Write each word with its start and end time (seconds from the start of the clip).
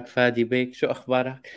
فادي 0.00 0.44
بيك 0.44 0.74
شو 0.74 0.86
أخبارك؟ 0.86 1.50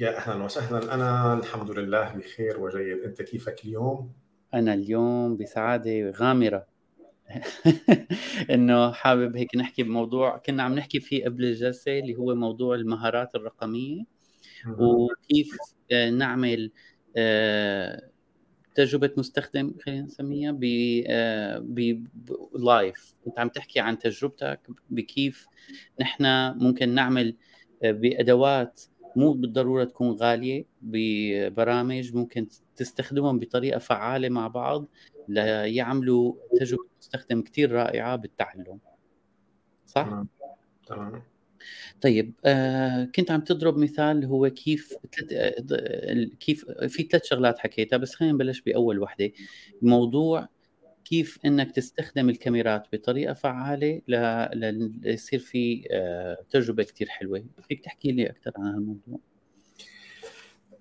يا 0.00 0.16
أهلا 0.16 0.44
وسهلا. 0.44 0.94
أنا 0.94 1.34
الحمد 1.34 1.70
لله 1.70 2.14
بخير 2.14 2.60
وجيد. 2.60 2.98
أنت 2.98 3.22
كيفك 3.22 3.64
اليوم؟ 3.64 4.12
أنا 4.54 4.74
اليوم 4.74 5.36
بسعادة 5.36 6.10
غامرة. 6.10 6.66
إنه 8.54 8.92
حابب 8.92 9.36
هيك 9.36 9.56
نحكي 9.56 9.82
بموضوع 9.82 10.38
كنا 10.38 10.62
عم 10.62 10.74
نحكي 10.74 11.00
فيه 11.00 11.24
قبل 11.24 11.44
الجلسة 11.44 11.98
اللي 11.98 12.16
هو 12.16 12.34
موضوع 12.34 12.74
المهارات 12.74 13.34
الرقمية. 13.34 14.04
وكيف 14.78 15.56
آه، 15.92 16.10
نعمل 16.10 16.70
آه، 17.16 18.09
تجربة 18.74 19.10
مستخدم 19.16 19.74
خلينا 19.86 20.02
نسميها 20.02 20.52
ب 20.52 22.06
لايف 22.54 23.14
كنت 23.24 23.38
عم 23.38 23.48
تحكي 23.48 23.80
عن 23.80 23.98
تجربتك 23.98 24.60
بكيف 24.90 25.46
نحن 26.00 26.24
ممكن 26.58 26.88
نعمل 26.94 27.36
آه، 27.82 27.92
بأدوات 27.92 28.80
مو 29.16 29.32
بالضرورة 29.32 29.84
تكون 29.84 30.10
غالية 30.10 30.64
ببرامج 30.82 32.14
ممكن 32.14 32.48
تستخدمهم 32.76 33.38
بطريقة 33.38 33.78
فعالة 33.78 34.28
مع 34.28 34.48
بعض 34.48 34.86
ليعملوا 35.28 36.34
تجربة 36.60 36.84
مستخدم 37.00 37.42
كثير 37.42 37.72
رائعة 37.72 38.16
بالتعلم. 38.16 38.78
صح؟ 39.86 40.24
تمام. 40.86 41.22
طيب 42.00 42.34
آه 42.44 43.04
كنت 43.04 43.30
عم 43.30 43.40
تضرب 43.40 43.78
مثال 43.78 44.24
هو 44.24 44.50
كيف 44.50 44.94
آه 45.32 45.54
كيف 46.40 46.64
في 46.70 47.02
ثلاث 47.02 47.24
شغلات 47.24 47.58
حكيتها 47.58 47.96
بس 47.96 48.14
خلينا 48.14 48.34
نبلش 48.34 48.60
بأول 48.60 48.98
وحدة. 48.98 49.32
موضوع 49.82 50.48
كيف 51.04 51.38
إنك 51.44 51.72
تستخدم 51.72 52.28
الكاميرات 52.28 52.86
بطريقة 52.92 53.34
فعالة 53.34 54.00
ليصير 55.02 55.38
في 55.38 55.88
آه 55.90 56.38
تجربة 56.50 56.82
كثير 56.82 57.08
حلوة. 57.08 57.44
فيك 57.68 57.84
تحكي 57.84 58.12
لي 58.12 58.30
أكثر 58.30 58.52
عن 58.58 58.66
هالموضوع؟ 58.66 59.20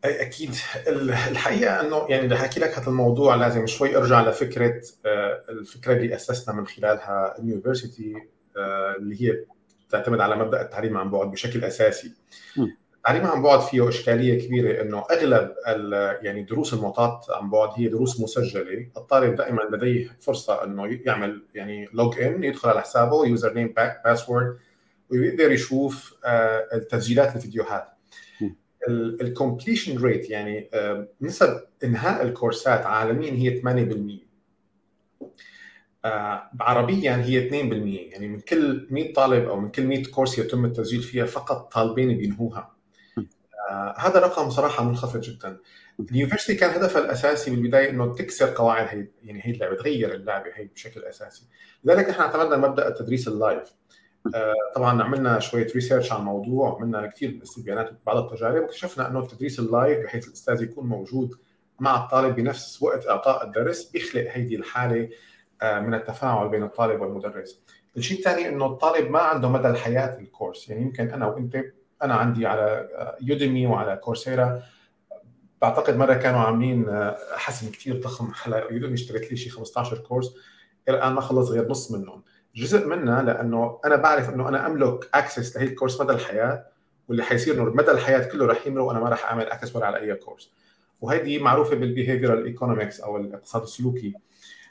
أكيد. 0.06 0.50
الحقيقة 0.88 1.82
إنه 1.82 2.06
يعني 2.10 2.26
بدي 2.28 2.36
أحكي 2.36 2.60
لك 2.60 2.80
هذا 2.80 2.88
الموضوع 2.88 3.36
لازم 3.36 3.68
شوي 3.68 3.98
أرجع 3.98 4.30
لفكرة 4.30 4.82
آه، 5.06 5.44
الفكرة 5.50 5.94
اللي 5.94 6.16
أسسنا 6.16 6.56
من 6.56 6.68
خلالها 6.68 7.40
اليونيفرسيتي 7.40 8.14
آه، 8.58 8.96
اللي 9.00 9.22
هي 9.22 9.46
تعتمد 9.90 10.20
على 10.20 10.36
مبدأ 10.36 10.62
التعليم 10.62 10.98
عن 10.98 11.10
بعد 11.10 11.32
بشكل 11.32 11.64
أساسي. 11.64 12.12
التعليم 12.98 13.26
عن 13.26 13.42
بعد 13.42 13.60
فيه 13.60 13.90
إشكالية 13.90 14.48
كبيرة 14.48 14.82
إنه 14.82 15.04
أغلب 15.12 15.54
يعني 16.22 16.44
دروس 16.44 16.74
المعطاة 16.74 17.22
عن 17.30 17.50
بعد 17.50 17.70
هي 17.76 17.88
دروس 17.88 18.22
مسجلة. 18.22 18.88
الطالب 18.98 19.36
دائما 19.36 19.62
لديه 19.72 20.18
فرصة 20.22 20.64
إنه 20.64 21.00
يعمل 21.06 21.44
يعني 21.56 21.90
log 21.94 22.20
in 22.20 22.44
يدخل 22.44 22.70
على 22.70 22.82
حسابه 22.82 23.26
username 23.26 23.74
password 24.06 24.58
ويقدر 25.12 25.52
يشوف 25.52 26.16
آه، 26.26 26.68
التسجيلات 26.74 27.36
الفيديوهات. 27.36 27.88
ال 29.22 29.29
completion 29.29 29.98
rate 29.98 30.30
يعني 30.30 30.70
آه، 30.74 31.08
نسب 31.22 31.60
إنهاء 31.84 32.24
ال 32.24 32.31
course 32.32 32.78
ات 32.78 32.86
عالميا 32.86 33.32
هي 33.32 33.62
8% 33.62 34.29
آه، 36.06 36.50
عربيا 36.60 37.16
هي 37.16 37.48
2% 37.48 38.12
يعني 38.12 38.28
من 38.28 38.40
كل 38.40 38.88
100 38.92 39.14
طالب 39.14 39.50
أو 39.50 39.60
من 39.60 39.72
كل 39.72 39.88
100 39.88 40.04
course 40.04 40.40
يتم 40.40 40.66
التسجيل 40.66 41.02
فيها 41.02 41.26
فقط 41.26 41.74
طالبين 41.74 42.18
بينهوها. 42.18 42.76
آه، 43.70 43.96
هذا 43.98 44.20
رقم 44.20 44.50
صراحة 44.50 44.84
منخفض 44.84 45.22
جدا. 45.22 45.58
ال 46.00 46.05
university 46.05 46.56
كان 46.56 46.70
هدفها 46.70 47.02
الأساسي 47.02 47.52
بالبداية 47.52 47.90
إنه 47.90 48.16
تكسر 48.16 48.54
قواعد 48.56 48.88
هي 48.88 49.08
يعني 49.24 49.42
هي 49.46 49.52
اللعبة 49.52 49.76
تغير 49.76 50.14
اللعبة 50.16 50.50
هي 50.56 50.66
بشكل 50.66 51.04
أساسي. 51.04 51.44
لذلك 51.84 52.10
إحنا 52.10 52.26
اعتمدنا 52.26 52.58
مبدأ 52.58 52.88
التدريس 52.88 53.28
ال 53.28 53.35
live. 53.35 53.74
آه، 54.36 54.54
طبعا 54.76 55.04
عملنا 55.04 55.40
شوية 55.40 55.68
research 55.76 56.12
على 56.12 56.20
الموضوع 56.20 56.76
عملنا 56.76 57.08
كثير 57.08 57.40
استبيانات 57.44 57.92
وبعض 57.92 58.18
التجارب 58.18 58.62
واكتشفنا 58.62 59.08
إنه 59.08 59.20
التدريس 59.20 59.60
ال 59.60 59.69
live 59.69 60.06
بحيث 60.06 60.28
الأستاذ 60.28 60.64
يكون 60.64 60.86
موجود 60.88 61.36
مع 61.80 62.04
الطالب 62.04 62.36
بنفس 62.36 62.82
وقت 62.84 63.08
إعطاء 63.08 63.46
الدرس 63.48 63.92
بيخلق 63.92 64.26
هيدي 64.30 64.56
الحالة 64.56 65.10
من 65.64 65.94
التفاعل 65.94 66.50
بين 66.50 66.64
الطالب 66.64 67.02
والمدرس. 67.02 67.62
الشيء 67.98 68.18
الثاني 68.18 68.50
إنه 68.50 68.66
الطالب 68.66 69.12
ما 69.12 69.20
عنده 69.20 69.50
مدى 69.50 69.68
الحياة 69.68 70.20
ال 70.20 70.26
course. 70.26 70.70
يعني 70.70 70.82
يمكن 70.82 71.10
أنا 71.10 71.28
وأنت 71.28 71.64
أنا 72.04 72.16
عندي 72.16 72.46
على 72.46 72.90
Udemy 73.22 73.68
آه، 73.68 73.70
وعلى 73.70 73.96
Coursera 73.98 74.62
بعتقد 75.62 75.98
مرة 75.98 76.14
كانوا 76.14 76.40
عاملين 76.40 77.12
حسم 77.36 77.72
كثير 77.72 78.02
ضخم 78.02 78.32
على 78.46 78.68
Udemy 78.72 78.94
اشتريت 78.94 79.32
لي 79.32 79.38
شيء 79.38 79.52
15 79.52 79.98
course. 79.98 80.36
الآن 80.90 81.14
ما 81.14 81.22
خلص 81.22 81.50
غير 81.50 81.70
نص 81.70 81.92
منهم. 81.92 82.24
جزء 82.56 82.88
منها 82.88 83.22
لأنه 83.22 83.80
أنا 83.86 83.96
بعرف 83.96 84.30
إنه 84.30 84.50
أنا 84.50 84.68
أملك 84.68 85.10
access 85.14 85.58
لهي 85.58 85.66
ال 85.66 85.71
course 85.71 86.02
مدى 86.02 86.14
الحياة 86.14 86.66
واللي 87.08 87.24
حيصير 87.24 87.54
إنه 87.54 87.64
مدى 87.64 87.92
الحياة 87.92 88.32
كله 88.32 88.46
رح 88.46 88.68
يمرق 88.68 88.84
وأنا 88.84 89.00
ما 89.00 89.10
رح 89.10 89.26
أعمل 89.26 89.44
access 89.44 89.76
ولا 89.76 89.86
على 89.86 89.98
أي 89.98 90.16
course 90.16 90.52
وهيدي 91.02 91.40
معروفة 91.40 91.76
بال 91.76 91.87
behavioral 91.87 92.46
economics 92.46 93.00
أو 93.00 93.18
الاقتصاد 93.18 93.62
السلوكي. 93.62 94.14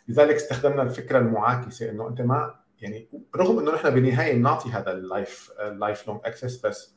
لذلك 0.08 0.34
استخدمنا 0.34 0.82
الفكرة 0.82 1.18
المعاكسة 1.18 1.90
إنه 1.90 2.08
أنت 2.08 2.20
ما 2.20 2.54
يعني 2.80 3.08
رغم 3.36 3.58
إنه 3.58 3.74
نحن 3.74 3.90
بالنهايه 3.90 4.34
بنعطي 4.34 4.68
هذا 4.70 4.92
ال 4.92 5.02
life 5.02 5.40
ال 5.40 5.50
lifelong 5.60 6.20
access 6.24 6.66
بس 6.66 6.94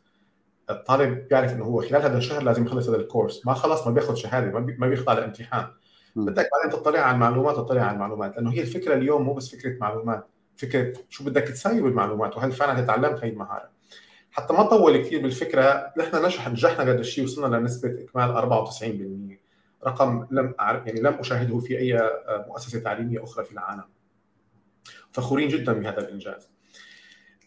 الطالب 0.69 1.27
بيعرف 1.27 1.53
إنه 1.53 1.66
هو 1.66 1.81
خلال 1.81 2.01
هذا 2.01 2.17
الشهر 2.17 2.44
لازم 2.44 2.66
يخلص 2.66 2.89
هذا 2.89 2.97
ال 2.97 3.03
course. 3.03 3.45
ما 3.45 3.53
خلص 3.53 3.88
ما 3.88 3.94
بياخذ 3.94 4.16
شهادة 4.16 4.59
ما 4.59 4.88
بيخضع 4.88 5.13
لامتحان 5.13 5.67
بدك 6.16 6.49
بعدين 6.53 6.81
تطلع 6.81 6.99
على 6.99 7.16
المعلومات 7.16 7.55
تطلع 7.55 7.81
على 7.81 7.94
المعلومات 7.95 8.35
لأنه 8.35 8.51
هي 8.53 8.61
الفكرة 8.61 8.94
اليوم 8.94 9.22
مو 9.22 9.33
بس 9.33 9.55
فكرة 9.55 9.78
معلومات 9.79 10.28
فكرة 10.57 10.93
شو 11.09 11.23
بدك 11.23 11.41
تساوي 11.43 11.81
بالمعلومات 11.81 12.38
وهل 12.38 12.51
فعلا 12.51 12.81
تعلمت 12.81 13.23
هي 13.23 13.29
المهارة. 13.29 13.69
حتى 14.31 14.53
ما 14.53 14.63
طول 14.63 14.97
كثير 14.97 15.22
بالفكرة 15.22 15.93
نحن 15.97 16.25
نجح 16.25 16.49
نجحنا 16.49 16.91
قد 16.91 16.99
الشيء 16.99 17.23
وصلنا 17.23 17.55
لنسبة 17.55 17.89
إكمال 18.03 18.35
94% 19.39 19.41
رقم 19.87 20.27
لم 20.31 20.53
أعرف 20.59 20.85
يعني 20.87 21.01
لم 21.01 21.13
أشاهده 21.13 21.59
في 21.59 21.77
أي 21.79 22.11
مؤسسة 22.47 22.79
تعليمية 22.79 23.23
أخرى 23.23 23.45
في 23.45 23.51
العالم. 23.51 23.83
فخورين 25.11 25.47
جدا 25.47 25.73
بهذا 25.73 25.99
الإنجاز. 25.99 26.49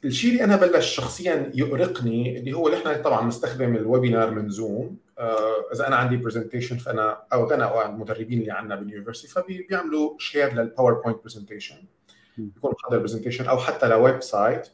الشيء 0.04 0.32
اللي 0.32 0.44
أنا 0.44 0.56
بلش 0.56 0.96
شخصيا 0.96 1.52
يؤرقني 1.54 2.38
اللي 2.38 2.52
هو 2.52 2.68
نحن 2.68 3.02
طبعا 3.02 3.26
نستخدم 3.26 3.76
ال 3.76 3.83
webinar 3.83 4.30
من 4.30 4.48
Zoom 4.48 4.96
آه، 5.18 5.72
إذا 5.74 5.86
أنا 5.88 5.96
عندي 5.96 6.16
presentation 6.16 6.76
فانا 6.76 7.22
أو 7.32 7.50
أنا 7.50 7.64
أو 7.64 7.82
المدربين 7.82 8.40
اللي 8.40 8.52
عندنا 8.52 8.76
بال 8.76 8.85
university 8.85 9.28
فبيعملوا 9.28 10.14
share 10.18 10.54
لل 10.54 10.66
PowerPoint 10.66 11.22
presentation 11.22 11.76
يكون 12.38 12.72
محضر 12.72 12.98
presentation 12.98 13.46
أو 13.46 13.58
حتى 13.58 13.88
ل 13.88 14.22
website 14.22 14.68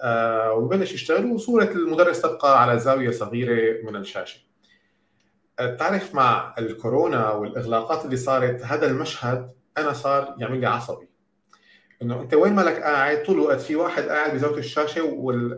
آه 0.00 0.52
وبلش 0.52 0.92
يشتغل 0.92 1.26
وصوره 1.26 1.70
المدرس 1.70 2.22
تبقى 2.22 2.62
على 2.62 2.78
زاوية 2.78 3.10
صغيرة 3.10 3.86
من 3.90 3.96
الشاشة. 3.96 4.40
آه، 5.58 5.74
تعرف 5.74 6.14
مع 6.14 6.54
الكورونا 6.58 7.30
والإغلاقات 7.30 8.04
اللي 8.04 8.16
صارت 8.16 8.62
هذا 8.62 8.86
المشهد 8.86 9.52
أنا 9.78 9.92
صار 9.92 10.34
يعمل 10.38 10.60
لي 10.60 10.66
عصبي. 10.66 11.08
إنه 12.02 12.20
أنت 12.20 12.34
وين 12.34 12.54
مالك 12.54 12.82
قاعد؟ 12.82 13.22
طول 13.22 13.34
الوقت 13.34 13.60
في 13.60 13.76
واحد 13.76 14.02
قاعد 14.02 14.34
بزاويه 14.34 14.58
الشاشة 14.58 15.02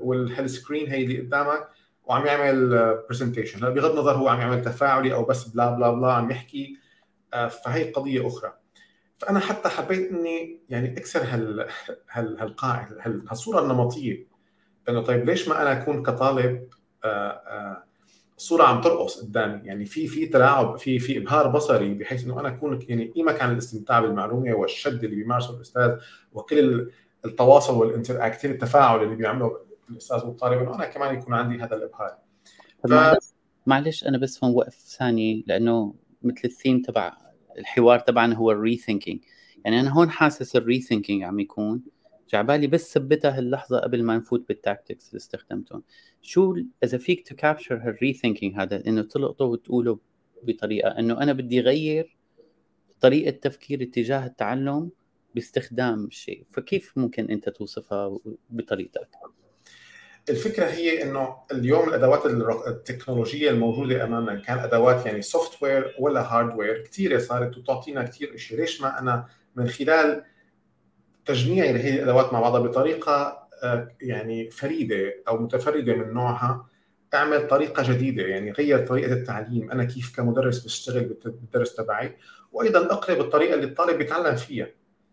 وال 0.02 0.23
screen 0.23 0.86
هي 0.86 1.02
اللي 1.04 1.20
قدامك 1.20 1.68
وعم 2.04 2.26
يعمل 2.26 2.68
presentation 3.08 3.74
بغض 3.74 3.90
النظر 3.90 4.12
هو 4.12 4.28
عم 4.28 4.40
يعمل 4.40 4.62
تفاعلي 4.62 5.14
أو 5.14 5.24
بس 5.24 5.48
بلا 5.48 5.70
بلا 5.70 5.90
بلا 5.90 6.12
عم 6.12 6.30
يحكي 6.30 6.76
آه، 7.34 7.48
فهي 7.48 7.90
قضية 7.90 8.26
أخرى. 8.26 8.52
فأنا 9.18 9.40
حتى 9.40 9.68
حبيت 9.68 10.10
إني 10.10 10.60
يعني 10.68 10.98
أكسر 10.98 11.20
هال 11.22 11.68
هال 12.10 12.40
هالقاعده 12.40 12.96
هالصورة 13.30 13.60
النمطية. 13.60 14.26
إنه 14.88 15.02
طيب 15.02 15.24
ليش 15.24 15.48
ما 15.48 15.62
أنا 15.62 15.82
أكون 15.82 16.02
كطالب؟ 16.02 16.68
الصورة 17.04 17.10
آه، 17.12 17.84
آه، 18.60 18.62
عم 18.62 18.80
ترقص 18.80 19.20
قدامي. 19.20 19.60
يعني 19.64 19.84
في 19.84 20.06
في 20.06 20.26
تلاعب 20.26 20.78
في 20.78 20.98
في 20.98 21.18
إبهار 21.18 21.48
بصري 21.48 21.94
بحيث 21.94 22.24
إنه 22.24 22.40
أنا 22.40 22.48
أكون 22.48 22.78
يعني 22.88 23.04
قيمه 23.06 23.32
كان 23.32 23.52
الاستمتاع 23.52 24.00
بالمعلومة 24.00 24.54
والشد 24.54 25.04
اللي 25.04 25.16
بيمارسه 25.16 25.56
الأستاذ 25.56 25.96
وكل 26.32 26.90
التواصل 27.24 27.74
وال 27.74 28.26
interactive 28.26 28.50
التفاعل 28.50 29.02
اللي 29.02 29.16
بيعمله 29.16 29.56
الأستاذ 29.90 30.26
والطالب 30.26 30.62
إنه 30.62 30.74
أنا 30.74 30.84
كمان 30.84 31.14
يكون 31.14 31.34
عندي 31.34 31.62
هذا 31.62 31.76
الإبهار. 31.76 32.16
ف... 32.88 33.16
معلش 33.66 34.04
أنا 34.04 34.18
بس 34.18 34.44
هون 34.44 34.54
وقف 34.54 34.74
ثاني 34.74 35.44
لأنه 35.46 35.94
مثل 36.22 36.40
الثيم 36.44 36.82
تبع 36.82 37.16
الحوار 37.58 37.98
تبعنا 37.98 38.36
هو 38.36 38.50
ال 38.50 38.76
rethinking 38.76 39.20
يعني 39.64 39.80
أنا 39.80 39.90
هون 39.90 40.10
حاسس 40.10 40.56
ال 40.56 40.80
rethinking 40.80 41.22
عم 41.22 41.40
يكون. 41.40 41.82
جاي 42.32 42.44
عبالي 42.44 42.66
بس 42.66 42.94
ثبتها 42.94 43.38
هاللحظة 43.38 43.78
قبل 43.78 44.02
ما 44.02 44.16
نفوت 44.16 44.48
بال 44.48 44.62
tactics 44.62 45.08
اللي 45.08 45.16
استخدمتهم. 45.16 45.82
شو 46.22 46.56
إذا 46.84 46.98
فيك 46.98 47.28
ت 47.28 47.33
capture 47.33 47.67
هال 47.67 47.76
rethinking 47.76 48.54
هذا 48.56 48.86
إنه 48.86 49.02
تلقطه 49.02 49.44
وتقوله 49.44 49.98
بطريقة 50.42 50.88
إنه 50.88 51.22
أنا 51.22 51.32
بدي 51.32 51.60
اغير 51.60 52.16
طريقة 53.00 53.30
تفكيري 53.30 53.86
تجاه 53.86 54.26
التعلم 54.26 54.90
باستخدام 55.34 56.04
الشيء. 56.04 56.44
فكيف 56.50 56.92
ممكن 56.96 57.30
أنت 57.30 57.48
توصفها 57.48 58.18
بطريقتك؟ 58.50 59.08
الفكرة 60.28 60.64
هي 60.64 61.02
إنه 61.02 61.36
اليوم 61.52 61.88
الأدوات 61.88 62.26
التكنولوجية 62.66 63.50
الموجودة 63.50 64.04
أمامنا 64.04 64.40
كان 64.40 64.58
أدوات 64.58 65.06
يعني 65.06 65.22
software 65.22 65.96
ولا 65.98 66.20
hardware 66.20 66.84
كثيره 66.84 67.18
صارت 67.18 67.58
وتعطينا 67.58 68.02
كثير 68.02 68.36
شيء 68.36 68.58
ليش 68.58 68.80
ما 68.80 68.98
أنا 68.98 69.26
من 69.56 69.68
خلال 69.68 70.24
تجميعي 71.26 71.72
لهي 71.72 71.94
الأدوات 71.94 72.32
مع 72.32 72.40
بعضها 72.40 72.60
بطريقة 72.60 73.48
يعني 74.00 74.50
فريدة 74.50 75.14
أو 75.28 75.38
متفردة 75.38 75.94
من 75.94 76.14
نوعها 76.14 76.66
أعمل 77.14 77.48
طريقة 77.48 77.92
جديدة 77.92 78.22
يعني 78.22 78.50
غير 78.50 78.86
طريقة 78.86 79.12
التعليم. 79.12 79.70
أنا 79.70 79.84
كيف 79.84 80.16
كمدرس 80.16 80.64
بشتغل 80.64 81.16
بالدرس 81.24 81.74
تبعي 81.74 82.16
وأيضا 82.52 82.92
أقرب 82.92 83.20
الطريقة 83.20 83.54
اللي 83.54 83.66
الطالب 83.66 83.98
بيتعلم 83.98 84.34
فيها. 84.34 84.68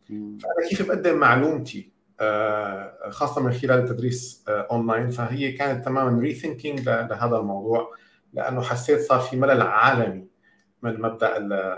فأنا 0.10 0.70
كيف 0.70 0.88
بقدم 0.88 1.18
معلومتي؟ 1.18 1.92
آه، 2.20 3.10
خاصة 3.10 3.42
من 3.42 3.54
خلال 3.54 3.80
التدريس 3.80 4.46
اونلاين 4.48 5.06
آه، 5.06 5.10
فهي 5.10 5.52
كانت 5.52 5.86
تماما 5.86 6.22
rethinking 6.22 6.90
لهذا 6.90 7.38
الموضوع 7.38 7.96
لأنه 8.34 8.62
حسيت 8.62 9.02
صار 9.02 9.20
في 9.20 9.38
ملل 9.38 9.62
عالمي. 9.62 10.28
من 10.84 11.02
مبدأ 11.02 11.38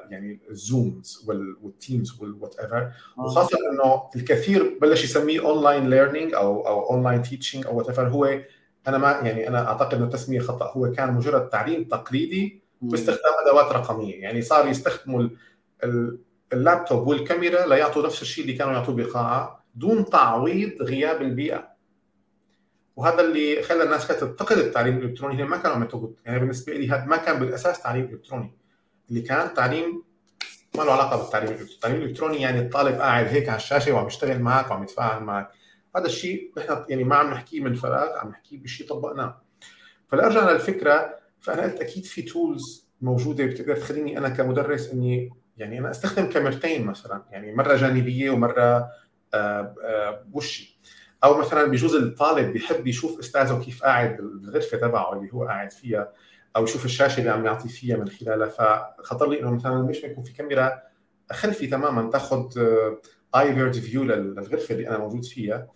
يعني 0.10 0.40
ال 0.50 0.63
Zooms 0.63 1.26
وال 1.62 1.79
Teams 1.79 2.22
وال 2.22 2.60
whatever 2.60 2.92
وخاصة 3.18 3.58
إنه 3.72 4.10
الكثير 4.16 4.78
بلش 4.82 5.04
يسميه 5.04 5.46
online 5.46 5.90
learning 5.90 6.34
أو 6.34 6.68
أو 6.68 6.90
online 6.90 7.22
teaching 7.22 7.68
أو 7.68 7.78
whatever 7.78 8.08
هو 8.08 8.40
أنا 8.88 8.98
ما 8.98 9.12
يعني 9.12 9.48
أنا 9.48 9.68
أعتقد 9.68 9.94
إنه 9.94 10.06
التسميه 10.06 10.40
خطأ. 10.40 10.72
هو 10.72 10.92
كان 10.92 11.14
مجرد 11.14 11.50
تعليم 11.50 11.84
تقليدي 11.84 12.62
باستخدام 12.82 13.34
أدوات 13.46 13.72
رقمية. 13.72 14.22
يعني 14.22 14.42
صار 14.42 14.68
يستخدموا 14.68 15.30
اللابتوب 16.54 17.08
والكاميرا 17.08 17.66
ليعطوا 17.66 18.06
نفس 18.06 18.22
الشيء 18.22 18.44
اللي 18.44 18.56
كانوا 18.56 18.74
يعطوه 18.74 18.96
بالقاعه 18.96 19.66
دون 19.76 20.06
تعويض 20.06 20.82
غياب 20.82 21.22
البيئة. 21.22 21.70
وهذا 22.96 23.22
اللي 23.22 23.64
خلى 23.64 23.84
الناس 23.84 24.08
كانت 24.08 24.20
تنتقد 24.20 24.58
التعليم 24.58 24.98
الإلكتروني. 24.98 25.40
هي 25.40 25.46
ما 25.46 25.58
كانوا 25.58 25.76
عم 25.76 25.88
يعني 26.26 26.40
بالنسبة 26.40 26.74
لي 26.74 26.90
هذا 26.90 27.06
ما 27.06 27.18
كان 27.18 27.40
بالأساس 27.40 27.82
تعليم 27.84 28.06
إلكتروني. 28.06 28.59
اللي 29.10 29.22
كان 29.22 29.54
تعليم 29.54 30.04
ما 30.78 30.84
له 30.84 30.92
علاقة 30.92 31.18
بالتعليم 31.18 31.48
الإلكتروني، 31.48 31.76
التعليم 31.76 32.02
الإلكتروني 32.02 32.42
يعني 32.42 32.60
الطالب 32.60 32.96
قاعد 32.96 33.26
هيك 33.26 33.50
على 33.50 33.58
الشاشة 33.58 33.92
وعم 33.92 34.08
يشتغل 34.08 34.40
معك 34.40 34.72
وعم 34.72 34.84
يتفاعل 34.84 35.24
معك. 35.24 35.52
هذا 35.96 36.06
الشيء 36.06 36.52
نحن 36.58 36.86
يعني 36.90 37.04
ما 37.04 37.16
عم 37.16 37.32
نحكيه 37.32 37.62
من 37.62 37.74
فراغ 37.76 38.18
عم 38.18 38.30
نحكيه 38.30 38.60
بشيء 38.64 38.88
طبقناه. 38.88 39.42
فلارجع 40.08 40.52
للفكرة 40.52 41.20
فأنا 41.40 41.62
قلت 41.62 41.82
أكيد 41.82 42.06
في 42.06 42.22
تولز 42.22 42.90
موجودة 43.02 43.46
بتقدر 43.46 43.76
تخليني 43.76 44.18
أنا 44.18 44.30
كمدرس 44.30 44.90
إني 44.90 45.30
يعني 45.58 45.80
أنا 45.80 45.92
أستخدم 45.92 46.30
كاميرتين 46.30 46.86
مثلا 46.86 47.24
يعني 47.32 47.54
مرة 47.54 47.76
جانبية 47.76 48.30
ومرة 48.30 48.62
آآ 48.62 48.90
آه، 49.34 49.76
آه، 49.84 50.26
أو 51.24 51.38
مثلا 51.38 51.64
بجوز 51.64 51.96
الطالب 51.96 52.54
بيحب 52.54 52.88
يشوف 52.88 53.20
أستاذه 53.20 53.62
كيف 53.66 53.84
قاعد 53.84 54.18
بالغرفة 54.18 54.78
تبعه 54.78 55.14
اللي 55.14 55.34
هو 55.34 55.46
قاعد 55.46 55.72
فيها. 55.72 56.12
أو 56.56 56.64
يشوف 56.64 56.86
الشاشة 56.86 57.20
اللي 57.20 57.30
عم 57.30 57.46
يعطي 57.46 57.70
فيها 57.70 57.98
من 57.98 58.10
خلالها. 58.10 58.48
فخطر 59.00 59.30
لي 59.30 59.40
إنه 59.40 59.52
مثلا 59.52 59.82
ما 59.82 59.92
يكون 59.92 60.24
في 60.24 60.34
كاميرا 60.34 60.82
خلفي 61.32 61.68
تماما 61.68 62.10
تاخذ 62.10 62.60
eye 63.36 63.54
bird 63.54 63.74
view 63.74 64.04
للغرفة 64.04 64.76
اللي 64.76 64.90
أنا 64.90 64.98
موجود 64.98 65.26
فيها. 65.26 65.68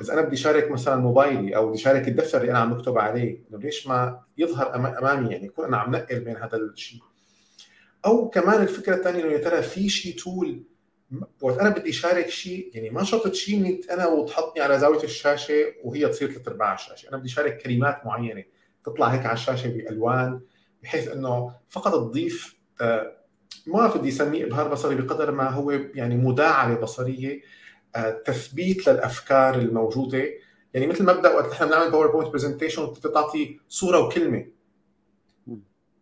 إذا 0.00 0.12
أنا 0.12 0.22
بدي 0.22 0.36
شارك 0.36 0.70
مثلا 0.70 0.96
موبايلي 0.96 1.56
أو 1.56 1.68
بدي 1.68 1.78
شارك 1.78 2.08
الدفتر 2.08 2.40
اللي 2.40 2.50
أنا 2.50 2.58
عم 2.58 2.74
بكتب 2.74 2.98
عليه 2.98 3.42
إنه 3.50 3.58
ليش 3.58 3.86
ما 3.86 4.20
يظهر 4.38 4.74
أمامي؟ 4.74 5.32
يعني 5.32 5.46
يكون 5.46 5.64
أنا 5.64 5.76
عم 5.76 5.94
نقل 5.94 6.20
بين 6.20 6.36
هذا 6.36 6.56
الشيء. 6.56 7.00
أو 8.06 8.28
كمان 8.28 8.62
الفكرة 8.62 8.94
الثانية 8.94 9.24
إنه 9.24 9.32
يا 9.32 9.38
ترى 9.38 9.62
في 9.62 9.88
شيء 9.88 10.16
tool 10.18 10.62
وقت 11.40 11.58
أنا 11.58 11.68
بدي 11.68 11.92
شارك 11.92 12.28
شيء 12.28 12.70
يعني 12.74 12.90
ما 12.90 13.04
شرط 13.04 13.28
تشيلني 13.28 13.80
أنا 13.90 14.06
وتحطني 14.06 14.62
على 14.62 14.78
زاوية 14.78 15.02
الشاشة 15.04 15.54
وهي 15.84 16.08
تصير 16.08 16.32
ثلاث 16.32 16.48
أرباع 16.48 16.74
الشاشة، 16.74 17.08
أنا 17.08 17.16
بدي 17.16 17.28
شارك 17.28 17.62
كلمات 17.62 18.06
معينة. 18.06 18.44
تطلع 18.84 19.06
هيك 19.06 19.26
على 19.26 19.34
الشاشة 19.34 19.68
بألوان 19.68 20.40
بحيث 20.82 21.08
إنه 21.08 21.52
فقط 21.68 21.92
تضيف 21.92 22.56
آه، 22.80 23.12
ما 23.66 23.86
بدي 23.86 24.08
أسميه 24.08 24.44
إبهار 24.44 24.68
بصري 24.68 24.94
بقدر 24.94 25.30
ما 25.30 25.48
هو 25.48 25.70
يعني 25.70 26.16
مداعبة 26.16 26.74
بصرية 26.74 27.40
آه، 27.96 28.10
تثبيت 28.10 28.88
للأفكار 28.88 29.54
الموجودة. 29.54 30.24
يعني 30.74 30.86
مثل 30.86 31.04
مبدا 31.04 31.34
وقت 31.34 31.52
إحنا 31.52 31.66
بنعمل 31.66 31.90
PowerPoint 31.90 32.28
presentation 32.28 32.86
بتعطي 32.86 33.60
صورة 33.68 34.06
وكلمة. 34.06 34.46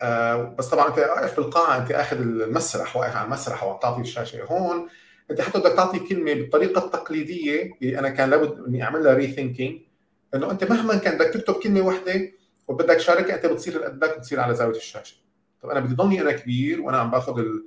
آه، 0.03 0.55
بس 0.59 0.69
طبعا 0.69 0.89
أنت 0.89 0.99
واقف 0.99 1.37
بالقاعة 1.37 1.79
أنت 1.79 1.93
آخذ 1.93 2.17
المسرح 2.17 2.97
واقف 2.97 3.17
على 3.17 3.25
المسرح 3.25 3.65
وعم 3.65 3.79
تعطي 3.79 4.01
الشاشة 4.01 4.45
هون. 4.45 4.89
أنت 5.31 5.41
حتى 5.41 5.59
بدك 5.59 5.73
تعطي 5.73 5.99
كلمة 5.99 6.35
بالطريقة 6.35 6.85
التقليدية 6.85 7.73
اللي 7.83 7.99
أنا 7.99 8.09
كان 8.09 8.31
لابد 8.31 8.65
إني 8.69 8.83
اعمل 8.83 9.05
لها 9.05 9.15
ريثينكينج 9.15 9.81
إنه 10.35 10.51
أنت 10.51 10.65
مهما 10.65 10.97
كان 10.97 11.19
بدك 11.19 11.31
تكتب 11.31 11.55
كلمة 11.55 11.81
واحدة 11.81 12.33
وبدك 12.71 12.95
تشاركها 12.95 13.37
أنت 13.37 13.47
بتصير 13.47 13.83
قدك 13.83 14.19
بتصير 14.19 14.41
على 14.41 14.55
زاوية 14.55 14.77
الشاشة. 14.77 15.17
طب 15.63 15.71
أنا 15.71 15.81
بدي 15.81 15.95
ضلني 15.95 16.21
أنا 16.21 16.33
كبير 16.33 16.81
وأنا 16.81 16.99
عم 16.99 17.11
باخذ 17.11 17.39
ال... 17.39 17.67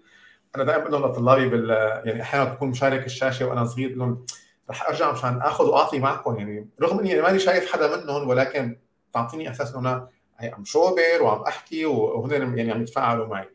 أنا 0.55 0.63
دائما 0.63 0.83
بقول 0.83 1.03
لطلابي 1.03 1.49
بال 1.49 1.69
يعني 2.05 2.21
أحيانا 2.21 2.53
بكون 2.53 2.69
مشارك 2.69 3.05
الشاشة 3.05 3.47
وأنا 3.47 3.65
صغير 3.65 3.87
بقول 3.87 3.99
لهم 3.99 4.25
رح 4.69 4.89
أرجع 4.89 5.11
مشان 5.11 5.41
آخذ 5.41 5.65
وأعطي 5.65 5.99
معكم. 5.99 6.35
يعني 6.35 6.69
رغم 6.81 6.99
إني 6.99 7.21
ماني 7.21 7.39
شايف 7.39 7.71
حدا 7.71 7.97
منهم 7.97 8.27
ولكن 8.27 8.77
تعطيني 9.13 9.49
إحساس 9.49 9.75
إنه 9.75 9.79
أنا 9.79 10.07
عم 10.41 10.65
شوبر 10.65 11.21
وعم 11.21 11.41
أحكي 11.41 11.85
وهن 11.85 12.57
يعني 12.57 12.71
عم 12.71 12.81
يتفاعلوا 12.81 13.27
معي. 13.27 13.49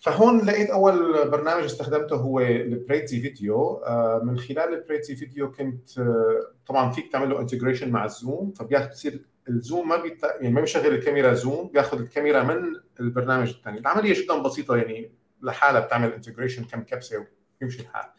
فهون 0.00 0.46
لقيت 0.46 0.70
أول 0.70 1.30
برنامج 1.30 1.64
استخدمته 1.64 2.16
هو 2.16 2.40
ال 2.40 2.53
Prezi 2.53 3.20
video 3.20 3.74
آه، 3.74 4.20
من 4.24 4.38
خلال 4.38 4.74
ال 4.74 4.81
Prezi 4.81 5.16
video 5.16 5.52
كنت 5.52 5.98
آه، 5.98 6.40
طبعا 6.66 6.90
فيك 6.90 7.12
تعمل 7.12 7.30
له 7.30 7.40
integration 7.40 7.90
مع 7.90 8.04
ال 8.04 8.14
Zoom 8.14 8.52
فبياخذ 8.52 8.88
بصير 8.88 9.31
ال 9.48 9.56
Zoom 9.56 9.88
ما 9.88 9.96
بيت... 9.96 10.22
يعني 10.22 10.54
ما 10.54 10.60
بيشغل 10.60 10.86
الكاميرا 10.86 11.34
Zoom 11.34 11.68
بياخذ 11.68 12.00
الكاميرا 12.00 12.42
من 12.42 12.80
البرنامج 13.00 13.48
الثاني 13.48 13.78
العملية 13.78 14.22
جدا 14.22 14.38
بسيطة 14.38 14.76
يعني 14.76 15.12
لحالها 15.42 15.80
بتعمل 15.80 16.12
integration 16.12 16.64
كم 16.64 16.82
كبسة 16.82 17.26
ويمشي 17.62 17.82
الحال. 17.82 18.10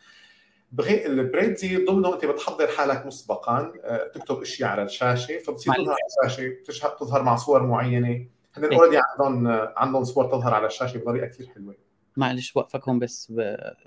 بغي 0.72 1.06
ال 1.06 1.19
Prezi 1.19 1.86
ضمنه 1.86 2.14
أنت 2.14 2.26
بتحضر 2.26 2.68
حالك 2.68 3.06
مسبقا 3.06 3.74
آه، 3.84 4.08
تكتب 4.08 4.42
إشياء 4.42 4.70
على 4.70 4.84
الشاشة 4.84 5.38
فبتصير 5.38 5.74
تظهر 5.74 5.96
على 6.20 6.28
الشاشة 6.28 6.88
تظهر 7.00 7.24
مع 7.24 7.36
صور 7.36 7.68
معينة. 7.68 8.28
هن 8.54 8.74
already 8.74 8.98
عندهم 8.98 9.48
عندهم 9.78 10.04
صور 10.04 10.26
تظهر 10.26 10.54
على 10.54 10.68
الشاشة 10.68 10.98
بطريقة 10.98 11.28
كثير 11.28 11.48
حلوة. 11.48 11.76
معلش 12.18 12.56
وقفك 12.56 12.90
هون 12.90 13.00
بس 13.00 13.34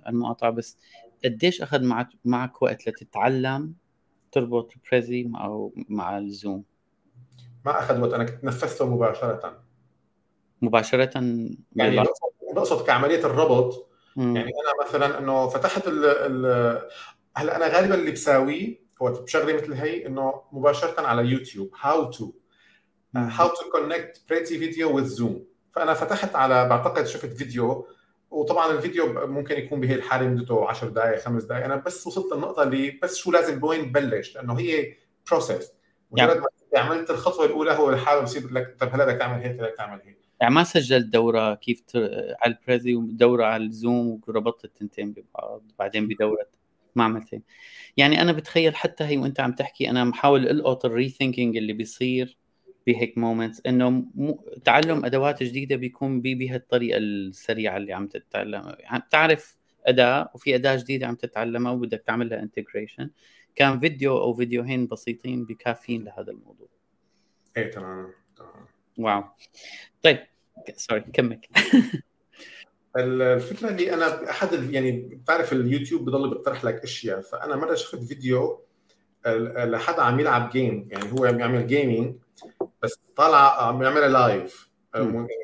المقاطعة 0.08 0.50
بس. 0.50 0.78
قديش 1.24 1.62
أخذ 1.62 1.84
معك 1.84 2.08
معك 2.24 2.62
وقت 2.62 2.88
لتتعلم 2.88 3.74
تربط 4.32 4.72
ال 4.76 4.85
Prezi 4.85 5.30
أو 5.34 5.74
مع 5.88 6.18
ال 6.18 6.26
Zoom؟ 6.26 6.64
ما 7.66 7.78
أخذ 7.80 8.00
وقت 8.00 8.12
أنا 8.12 8.24
كنت 8.24 8.44
نفذته 8.44 8.86
مباشرة. 8.86 9.62
مباشرة؟ 10.62 11.10
يعني 11.76 12.04
بقصد 12.54 12.86
كعملية 12.86 13.18
الربط. 13.18 13.88
مم. 14.16 14.36
يعني 14.36 14.48
أنا 14.50 14.88
مثلا 14.88 15.18
إنه 15.18 15.48
فتحت 15.48 15.88
ال 15.88 16.04
ال 16.04 16.46
هلأ 17.36 17.56
أنا 17.56 17.66
غالبا 17.66 17.94
اللي 17.94 18.10
بساويه 18.10 18.86
وقت 19.00 19.20
بشغله 19.20 19.52
مثل 19.56 19.72
هي 19.72 20.06
إنه 20.06 20.42
مباشرة 20.52 21.06
على 21.06 21.22
YouTube 21.22 21.70
how 21.80 22.10
to 22.10 22.32
how 23.16 23.48
to 23.48 23.70
connect 23.72 24.22
Prezi 24.28 24.58
Video 24.58 24.96
with 24.96 25.04
Zoom 25.04 25.44
فأنا 25.72 25.94
فتحت 25.94 26.36
على 26.36 26.68
بعتقد 26.68 27.06
شفت 27.06 27.32
فيديو. 27.32 27.88
وطبعا 28.30 28.72
الفيديو 28.72 29.26
ممكن 29.26 29.54
يكون 29.54 29.80
بهي 29.80 29.94
الحالة 29.94 30.28
مدته 30.28 30.68
10 30.68 30.88
دقائق 30.88 31.18
خمس 31.18 31.44
دقائق 31.44 31.64
أنا 31.64 31.76
بس 31.76 32.06
وصلت 32.06 32.32
النقطة 32.32 32.62
اللي 32.62 32.90
بس 33.02 33.16
شو 33.16 33.30
لازم 33.32 33.64
وين 33.64 33.92
بلش؟ 33.92 34.34
لأنه 34.36 34.58
هي 34.58 34.94
process 35.30 35.72
مجرد 36.10 36.36
ما 36.36 36.46
عملت 36.74 37.10
الخطوة 37.10 37.46
الأولى 37.46 37.72
هو 37.72 37.90
لحاله 37.90 38.20
بصير 38.20 38.52
لك 38.52 38.76
طب 38.80 38.88
هلا 38.94 39.04
بدك 39.04 39.18
تعمل 39.18 39.42
هيك؟ 39.42 39.52
بدك 39.56 39.74
تعمل 39.76 40.00
هيك؟ 40.04 40.16
يعني 40.40 40.54
ما 40.54 40.64
سجلت 40.64 41.06
دورة 41.06 41.54
كيف 41.54 41.82
على 41.96 42.36
البريزي 42.46 42.94
ودورة 42.94 43.44
على 43.44 43.64
الزوم 43.64 44.20
وربطت 44.28 44.64
التنتين 44.64 45.12
ببعض 45.12 45.62
بعدين 45.78 46.08
بدورة 46.08 46.46
ما 46.94 47.04
عملت 47.04 47.34
هيك. 47.34 47.42
يعني 47.96 48.22
أنا 48.22 48.32
بتخيل 48.32 48.76
حتى 48.76 49.04
هي 49.04 49.16
وأنت 49.16 49.40
عم 49.40 49.52
تحكي 49.52 49.90
أنا 49.90 50.04
محاول 50.04 50.48
ألقط 50.48 50.84
ال 50.84 50.91
rethinking 50.91 51.56
اللي 51.56 51.72
بيصير 51.72 52.38
بهيك 52.86 53.18
moments 53.18 53.62
إنه 53.66 53.90
م... 53.90 54.34
تعلم 54.64 55.04
أدوات 55.04 55.42
جديدة 55.42 55.76
بيكون 55.76 56.20
بي 56.20 56.34
بهالطريقة 56.34 56.98
السريعة 56.98 57.76
اللي 57.76 57.92
عم 57.92 58.06
تتعلم. 58.06 58.74
يعني 58.78 59.02
بتعرف 59.08 59.56
أداة 59.86 60.30
وفي 60.34 60.54
أداة 60.54 60.76
جديدة 60.76 61.06
عم 61.06 61.14
تتعلمها 61.14 61.72
وبدك 61.72 62.02
تعمل 62.06 62.28
لها 62.28 62.42
integration 62.42 63.10
كان 63.56 63.80
فيديو 63.80 64.18
أو 64.18 64.34
فيديوهين 64.34 64.86
بسيطين 64.86 65.44
بكافيين 65.44 66.04
لهذا 66.04 66.32
الموضوع. 66.32 66.68
إيه 67.56 67.70
تمام 67.70 68.12
تمام. 68.36 68.66
wow. 68.98 69.24
طيب 70.02 70.18
sorry 70.76 71.00
كمل. 71.00 71.40
الفكرة 72.96 73.68
اللي 73.68 73.94
أنا 73.94 74.30
أحد 74.30 74.70
يعني 74.70 74.92
بتعرف 74.92 75.52
اليوتيوب 75.52 76.04
بضل 76.04 76.30
بيقترح 76.30 76.64
لك 76.64 76.82
أشياء 76.82 77.20
فأنا 77.20 77.56
مرة 77.56 77.74
شفت 77.74 78.02
فيديو 78.02 78.64
لحدا 79.56 80.02
عم 80.02 80.20
يلعب 80.20 80.50
game 80.50 80.88
يعني 80.90 81.12
هو 81.12 81.24
عم 81.24 81.40
يعمل 81.40 81.66
gaming 81.66 82.16
بس 82.82 82.98
طالع 83.16 83.68
عم 83.68 83.82
يعملها 83.82 84.08
live 84.08 84.70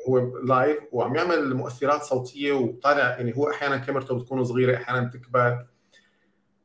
هو 0.09 0.37
live 0.43 0.77
وعم 0.91 1.15
يعمل 1.15 1.53
مؤثرات 1.53 2.03
صوتية 2.03 2.51
وطالع 2.51 3.09
يعني 3.09 3.37
هو 3.37 3.49
أحيانا 3.49 3.77
كاميرته 3.77 4.19
بتكون 4.19 4.43
صغيرة 4.43 4.75
أحيانا 4.75 5.09
تكبر 5.09 5.65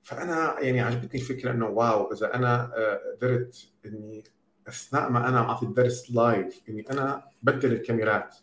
فأنا 0.08 0.60
يعني 0.60 0.80
عجبتني 0.80 1.20
الفكرة 1.20 1.50
إنه 1.50 1.66
wow 1.66 2.12
إذا 2.12 2.34
أنا 2.34 2.72
آه، 2.76 3.00
قدرت 3.16 3.68
إني 3.86 4.24
أثناء 4.68 5.10
ما 5.10 5.28
أنا 5.28 5.38
عم 5.38 5.44
أعطي 5.44 5.66
الدرس 5.66 6.10
live 6.10 6.60
إني 6.68 6.84
أنا 6.90 7.24
بدل 7.42 7.72
الكاميرات. 7.72 8.36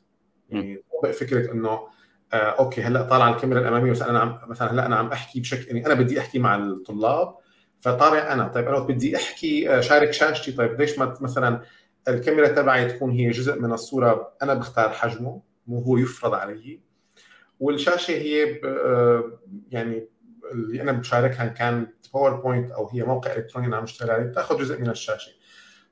يعني 0.50 0.84
فكرة 1.14 1.52
إنه 1.52 1.70
آه 2.34 2.36
okay 2.36 2.82
هلأ 2.82 3.02
طالع 3.02 3.30
الكاميرا 3.30 3.60
الأمامية 3.60 3.92
بس 3.92 4.02
أنا 4.02 4.20
عم 4.20 4.40
مثلا 4.48 4.72
هلأ 4.72 4.86
أنا 4.86 4.96
عم 4.96 5.12
أحكي 5.12 5.40
بشكل 5.40 5.68
يعني 5.68 5.86
أنا 5.86 5.94
بدي 5.94 6.20
أحكي 6.20 6.40
مع 6.40 6.56
الطلاب 6.56 7.36
فطالع 7.80 8.34
أنا 8.34 8.48
طيب 8.48 8.68
أنا 8.68 8.80
بدي 8.80 9.16
أحكي 9.16 9.82
شارك 9.82 10.12
شاشتي 10.12 10.52
طيب 10.52 10.82
ليش 10.82 11.00
ما 11.00 11.18
مثلا 11.22 11.62
الكاميرا 12.08 12.48
تبعي 12.48 12.86
تكون 12.86 13.12
هي 13.12 13.30
جزء 13.30 13.62
من 13.62 13.72
الصورة 13.72 14.34
أنا 14.42 14.54
بختار 14.54 14.90
حجمه 14.90 15.42
مو 15.68 15.80
هو 15.80 15.98
يفرض 15.98 16.34
علي. 16.34 16.80
والشاشة 17.60 18.12
هي 18.12 18.60
يعني 19.72 20.08
اللي 20.52 20.82
أنا 20.82 20.92
بشاركها 20.92 21.44
إن 21.44 21.54
كان 21.54 21.88
باوربوينت 22.14 22.72
أو 22.72 22.90
هي 22.90 23.04
موقع 23.04 23.36
إلكتروني 23.36 23.68
أنا 23.68 23.78
عم 23.78 23.84
اشتغل 23.84 24.12
عليه 24.12 24.24
بتاخذ 24.24 24.58
جزء 24.58 24.82
من 24.82 24.90
الشاشة. 24.90 25.32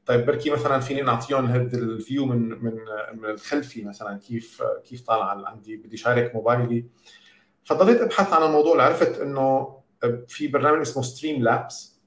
طيب 0.05 0.25
بركي 0.25 0.50
مثلا 0.50 0.79
فيني 0.79 1.01
نعطيهم 1.01 1.45
هذا 1.45 1.77
ال 1.77 1.87
view 1.87 2.25
من 2.25 2.50
من 2.50 2.75
من 3.13 3.29
الخلفي 3.29 3.83
مثلا 3.83 4.19
كيف 4.19 4.63
كيف 4.86 5.01
طالع 5.01 5.50
عندي 5.50 5.77
بدي 5.77 5.98
شارك 5.98 6.36
موبايلي. 6.36 6.86
فضليت 7.63 8.01
أبحث 8.01 8.33
عن 8.33 8.43
الموضوع 8.43 8.75
لعرفت 8.75 9.19
إنه 9.19 9.77
في 10.27 10.48
برنامج 10.48 10.79
اسمه 10.79 11.03
Streamlabs 11.03 12.01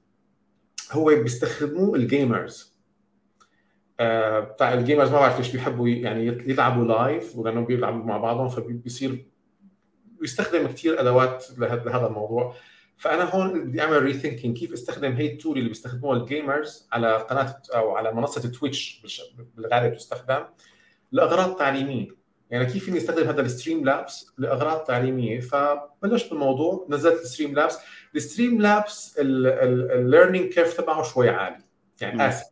هو 0.91 1.05
بيستخدموه 1.05 1.95
ال 1.95 2.05
gamers. 2.05 2.77
آه، 3.99 4.39
بتاع 4.39 4.73
ال 4.73 4.78
gamers 4.78 5.11
ما 5.11 5.19
بعرف 5.19 5.37
ليش 5.37 5.51
بيحبوا 5.51 5.87
يعني 5.87 6.25
يلعبوا 6.25 6.85
live 6.85 7.35
ولأنه 7.35 7.61
بيلعبوا 7.61 8.05
مع 8.05 8.17
بعضهم 8.17 8.49
فبيصير 8.49 9.25
بيستخدم 10.21 10.67
كثير 10.67 11.01
أدوات 11.01 11.45
لهذا 11.57 12.07
الموضوع. 12.07 12.55
فأنا 12.97 13.23
هون 13.23 13.63
بدي 13.63 13.81
أعمل 13.81 14.03
rethinking 14.03 14.57
كيف 14.57 14.73
أستخدم 14.73 15.11
هي 15.11 15.31
ال 15.31 15.36
tool 15.36 15.57
اللي 15.57 15.69
بيستخدموها 15.69 16.17
ال 16.17 16.27
gamers 16.27 16.87
على 16.91 17.17
قناة 17.17 17.61
أو 17.75 17.95
على 17.95 18.13
منصة 18.13 18.49
Twitch 18.49 19.01
بالغالب 19.55 19.95
تستخدم 19.95 20.45
لأغراض 21.11 21.55
تعليمية. 21.55 22.07
يعني 22.49 22.65
كيف 22.65 22.85
فيني 22.85 22.97
أستخدم 22.97 23.27
هذا 23.27 23.41
ال 23.41 23.85
Streamlabs 23.85 24.33
لأغراض 24.37 24.83
تعليمية؟ 24.83 25.39
فبلشت 25.39 26.29
بالموضوع 26.29 26.87
نزلت 26.89 27.21
ال 27.21 27.24
Streamlabs 27.24 27.55
ال 27.55 27.77
Streamlabs 28.15 29.15
ال 29.19 29.34
learning 29.34 30.53
curve 30.53 30.77
تبعه 30.77 31.03
شوي 31.03 31.29
عالي. 31.29 31.57
يعني 32.01 32.27
آسف 32.27 32.45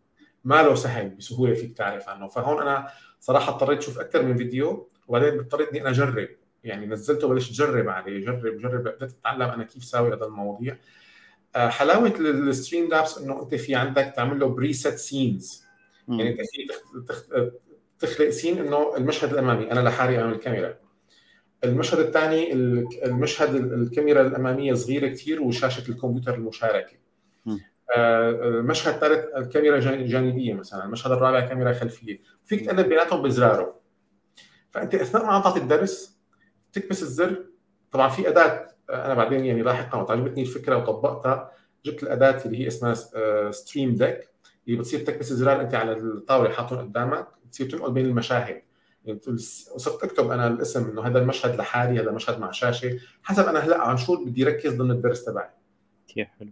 ما 0.43 0.63
له 0.63 0.75
سهل 0.75 1.09
بسهولة 1.09 1.53
فيك 1.53 1.77
تعرف 1.77 2.09
عنه. 2.09 2.27
فهون 2.27 2.61
أنا 2.61 2.87
صراحة 3.19 3.53
اضطريت 3.53 3.79
أشوف 3.79 3.99
أكثر 3.99 4.23
من 4.23 4.37
فيديو 4.37 4.89
وبعدين 5.07 5.39
اضطريت 5.39 5.69
إني 5.69 5.81
أنا 5.81 5.89
أجرب. 5.89 6.27
يعني 6.65 6.85
نزلته 6.85 7.27
وبلشت 7.27 7.51
اجرب 7.51 7.89
عليه 7.89 8.25
جرب 8.25 8.61
جرب 8.61 8.83
بدات 8.83 9.11
أتعلم 9.21 9.41
أنا 9.41 9.63
كيف 9.63 9.83
ساوي 9.83 10.13
هذا 10.13 10.25
المواضيع. 10.25 10.77
آه، 11.55 11.69
حلاوة 11.69 12.13
ال 12.19 12.89
Streamlabs 12.89 13.17
إنه 13.17 13.41
أنت 13.41 13.55
في 13.55 13.75
عندك 13.75 14.13
تعمل 14.15 14.39
له 14.39 14.47
preset 14.47 14.95
scenes 14.95 15.65
يعني 16.07 16.29
انت 16.31 16.39
في 16.41 16.67
تخلق 17.99 18.29
سين 18.29 18.57
إنه 18.57 18.97
المشهد 18.97 19.33
الأمامي 19.33 19.71
أنا 19.71 19.89
لحالي 19.89 20.21
امام 20.21 20.31
الكاميرا 20.31 20.75
المشهد 21.63 21.99
الثاني 21.99 22.53
المشهد 23.05 23.55
الكاميرا 23.55 24.21
الأمامية 24.21 24.73
صغيرة 24.73 25.07
كثير 25.07 25.41
وشاشة 25.41 25.89
الكمبيوتر 25.89 26.35
المشاركة. 26.35 26.97
آه، 27.95 28.29
المشهد 28.29 28.93
الثالث 28.93 29.25
الكاميرا 29.37 29.79
جانبية 29.79 30.53
مثلا 30.53 30.85
المشهد 30.85 31.11
الرابع 31.11 31.39
كاميرا 31.39 31.73
خلفية. 31.73 32.19
فيك 32.45 32.65
تقلب 32.65 32.89
بيناتهم 32.89 33.21
بزراره. 33.21 33.79
فأنت 34.71 34.95
أثناء 34.95 35.25
ما 35.25 35.31
عم 35.31 35.41
تعطي 35.41 35.59
الدرس 35.59 36.14
تكبس 36.75 37.01
الزر. 37.01 37.45
طبعا 37.91 38.09
في 38.09 38.29
أداة 38.29 38.67
أنا 38.89 39.13
بعدين 39.13 39.45
يعني 39.45 39.61
لاحقا 39.61 40.11
عجبتني 40.11 40.41
الفكرة 40.41 40.77
وطبقتها. 40.77 41.51
جبت 41.85 42.03
الأداة 42.03 42.45
اللي 42.45 42.59
هي 42.59 42.67
اسمها 42.67 42.93
Stream 43.51 43.95
Deck 43.95 44.29
اللي 44.67 44.79
بتصير 44.79 44.99
تكبس 44.99 45.31
الزرار 45.31 45.61
أنت 45.61 45.75
على 45.75 45.91
الطاولة 45.91 46.49
حاطهم 46.49 46.79
قدامك. 46.79 47.27
بتصير 47.45 47.69
تنقل 47.69 47.91
بين 47.91 48.05
المشاهد. 48.05 48.61
يعني 49.05 49.19
وصرت 49.75 50.03
أكتب 50.03 50.31
أنا 50.31 50.47
الاسم 50.47 50.89
إنه 50.89 51.07
هذا 51.07 51.19
المشهد 51.19 51.55
لحالي 51.55 52.01
هذا 52.01 52.11
مشهد 52.11 52.39
مع 52.39 52.51
شاشة. 52.51 52.99
حسب 53.23 53.47
أنا 53.47 53.59
هلأ 53.59 53.81
عن 53.81 53.97
شو 53.97 54.25
بدي 54.25 54.43
ركز 54.43 54.73
ضمن 54.73 54.91
الدرس 54.91 55.25
تبعي. 55.25 55.49
كثير 56.07 56.25
حلو. 56.39 56.51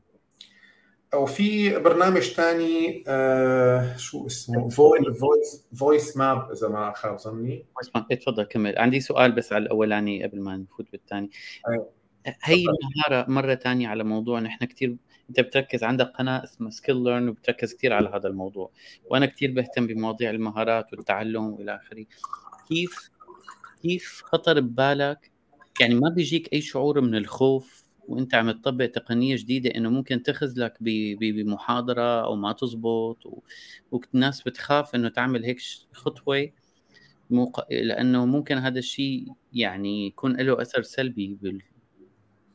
وفي 1.16 1.80
برنامج 1.80 2.22
ثاني 2.22 3.04
آه 3.08 3.98
شو 3.98 4.28
اسمه؟ 4.28 4.70
Voice 4.70 5.68
VoiceMap 5.76 6.52
إذا 6.52 6.68
ما 6.68 6.94
خاب 6.96 7.20
ظني 7.20 7.66
VoiceMap 7.76 8.08
تفضل 8.20 8.44
كمل. 8.44 8.80
عندي 8.80 9.00
سؤال 9.00 9.32
بس 9.32 9.54
على 9.54 9.64
الأولاني 9.64 10.24
قبل 10.24 10.42
ما 10.42 10.58
نفوت 10.58 10.92
بالثاني 10.92 11.30
أيوه. 11.70 11.90
هي 12.44 12.56
المهاره 12.56 13.32
مرة 13.32 13.56
ثانية 13.56 13.88
على 13.88 14.04
موضوع 14.04 14.40
نحن 14.40 14.66
كثير 14.66 14.96
أنت 15.30 15.40
بتركز 15.40 15.84
عندك 15.84 16.06
قناة 16.06 16.44
اسمها 16.44 16.70
Skill 16.70 17.04
Learn 17.04 17.30
وبتركز 17.30 17.74
كثير 17.74 17.94
على 17.94 18.10
هذا 18.10 18.28
الموضوع. 18.28 18.72
وأنا 19.06 19.26
كثير 19.26 19.52
بهتم 19.52 19.88
بمواضيع 19.88 20.30
المهارات 20.30 20.94
والتعلم 20.94 21.46
وإلى 21.46 21.76
آخره. 21.76 22.06
كيف 22.70 23.10
كيف 23.82 24.22
خطر 24.26 24.60
ببالك؟ 24.60 25.32
يعني 25.80 25.96
ما 25.96 26.10
بيجيك 26.10 26.54
أي 26.54 26.62
شعور 26.62 27.02
من 27.02 27.16
الخوف 27.16 27.83
وانت 28.08 28.36
عم 28.36 28.52
تطبق 28.52 28.86
تقنية 28.86 29.36
جديدة 29.36 29.70
إنه 29.76 29.90
ممكن 29.90 30.24
تخذلك 30.24 30.78
بمحاضرة 31.20 32.26
أو 32.26 32.36
ما 32.36 32.54
تزبط. 32.54 33.18
والناس 33.92 34.42
بتخاف 34.42 34.96
إنه 34.96 35.10
تعمل 35.10 35.46
هيك 35.46 35.60
خطوة 35.94 36.52
موق... 37.30 37.72
لأنه 37.72 38.26
ممكن 38.26 38.58
هذا 38.58 38.80
الشيء 38.80 39.28
يعني 39.54 40.08
يكون 40.08 40.38
له 40.38 40.62
أثر 40.62 40.82
سلبي 40.82 41.38
بال... 41.42 41.62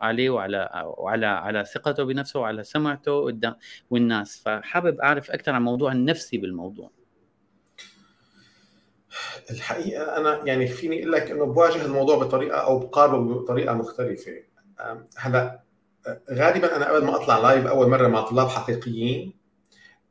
عليه 0.01 0.31
وعلى 0.31 0.71
وعلى 0.99 1.27
على 1.27 1.65
ثقته 1.65 2.05
بنفسه 2.05 2.41
وعلى 2.41 2.65
سمعته 2.65 3.25
قدام 3.25 3.57
والناس 3.91 4.43
فحابب 4.43 5.01
أعرف 5.01 5.31
أكثر 5.31 5.53
عن 5.53 5.59
الموضوع 5.59 5.93
النفسي 5.93 6.39
بالموضوع 6.39 6.91
الحقيقة 9.51 10.17
أنا 10.17 10.45
يعني 10.47 10.67
فيني 10.67 10.99
أقول 10.99 11.13
لك 11.13 11.31
إنه 11.31 11.45
بواجه 11.45 11.85
الموضوع 11.85 12.19
بطريقة 12.19 12.59
أو 12.59 12.79
بقاربه 12.79 13.35
بطريقة 13.35 13.75
مختلفة 13.75 14.48
هلا 15.17 15.63
غالبا 16.33 16.77
أنا 16.77 16.89
قبل 16.89 17.07
ما 17.07 17.17
أطلع 17.17 17.39
لايف 17.39 17.67
أول 17.67 17.89
مرة 17.89 18.09
مع 18.09 18.21
طلاب 18.21 18.49
حقيقيين 18.49 19.33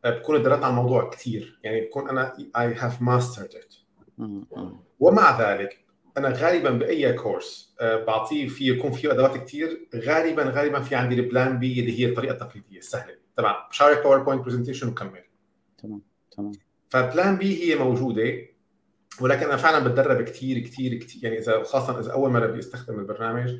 بكون 0.03 0.43
درست 0.43 0.63
عن 0.63 0.69
الموضوع 0.69 1.09
كثير. 1.09 1.59
يعني 1.63 1.81
بكون 1.81 2.09
أنا 2.09 2.37
I 2.37 2.73
have 2.73 3.01
mastered 3.01 3.49
it 3.55 3.75
ومع 4.99 5.41
ذلك 5.41 5.85
أنا 6.17 6.29
غالبا 6.29 6.69
بأي 6.69 7.13
كورس 7.13 7.75
بعطيه 7.81 8.47
فيه 8.47 8.71
يكون 8.73 8.91
فيه 8.91 9.11
أدوات 9.11 9.37
كثير 9.37 9.87
غالبا 9.95 10.43
غالبا 10.43 10.81
في 10.81 10.95
عندي 10.95 11.15
ال 11.15 11.24
plan 11.24 11.59
B 11.59 11.79
اللي 11.79 11.99
هي 11.99 12.05
الطريقة 12.05 12.33
التقليدية 12.33 12.77
السهلة. 12.77 13.13
تبع 13.37 13.67
شارك 13.71 14.03
PowerPoint 14.03 14.41
presentation 14.41 14.87
وكمل. 14.87 15.23
تمام 15.77 16.01
تمام. 16.31 16.51
ف 16.89 16.99
plan 16.99 17.35
B 17.35 17.63
هي 17.63 17.75
موجودة 17.75 18.33
ولكن 19.21 19.45
أنا 19.45 19.57
فعلا 19.57 19.87
بتدرب 19.87 20.21
كثير 20.21 20.59
كثير 20.59 20.99
كثير. 20.99 21.23
يعني 21.23 21.37
إذا 21.37 21.63
خاصه 21.63 21.99
إذا 21.99 22.11
أول 22.11 22.31
مرة 22.31 22.47
بدي 22.47 22.59
أستخدم 22.59 22.99
البرنامج 22.99 23.55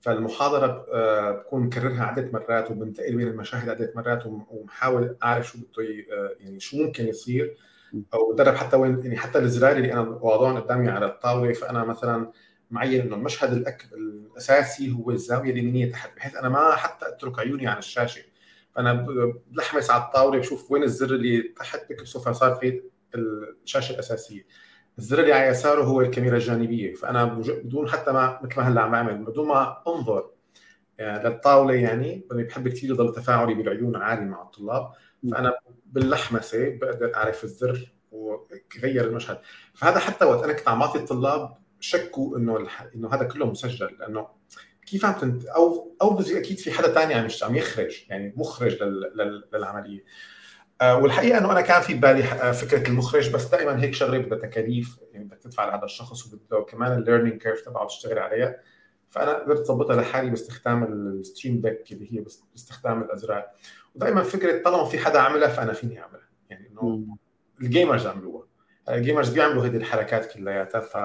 فالمحاضرة 0.00 0.86
آه، 0.92 1.30
بكون 1.32 1.62
مكررها 1.62 2.04
عدة 2.04 2.30
مرات 2.32 2.70
وبنتقل 2.70 3.16
بين 3.16 3.28
المشاهد 3.28 3.68
عدة 3.68 3.92
مرات 3.96 4.26
ومحاول 4.26 5.16
أعرف 5.22 5.46
شو 5.48 5.58
بده 5.58 5.84
آه، 6.12 6.36
يعني 6.40 6.60
شو 6.60 6.76
ممكن 6.76 7.06
يصير 7.08 7.56
أو 8.14 8.32
بدرب 8.32 8.54
حتى 8.54 8.76
وين 8.76 9.00
يعني 9.04 9.16
حتى 9.16 9.38
الزرار 9.38 9.76
اللي 9.76 9.92
أنا 9.92 10.00
واضعهم 10.00 10.60
قدامي 10.60 10.88
على 10.88 11.06
الطاولة. 11.06 11.52
فأنا 11.52 11.84
مثلا 11.84 12.32
معين 12.70 13.00
إنه 13.00 13.16
المشهد 13.16 13.52
الأك... 13.52 13.88
الأساسي 13.92 14.92
هو 14.92 15.10
الزاوية 15.10 15.50
اليمينية 15.50 15.92
تحت 15.92 16.16
بحيث 16.16 16.36
أنا 16.36 16.48
ما 16.48 16.76
حتى 16.76 17.08
أترك 17.08 17.38
عيوني 17.38 17.66
عن 17.66 17.78
الشاشة. 17.78 18.22
فأنا 18.74 18.92
بلحمس 19.46 19.90
على 19.90 20.02
الطاولة 20.02 20.38
بشوف 20.38 20.70
وين 20.70 20.82
الزر 20.82 21.14
اللي 21.14 21.42
تحت 21.42 21.80
بكبسه 21.90 22.20
فصار 22.20 22.54
في 22.54 22.82
الشاشة 23.64 23.92
الأساسية. 23.92 24.46
الزر 25.00 25.20
اللي 25.20 25.32
على 25.32 25.46
يساره 25.46 25.82
هو 25.82 26.00
الكاميرا 26.00 26.36
الجانبية. 26.36 26.94
فأنا 26.94 27.24
بدون 27.24 27.88
حتى 27.88 28.12
ما 28.12 28.40
مثل 28.42 28.56
ما 28.56 28.68
هلأ 28.68 28.80
عم 28.80 28.90
بعمل 28.90 29.24
بدون 29.24 29.48
ما 29.48 29.82
أنظر 29.88 30.30
يعني 30.98 31.28
للطاولة 31.28 31.74
يعني 31.74 32.26
أنا 32.32 32.42
بحب 32.42 32.68
كثير 32.68 32.90
يضل 32.90 33.14
تفاعلي 33.14 33.54
بالعيون 33.54 33.96
عالي 33.96 34.24
مع 34.24 34.42
الطلاب. 34.42 34.90
فأنا 35.30 35.54
باللمسة 35.86 36.78
بقدر 36.78 37.14
أعرف 37.14 37.44
الزر 37.44 37.92
وغير 38.12 39.04
المشهد. 39.04 39.38
فهذا 39.74 39.98
حتى 39.98 40.24
وقت 40.24 40.44
أنا 40.44 40.52
كنت 40.52 40.68
عم 40.68 40.78
بعطي 40.78 40.98
الطلاب 40.98 41.56
شكوا 41.80 42.38
إنه. 42.38 42.68
إنه 42.94 43.14
هذا 43.14 43.24
كله 43.24 43.46
مسجل 43.46 43.96
لأنه 44.00 44.28
كيف 44.86 45.04
عم 45.04 45.12
تنت... 45.20 45.46
أو 45.46 45.96
أو 46.02 46.20
أكيد 46.20 46.58
في 46.58 46.72
حدا 46.72 46.88
ثاني 46.88 47.14
عم 47.14 47.28
عم 47.42 47.56
يخرج 47.56 48.04
يعني 48.08 48.34
مخرج 48.36 48.82
لل... 48.82 49.12
لل... 49.14 49.48
للعملية. 49.52 50.00
آه، 50.00 50.04
والحقيقة 50.82 51.38
إنه 51.38 51.52
أنا 51.52 51.60
كان 51.60 51.82
في 51.82 51.94
ببالي 51.94 52.24
آه، 52.24 52.52
فكرة 52.52 52.88
المخرج 52.88 53.30
بس 53.32 53.48
دائما 53.48 53.82
هيك 53.82 53.94
شغلة 53.94 54.18
بدها 54.18 54.38
تكاليف 54.38 54.98
يعني 55.12 55.24
بدك 55.24 55.38
تدفع 55.38 55.64
لهذا 55.64 55.84
الشخص 55.84 56.26
وبده 56.26 56.62
كمان 56.62 56.98
ال 56.98 57.03
learning 57.03 57.42
curve 57.42 57.60
تبعه 57.60 57.86
تشتغل 57.86 58.18
عليها. 58.18 58.56
فأنا 59.08 59.34
قدرت 59.34 59.60
اظبطها 59.60 59.96
لحالي 59.96 60.30
باستخدام 60.30 60.84
ال 60.84 60.95
Stream 60.95 61.60
Deck 61.60 61.92
اللي 61.92 62.14
هي 62.14 62.24
باستخدام 62.52 63.02
الأزرار. 63.02 63.46
ودائما 63.94 64.22
فكرة 64.22 64.62
طالما 64.62 64.84
في 64.84 64.98
حدا 64.98 65.20
عملها 65.20 65.48
فأنا 65.48 65.72
فيني 65.72 66.00
أعملها. 66.00 66.28
يعني 66.50 66.68
إنه 66.68 67.06
ال 67.60 67.67
gamers 67.67 68.06
عملوها 68.06 68.46
ال 68.88 68.94
gamers 68.94 69.28
بيعملوا 69.28 69.66
هذه 69.66 69.76
الحركات 69.76 70.32
كلياتها 70.32 70.80
ف 70.80 70.96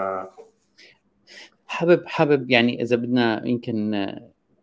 حابب 1.68 2.04
حابب 2.06 2.52
يعني 2.52 2.82
إذا 2.82 2.96
بدنا 2.96 3.48
يمكن 3.48 3.92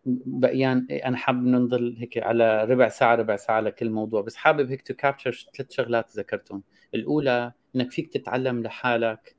بقيان 0.07 0.87
أنا 0.91 1.17
حابب 1.17 1.47
ننضل 1.47 1.97
هيك 1.99 2.19
على 2.19 2.65
ربع 2.65 2.89
ساعة 2.89 3.15
ربع 3.15 3.37
ساعة 3.37 3.61
لكل 3.61 3.91
موضوع 3.91 4.23
بس 4.23 4.37
حابب 4.37 4.71
هيك 4.71 4.83
to 4.83 4.95
capture 4.95 5.47
ثلاث 5.57 5.73
شغلات 5.73 6.17
ذكرتهم. 6.17 6.63
الأولى 6.95 7.53
إنك 7.77 7.91
فيك 7.91 8.13
تتعلم 8.13 8.63
لحالك 8.63 9.37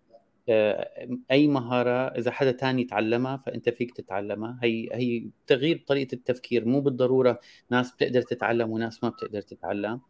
أي 1.32 1.48
مهارة 1.48 2.08
إذا 2.08 2.32
حدا 2.32 2.52
تاني 2.52 2.84
تعلمها 2.84 3.38
فأنت 3.46 3.70
فيك 3.70 3.92
تتعلمها. 3.98 4.60
هي 4.64 4.90
هي 4.94 5.30
تغيير 5.48 5.84
طريقة 5.88 6.16
التفكير 6.16 6.66
مو 6.66 6.82
بالضرورة 6.82 7.40
ناس 7.70 7.92
بتقدر 7.96 8.22
تتعلم 8.22 8.72
وناس 8.72 9.04
ما 9.04 9.10
بتقدر 9.10 9.42
تتعلم. 9.42 10.02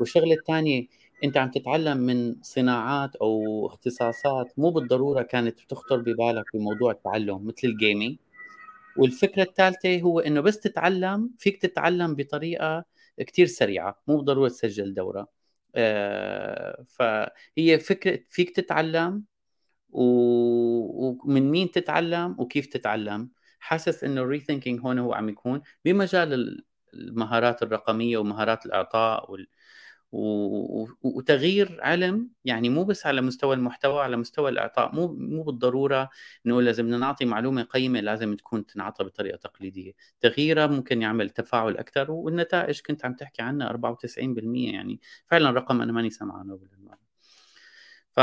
والشغلة 0.00 0.34
الثانية 0.34 0.86
أنت 1.24 1.36
عم 1.36 1.50
تتعلم 1.50 1.98
من 1.98 2.36
صناعات 2.42 3.16
أو 3.16 3.66
اختصاصات 3.66 4.58
مو 4.58 4.70
بالضرورة 4.70 5.22
كانت 5.22 5.62
بتخطر 5.62 5.96
ببالك 5.96 6.44
بموضوع 6.54 6.92
التعلم 6.92 7.46
مثل 7.46 7.68
الجيمنج 7.68 8.16
والفكرة 8.96 9.42
الثالثة 9.42 10.00
هو 10.00 10.20
إنه 10.20 10.40
بس 10.40 10.60
تتعلم 10.60 11.30
فيك 11.38 11.62
تتعلم 11.62 12.14
بطريقة 12.14 12.84
كتير 13.20 13.46
سريعة 13.46 14.02
مو 14.08 14.16
بالضروره 14.16 14.48
تسجل 14.48 14.94
دورة. 14.94 15.28
آه 15.74 16.84
فهي 16.88 17.78
فكرة 17.78 18.20
فيك 18.28 18.56
تتعلم 18.56 19.24
ومن 19.90 21.50
مين 21.50 21.70
تتعلم 21.70 22.36
وكيف 22.38 22.66
تتعلم. 22.66 23.30
حاسس 23.60 24.04
إنه 24.04 24.20
الريثينكينج 24.20 24.80
هون 24.80 24.98
هو 24.98 25.12
عم 25.14 25.28
يكون 25.28 25.62
بمجال 25.84 26.62
المهارات 26.94 27.62
الرقمية 27.62 28.18
ومهارات 28.18 28.66
الإعطاء 28.66 29.32
وال 29.32 29.46
وتغيير 30.12 31.78
علم 31.82 32.30
يعني 32.44 32.68
مو 32.68 32.84
بس 32.84 33.06
على 33.06 33.20
مستوى 33.20 33.54
المحتوى 33.54 34.02
على 34.02 34.16
مستوى 34.16 34.50
الإعطاء 34.50 34.94
مو 34.94 35.06
مو 35.06 35.42
بالضرورة 35.42 36.10
انه 36.46 36.62
لازم 36.62 36.86
نعطي 36.86 37.24
معلومة 37.24 37.62
قيمة 37.62 38.00
لازم 38.00 38.36
تكون 38.36 38.66
تنعطى 38.66 39.04
بطريقة 39.04 39.36
تقليدية. 39.36 39.92
تغييرها 40.20 40.66
ممكن 40.66 41.02
يعمل 41.02 41.30
تفاعل 41.30 41.76
أكثر 41.76 42.10
والنتائج 42.10 42.80
كنت 42.80 43.04
عم 43.04 43.14
تحكي 43.14 43.42
عنها 43.42 43.68
94% 43.68 44.72
يعني 44.72 45.00
فعلا 45.26 45.50
رقم 45.50 45.82
أنا 45.82 45.92
ماني 45.92 46.10
سمعانه 46.10 46.60
عنه 46.72 47.10
ف 48.10 48.20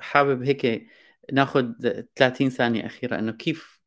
حابب 0.00 0.42
هيك 0.42 0.86
ناخذ 1.32 1.72
30 2.16 2.50
ثانية 2.50 2.86
أخيرة 2.86 3.18
إنه 3.18 3.32
كيف 3.32 3.80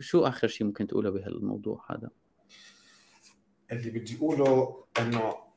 شو 0.00 0.26
آخر 0.26 0.48
شيء 0.48 0.66
ممكن 0.66 0.86
تقوله 0.86 1.10
بهالموضوع 1.10 1.84
هذا؟ 1.90 2.10
اللي 3.72 3.90
بدي 3.90 4.16
أقوله 4.16 4.84
إنه 5.00 5.49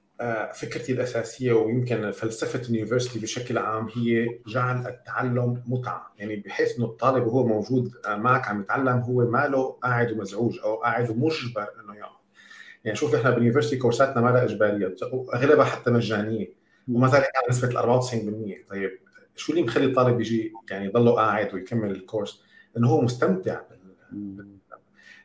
فكرتي 0.54 0.92
الأساسية 0.92 1.54
ويمكن 1.54 2.12
فلسفة 2.12 2.70
ال 2.70 2.74
university 2.74 3.20
بشكل 3.20 3.58
عام 3.58 3.90
هي 3.96 4.40
جعل 4.48 4.88
التعلم 4.88 5.64
متعة، 5.68 6.14
يعني 6.18 6.36
بحيث 6.36 6.78
إنه 6.78 6.86
الطالب 6.86 7.28
وهو 7.28 7.48
موجود 7.48 7.92
آه، 8.06 8.16
معك 8.16 8.48
عم 8.48 8.62
يتعلم 8.62 8.98
هو 8.98 9.32
ماله 9.32 9.72
قاعد 9.84 10.12
ومزعوج 10.12 10.60
أو 10.60 10.76
قاعد 10.76 11.10
ومجبر 11.10 11.68
إنه 11.80 11.96
يقعد. 11.96 12.24
يعني 12.84 12.98
شوف 12.98 13.16
إحنا 13.16 13.30
بال 13.30 13.38
university 13.38 13.78
كورساتنا 13.78 14.22
ما 14.22 14.30
لها 14.30 14.44
إجبارية 14.44 14.96
واغلبها 15.12 15.66
حتى 15.66 15.92
مجانية. 15.92 16.54
وما 16.88 17.08
زالت 17.08 17.30
على 17.36 17.46
نسبة 17.50 17.70
ال 17.70 17.78
94% 17.78 18.70
طيب 18.70 18.92
شو 19.36 19.54
اللي 19.54 19.64
مخلي 19.64 19.86
الطالب 19.86 20.20
يجي 20.20 20.54
يعني 20.72 20.86
يضله 20.86 21.12
قاعد 21.12 21.54
ويكمل 21.54 21.92
الكورس؟ 21.92 22.44
إنه 22.78 22.90
هو 22.90 23.02
مستمتع 23.02 23.62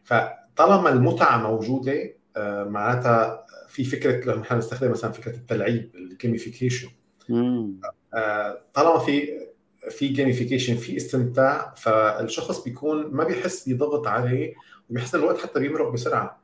فطالما 0.04 0.88
المتعة 0.88 1.38
موجودة 1.38 2.14
آه، 2.36 2.64
معناتها 2.64 3.46
في 3.78 3.84
فكرة 3.84 4.32
لما 4.32 4.42
إحنا 4.42 4.56
بنستخدم 4.56 4.90
مثلا 4.90 5.12
فكرة 5.12 5.36
التلعيب 5.36 5.90
ال 5.94 6.01
gamification 6.01 6.88
آه، 8.14 8.62
طالما 8.74 8.98
في 8.98 9.28
في 9.90 10.08
gamification 10.08 10.76
في 10.76 10.96
استمتاع 10.96 11.74
فالشخص 11.76 12.64
بيكون 12.64 13.06
ما 13.06 13.24
بيحس 13.24 13.68
بضغط 13.68 14.06
عليه 14.06 14.54
وبيحس 14.90 15.14
إن 15.14 15.20
الوقت 15.20 15.38
حتى 15.38 15.60
بيمرق 15.60 15.92
بسرعة. 15.92 16.42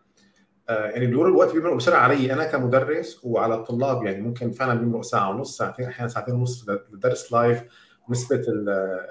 آه، 0.68 0.86
يعني 0.86 1.06
بيقولوا 1.06 1.30
الوقت 1.30 1.54
بيمرق 1.54 1.74
بسرعة 1.74 2.00
علي 2.00 2.32
أنا 2.32 2.44
كمدرس 2.44 3.20
وعلى 3.24 3.54
الطلاب 3.54 4.04
يعني 4.04 4.20
ممكن 4.20 4.50
فعلا 4.50 4.74
بيمرق 4.74 5.02
ساعة 5.02 5.30
ونص 5.30 5.56
ساعتين 5.56 5.86
أحيانا 5.86 6.08
ساعتين 6.08 6.34
ونص 6.34 6.68
للدرس 6.68 7.32
لايف 7.32 7.62
نسبة 8.08 8.42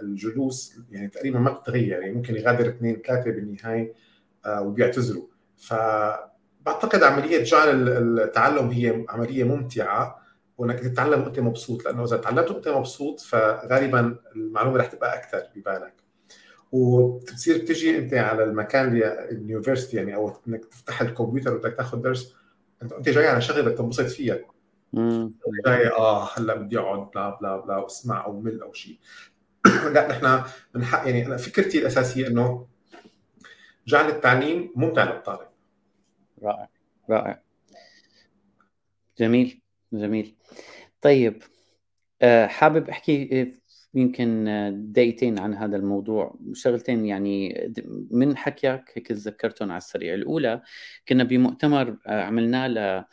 الجلوس 0.01 0.75
يعني 0.91 1.07
تقريبا 1.07 1.39
ما 1.39 1.51
بتتغير 1.51 2.01
يعني 2.01 2.13
ممكن 2.13 2.35
يغادر 2.35 2.69
اثنين 2.69 3.01
ثلاثة 3.07 3.31
بالنهاية 3.31 3.93
آه، 4.45 4.61
وبيعتذروا. 4.61 5.27
ف 5.57 5.73
بعتقد 6.65 7.03
عملية 7.03 7.43
جعل 7.43 7.89
التعلم 7.89 8.69
هي 8.69 9.05
عملية 9.09 9.43
ممتعة 9.43 10.23
وإنك 10.57 10.79
تتعلم 10.79 11.21
وأنت 11.21 11.39
مبسوط 11.39 11.85
لأنه 11.85 12.03
إذا 12.03 12.17
تعلمت 12.17 12.51
وأنت 12.51 12.67
مبسوط 12.67 13.19
فغالبا 13.19 14.17
المعلومة 14.35 14.77
رح 14.77 14.85
تبقى 14.85 15.17
أكثر 15.19 15.43
ببالك 15.55 15.93
وبتصير 16.71 17.57
تجي 17.57 17.97
أنت 17.97 18.13
على 18.13 18.43
المكان 18.43 18.87
اللي 18.87 19.29
اليونيفرستي 19.31 19.97
يعني 19.97 20.15
أو 20.15 20.33
إنك 20.47 20.65
تفتح 20.65 21.01
الكمبيوتر 21.01 21.55
وبدك 21.55 21.73
تاخذ 21.77 22.01
درس 22.01 22.35
انت 22.83 22.93
أنت 22.93 23.09
جاي 23.09 23.27
على 23.27 23.41
شغله 23.41 23.61
بدك 23.61 23.77
تنبسط 23.77 24.05
فيها. 24.05 24.39
جاي 25.65 25.87
آه 25.87 26.29
هلأ 26.37 26.55
بدي 26.55 26.79
أقعد 26.79 27.11
بلا 27.11 27.37
بلا 27.41 27.57
بلا 27.57 27.77
وأسمع 27.77 28.25
أو 28.25 28.39
مل 28.39 28.61
أو 28.61 28.73
شيء 28.73 28.99
لا 29.93 30.07
نحن 30.07 30.43
من 30.75 30.83
حق 30.85 31.07
يعني 31.07 31.25
أنا 31.27 31.37
فكرتي 31.37 31.79
الأساسية 31.79 32.27
إنه 32.27 32.67
جعل 33.87 34.09
التعليم 34.09 34.73
ممتع 34.75 35.03
للطالب. 35.03 35.52
رائع 36.43 36.69
رائع. 37.09 37.41
جميل 39.19 39.61
جميل. 39.93 40.35
طيب 41.01 41.43
آه، 42.21 42.47
حابب 42.47 42.89
أحكي 42.89 43.53
يمكن 43.93 44.45
دقيقتين 44.93 45.39
عن 45.39 45.53
هذا 45.53 45.77
الموضوع. 45.77 46.39
شغلتين 46.53 47.05
يعني 47.05 47.71
من 48.11 48.37
حكيك 48.37 48.83
هيك 48.93 49.07
تذكرتهم 49.07 49.71
على 49.71 49.77
السريع. 49.77 50.13
الأولى 50.13 50.61
كنا 51.07 51.23
بمؤتمر 51.23 51.97
آه، 52.07 52.23
عملناه 52.23 52.67
ل 52.67 53.05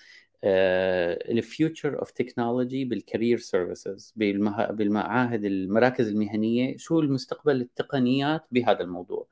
ال 0.45 0.67
future 0.67 1.99
of 1.99 2.11
technology 2.11 2.85
بال 2.85 2.98
career 2.98 3.39
services 3.39 4.15
بالمعاهد 4.17 5.45
المراكز 5.45 6.09
المهنية 6.09 6.77
شو 6.77 7.01
المستقبل 7.01 7.61
التقنيات 7.61 8.43
بهذا 8.51 8.81
الموضوع. 8.81 9.27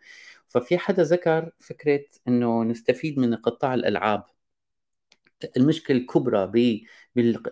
ففي 0.48 0.78
حدا 0.78 1.02
ذكر 1.02 1.50
فكرة 1.58 2.04
إنه 2.28 2.64
نستفيد 2.64 3.18
من 3.18 3.34
قطاع 3.34 3.74
الألعاب. 3.74 4.24
المشكلة 5.56 5.96
الكبرى 5.96 6.52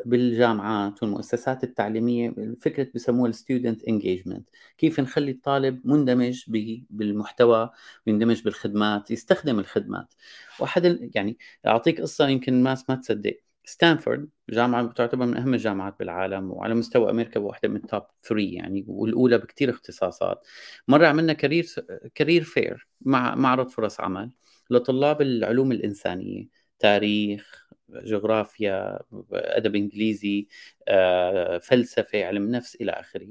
بالجامعات 0.04 1.02
والمؤسسات 1.02 1.64
التعليمية 1.64 2.34
فكرة 2.60 2.88
بسموها 2.94 3.30
ال 3.30 3.37
student 3.37 3.84
engagement 3.84 4.48
كيف 4.78 5.00
نخلي 5.00 5.30
الطالب 5.30 5.86
مندمج 5.86 6.44
بالمحتوى 6.90 7.70
ويندمج 8.06 8.42
بالخدمات 8.42 9.10
يستخدم 9.10 9.58
الخدمات. 9.58 10.14
واحد 10.60 11.10
يعني 11.14 11.38
أعطيك 11.66 12.00
قصة 12.00 12.28
يمكن 12.28 12.54
الناس 12.54 12.90
ما 12.90 12.96
تصدق. 12.96 13.45
ستانفورد 13.68 14.28
جامعة 14.50 14.92
تعتبر 14.92 15.26
من 15.26 15.36
أهم 15.36 15.54
الجامعات 15.54 15.98
بالعالم 15.98 16.50
وعلى 16.50 16.74
مستوى 16.74 17.10
أمريكا 17.10 17.40
واحدة 17.40 17.68
من 17.68 17.76
ال 17.76 17.83
top 17.83 18.02
3 18.22 18.54
يعني 18.54 18.84
والأولى 18.88 19.38
بكثير 19.38 19.70
اختصاصات. 19.70 20.46
مرة 20.88 21.06
عملنا 21.06 21.32
career 21.32 21.66
career 22.14 22.42
fair 22.44 22.88
مع 23.00 23.34
معرض 23.34 23.68
فرص 23.68 24.00
عمل 24.00 24.30
لطلاب 24.70 25.22
العلوم 25.22 25.72
الإنسانية 25.72 26.48
تاريخ 26.78 27.66
جغرافيا 27.90 28.98
أدب 29.32 29.74
إنجليزي 29.76 30.48
آه، 30.88 31.58
فلسفة 31.58 32.24
علم 32.24 32.50
نفس 32.50 32.74
إلى 32.74 32.92
آخره. 32.92 33.28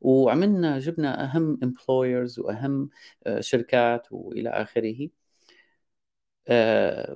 وعملنا 0.00 0.78
جبنا 0.78 1.24
أهم 1.24 1.58
امبلويرز 1.62 2.38
وأهم 2.40 2.90
آه، 3.26 3.40
شركات 3.40 4.06
وإلى 4.10 4.50
آخره. 4.50 5.08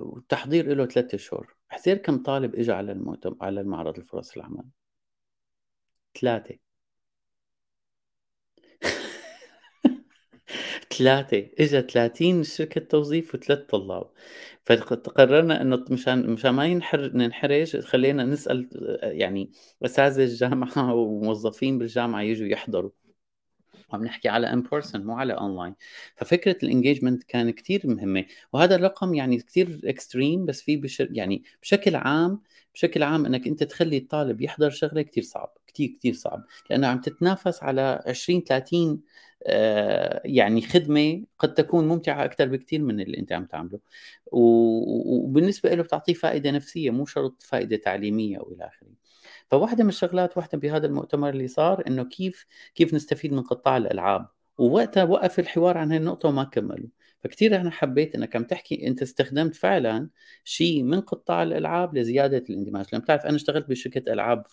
والتحضير 0.01 0.75
له 0.75 0.85
ثلاثة 0.85 1.17
شهور. 1.17 1.55
حسير 1.73 1.97
كم 1.97 2.23
طالب 2.23 2.55
اجى 2.55 2.71
على 2.71 2.91
المؤتمر 2.91 3.37
على 3.41 3.61
المعرض 3.61 3.97
الفرص 3.97 4.37
العمل؟ 4.37 4.63
ثلاثة. 6.21 6.57
ثلاثة. 10.97 11.49
اجى 11.59 11.81
30 11.81 12.43
شركة 12.43 12.81
توظيف 12.81 13.35
وثلاث 13.35 13.59
طلاب. 13.59 14.09
فقررنا 14.65 15.61
إنه 15.61 15.85
مشان 15.91 16.29
مشان 16.29 16.51
ما 16.51 16.65
ينحر 16.65 17.11
ننحرج 17.13 17.79
خلينا 17.79 18.23
نسأل 18.25 18.69
يعني 19.03 19.51
أساتذة 19.85 20.23
الجامعة 20.23 20.93
وموظفين 20.95 21.79
بالجامعة 21.79 22.21
يجوا 22.21 22.47
يحضروا. 22.47 22.91
عم 23.93 24.03
نحكي 24.05 24.29
على 24.29 24.53
in 24.53 24.61
person 24.61 25.05
مو 25.05 25.13
على 25.13 25.33
اونلاين 25.33 25.75
ففكرة 26.15 26.57
ال 26.63 26.68
engagement 26.68 27.23
كان 27.23 27.51
كثير 27.51 27.81
مهمة. 27.87 28.25
وهذا 28.53 28.75
الرقم 28.75 29.13
يعني 29.13 29.37
كثير 29.37 29.79
extreme 29.85 30.45
بس 30.45 30.61
في 30.61 30.81
يعني 30.99 31.43
بشكل 31.61 31.95
عام 31.95 32.41
بشكل 32.73 33.03
عام 33.03 33.25
إنك 33.25 33.47
أنت 33.47 33.63
تخلي 33.63 33.97
الطالب 33.97 34.41
يحضر 34.41 34.69
شغلة 34.69 35.01
كثير 35.01 35.23
صعب 35.23 35.53
كثير 35.67 35.89
كثير 35.99 36.13
صعب. 36.13 36.43
لأنه 36.69 36.87
عم 36.87 37.01
تتنافس 37.01 37.63
على 37.63 38.03
20 38.07 38.43
30 38.43 39.01
آه 39.47 40.21
يعني 40.25 40.61
خدمة 40.61 41.23
قد 41.39 41.53
تكون 41.53 41.87
ممتعة 41.87 42.25
أكثر 42.25 42.45
بكثير 42.47 42.81
من 42.81 43.01
اللي 43.01 43.17
أنت 43.19 43.33
عم 43.33 43.45
تعمله. 43.45 43.79
وبالنسبة 44.31 45.73
له 45.75 45.83
بتعطيه 45.83 46.13
فائدة 46.13 46.51
نفسية 46.51 46.91
مو 46.91 47.05
شرط 47.05 47.43
فائدة 47.43 47.77
تعليمية 47.77 48.39
والى 48.39 48.65
آخره. 48.65 49.02
فواحدة 49.51 49.83
من 49.83 49.89
الشغلات 49.89 50.37
واحدة 50.37 50.57
بهذا 50.57 50.85
المؤتمر 50.87 51.29
اللي 51.29 51.47
صار 51.47 51.83
إنه 51.87 52.03
كيف 52.03 52.45
كيف 52.75 52.93
نستفيد 52.93 53.33
من 53.33 53.41
قطاع 53.41 53.77
الألعاب. 53.77 54.27
ووقتها 54.57 55.03
وقف 55.03 55.39
الحوار 55.39 55.77
عن 55.77 55.91
هاي 55.91 55.97
النقطة 55.97 56.29
وما 56.29 56.43
كملوا. 56.43 56.89
فكتير 57.19 57.55
أنا 57.55 57.71
حبيت 57.71 58.15
إنك 58.15 58.35
عم 58.35 58.43
تحكي 58.43 58.87
أنت 58.87 59.01
استخدمت 59.01 59.55
فعلا 59.55 60.09
شيء 60.43 60.83
من 60.83 61.01
قطاع 61.01 61.43
الألعاب 61.43 61.97
لزيادة 61.97 62.43
الاندماج. 62.49 62.85
لأن 62.91 63.01
بتعرف 63.01 63.25
أنا 63.25 63.35
اشتغلت 63.35 63.69
بشركة 63.69 64.13
ألعاب 64.13 64.43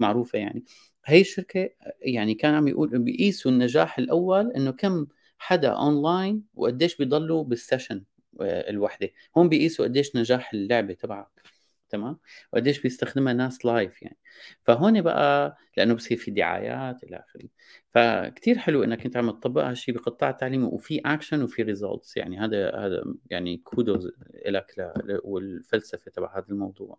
معروفة 0.00 0.38
يعني. 0.38 0.64
هي 1.04 1.20
الشركة 1.20 1.70
يعني 2.00 2.34
كان 2.34 2.54
عم 2.54 2.68
يقول 2.68 2.98
بيقيسوا 2.98 3.50
النجاح 3.50 3.98
الأول 3.98 4.52
إنه 4.52 4.70
كم 4.70 5.06
حدا 5.38 5.68
اونلاين 5.68 6.42
وقديش 6.54 6.96
بيضلوا 6.96 7.44
بال 7.44 7.57
session 7.57 8.04
آه، 8.40 8.70
الوحدة. 8.70 9.10
هون 9.36 9.48
بيقيسوا 9.48 9.84
قديش 9.84 10.16
نجاح 10.16 10.54
اللعبة 10.54 10.94
تبعك. 10.94 11.42
تمام؟ 11.90 12.18
وقديش 12.52 12.80
بيستخدمها 12.82 13.32
ناس 13.32 13.64
live 13.66 14.02
يعني. 14.02 14.18
فهون 14.62 15.02
بقى 15.02 15.56
لأنه 15.76 15.94
بصير 15.94 16.16
في 16.16 16.30
دعايات 16.30 17.04
إلى 17.04 17.16
آخره. 17.16 17.48
فكتير 17.90 18.58
حلو 18.58 18.84
إنك 18.84 19.04
أنت 19.04 19.16
عم 19.16 19.30
تطبق 19.30 19.62
هالشيء 19.64 19.94
بقطاع 19.94 20.30
التعليمي 20.30 20.64
وفي 20.64 21.00
اكشن 21.06 21.42
وفي 21.42 21.62
results 21.62 22.16
يعني 22.16 22.38
هذا 22.38 22.68
هذا 22.76 23.04
يعني 23.30 23.56
kudos 23.56 24.10
لك 24.46 24.92
والفلسفة 25.24 26.10
تبع 26.10 26.38
هذا 26.38 26.46
الموضوع. 26.50 26.98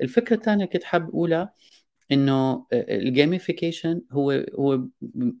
الفكرة 0.00 0.36
الثانية 0.36 0.64
كنت 0.64 0.84
حابب 0.84 1.08
أقولها 1.08 1.52
إنه 2.12 2.66
ال 2.72 2.82
gamification 2.82 4.02
هو 4.12 4.30
هو 4.54 4.86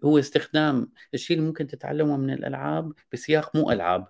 هو 0.04 0.18
استخدام 0.18 0.92
الشيء 1.14 1.36
اللي 1.36 1.48
ممكن 1.48 1.66
تتعلمه 1.66 2.16
من 2.16 2.30
الألعاب 2.30 2.92
بسياق 3.12 3.56
مو 3.56 3.70
ألعاب. 3.70 4.06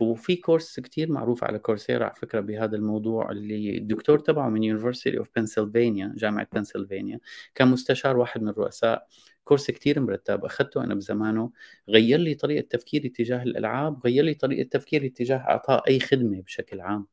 وفي 0.00 0.36
كورس 0.36 0.80
كتير 0.80 1.12
معروف 1.12 1.44
على 1.44 1.58
Coursera 1.58 2.04
على 2.04 2.14
فكرة 2.14 2.40
بهذا 2.40 2.76
الموضوع 2.76 3.30
اللي 3.30 3.78
الدكتور 3.78 4.18
تبعه 4.18 4.48
من 4.48 4.62
University 4.62 5.18
of 5.18 5.28
Pennsylvania 5.36 6.12
جامعة 6.16 6.48
بنسلفانيا 6.52 7.20
كان 7.54 7.68
مستشار 7.68 8.16
واحد 8.16 8.42
من 8.42 8.48
الرؤساء 8.48 9.06
كورس 9.44 9.70
كتير 9.70 10.00
مرتب 10.00 10.44
أخذته 10.44 10.84
أنا 10.84 10.94
بزمانه 10.94 11.50
غير 11.88 12.18
لي 12.18 12.34
طريقة 12.34 12.66
تفكيري 12.70 13.08
تجاه 13.08 13.42
الألعاب 13.42 14.06
غير 14.06 14.24
لي 14.24 14.34
طريقة 14.34 14.68
تفكيري 14.68 15.08
تجاه 15.08 15.36
إعطاء 15.36 15.88
أي 15.88 16.00
خدمة 16.00 16.40
بشكل 16.42 16.80
عام. 16.80 17.06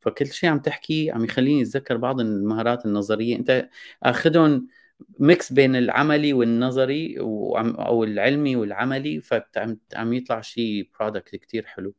فكل 0.00 0.26
شيء 0.26 0.50
عم 0.50 0.58
تحكي 0.58 1.10
عم 1.10 1.24
يخليني 1.24 1.62
أتذكر 1.62 1.96
بعض 1.96 2.20
المهارات 2.20 2.86
النظرية. 2.86 3.36
أنت 3.36 3.68
آخذهم 4.02 4.66
mix 5.18 5.52
بين 5.52 5.76
العملي 5.76 6.32
والنظري 6.32 7.16
أو 7.20 8.04
العلمي 8.04 8.56
والعملي 8.56 9.20
فعم 9.20 10.12
يطلع 10.12 10.40
شيء 10.40 10.88
product 11.00 11.36
كتير 11.36 11.66
حلو. 11.66 11.94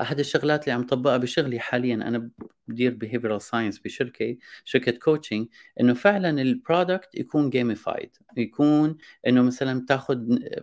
أحد 0.00 0.18
الشغلات 0.18 0.64
اللي 0.64 0.72
عم 0.72 0.86
طبقها 0.86 1.16
بشغلي 1.16 1.60
حاليا 1.60 1.94
أنا 1.94 2.30
بدير 2.68 2.94
behavioral 2.94 3.42
science 3.42 3.78
بشركة 3.78 4.36
شركة 4.64 4.92
coaching 4.92 5.46
إنه 5.80 5.94
فعلا 5.94 6.42
ال 6.42 6.51
product 6.51 7.14
يكون 7.14 7.50
gamified 7.50 8.16
يكون 8.36 8.96
إنه 9.26 9.42
مثلا 9.42 9.80
بتاخذ 9.80 10.18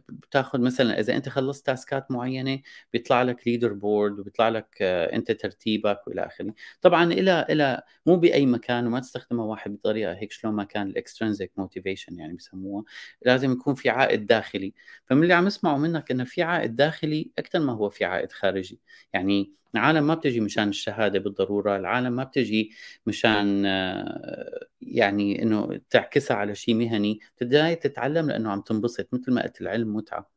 بتاخذ 0.09 0.61
مثلا 0.61 0.99
إذا 0.99 1.15
أنت 1.15 1.29
خلصت 1.29 1.65
task 1.65 2.02
ات 2.02 2.11
معينة 2.11 2.59
بيطلع 2.93 3.21
لك 3.21 3.47
leader 3.47 3.73
board 3.73 4.19
وبيطلع 4.19 4.49
لك 4.49 4.77
آه، 4.81 5.15
أنت 5.15 5.31
ترتيبك 5.31 6.07
وإلى 6.07 6.25
آخره. 6.25 6.53
طبعا 6.81 7.03
إلى 7.13 7.45
إلى 7.49 7.81
مو 8.05 8.15
بأي 8.15 8.45
مكان 8.45 8.87
وما 8.87 8.99
تستخدمها 8.99 9.45
واحد 9.45 9.71
بطريقة 9.73 10.13
هيك 10.13 10.31
شلون 10.31 10.53
ما 10.53 10.63
كان 10.63 10.87
ال 10.87 10.94
extrinsic 10.94 11.51
motivation 11.57 12.19
يعني 12.19 12.33
بسموها 12.33 12.83
لازم 13.21 13.51
يكون 13.51 13.75
في 13.75 13.89
عائد 13.89 14.27
داخلي. 14.27 14.73
فمن 15.05 15.23
اللي 15.23 15.33
عم 15.33 15.47
اسمعه 15.47 15.77
منك 15.77 16.11
إنه 16.11 16.23
في 16.23 16.43
عائد 16.43 16.75
داخلي 16.75 17.31
أكثر 17.39 17.59
ما 17.59 17.73
هو 17.73 17.89
في 17.89 18.05
عائد 18.05 18.31
خارجي. 18.31 18.79
يعني 19.17 19.51
العالم 19.75 20.07
ما 20.07 20.13
بتجي 20.13 20.39
مشان 20.39 20.69
الشهادة 20.69 21.19
بالضرورة 21.19 21.77
العالم 21.77 22.13
ما 22.13 22.23
بتجي 22.23 22.71
مشان 23.05 23.65
آه، 23.65 24.67
يعني 24.81 25.43
إنه 25.43 25.79
تعكسها 25.89 26.37
على 26.37 26.55
شيء 26.55 26.75
مهني 26.75 27.19
بتبدا 27.37 27.75
تتعلم 27.75 28.29
لأنه 28.29 28.51
عم 28.51 28.61
تنبسط 28.61 29.13
مثل 29.13 29.33
ما 29.33 29.43
قلت 29.43 29.61
العلم 29.61 29.95
متعة. 29.95 30.29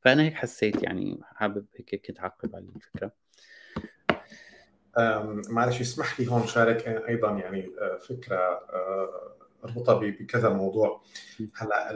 فأنا 0.00 0.22
هيك 0.22 0.34
حسيت 0.34 0.82
يعني 0.82 1.20
حابب 1.34 1.66
هيك 1.76 2.06
كنت 2.06 2.20
أعقب 2.20 2.56
على 2.56 2.64
الفكرة. 2.76 3.12
معلش 5.48 5.80
اسمح 5.80 6.20
لي 6.20 6.30
هون 6.30 6.46
شارك 6.46 6.88
أيضا 7.08 7.30
يعني 7.30 7.70
آه، 7.80 7.98
فكرة 7.98 8.36
آه، 8.36 9.36
أربطها 9.64 9.94
بكذا 9.94 10.48
موضوع. 10.48 11.02
هلأ 11.56 11.90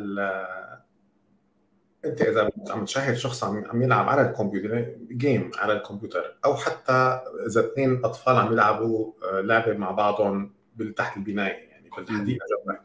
انت 2.04 2.22
إذا 2.22 2.50
عم 2.70 2.84
تشاهد 2.84 3.16
شخص 3.16 3.44
عم 3.44 3.64
عم 3.64 3.82
يلعب 3.82 4.08
على 4.08 4.30
الكمبيوتر 4.30 4.86
جيم 5.12 5.50
على 5.58 5.72
الكمبيوتر 5.72 6.36
أو 6.44 6.54
حتى 6.54 7.20
إذا 7.46 7.60
اثنين 7.60 8.04
أطفال 8.04 8.36
عم 8.36 8.52
يلعبوا 8.52 9.12
آه، 9.32 9.40
لعبة 9.40 9.72
مع 9.72 9.90
بعضهم 9.90 10.52
تحت 10.96 11.16
البنايه 11.16 11.52
يعني 11.70 11.90
بالحديقة 11.96 12.46
جنبك. 12.50 12.80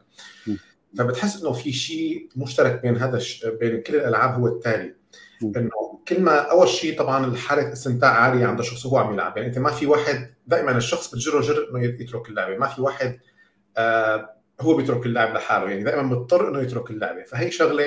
فبتحس 0.98 1.42
إنه 1.42 1.52
في 1.52 1.72
شيء 1.72 2.28
مشترك 2.36 2.82
بين 2.82 2.96
هذا 2.96 3.16
الش... 3.16 3.46
بين 3.46 3.82
كل 3.82 3.94
الألعاب 3.96 4.40
هو 4.40 4.46
التالي. 4.46 4.94
إنه 5.42 6.00
كل 6.08 6.20
ما 6.20 6.50
أول 6.50 6.68
شيء 6.68 6.98
طبعا 6.98 7.36
حاله 7.36 7.72
استمتاع 7.72 8.10
عاليه 8.10 8.46
عند 8.46 8.58
الشخص 8.58 8.86
وهو 8.86 8.98
عم 8.98 9.12
يلعب. 9.12 9.36
يعني 9.36 9.48
أنت 9.48 9.58
ما 9.58 9.70
في 9.70 9.86
واحد 9.86 10.34
دائما 10.46 10.76
الشخص 10.76 11.14
بتجره 11.14 11.40
جر 11.40 11.68
إنه 11.70 11.84
يترك 11.84 12.28
اللعبة. 12.28 12.56
ما 12.56 12.66
في 12.66 12.82
واحد 12.82 13.18
آه 13.76 14.30
هو 14.60 14.76
بيترك 14.76 15.06
اللعب 15.06 15.34
لحاله. 15.34 15.70
يعني 15.70 15.84
دائما 15.84 16.02
مضطر 16.02 16.48
إنه 16.48 16.60
يترك 16.60 16.90
اللعبة. 16.90 17.22
فهي 17.22 17.50
شغلة 17.50 17.84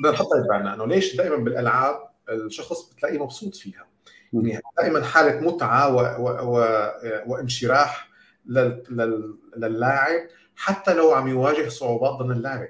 بدنا 0.00 0.12
نحطها 0.12 0.40
ببالنا 0.40 0.74
إنه 0.74 0.86
ليش 0.86 1.16
دائما 1.16 1.36
بالألعاب 1.36 1.96
الشخص 2.28 2.90
بتلاقيه 2.92 3.18
مبسوط 3.18 3.54
فيها؟ 3.54 3.86
يعني 4.32 4.60
دائما 4.78 5.04
حالة 5.04 5.40
متعة 5.40 5.94
و... 5.94 6.00
و... 6.00 6.56
و... 6.56 6.88
وانشراح 7.26 8.08
لل... 8.46 8.82
لل... 8.90 9.38
للاعب 9.56 10.28
حتى 10.56 10.94
لو 10.94 11.12
عم 11.12 11.28
يواجه 11.28 11.68
صعوبات 11.68 12.12
ضمن 12.12 12.36
اللعبه 12.36 12.68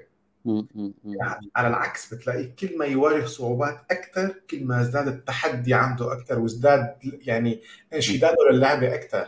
يعني 1.05 1.51
على 1.55 1.67
العكس 1.67 2.13
بتلاقيه 2.13 2.55
كل 2.59 2.77
ما 2.77 2.85
يواجه 2.85 3.25
صعوبات 3.25 3.79
أكثر 3.91 4.35
كل 4.49 4.65
ما 4.65 4.81
ازداد 4.81 5.07
التحدي 5.07 5.73
عنده 5.73 6.13
أكثر 6.13 6.39
وازداد 6.39 6.95
يعني 7.03 7.61
انشداده 7.93 8.37
للعبة 8.51 8.95
أكثر 8.95 9.27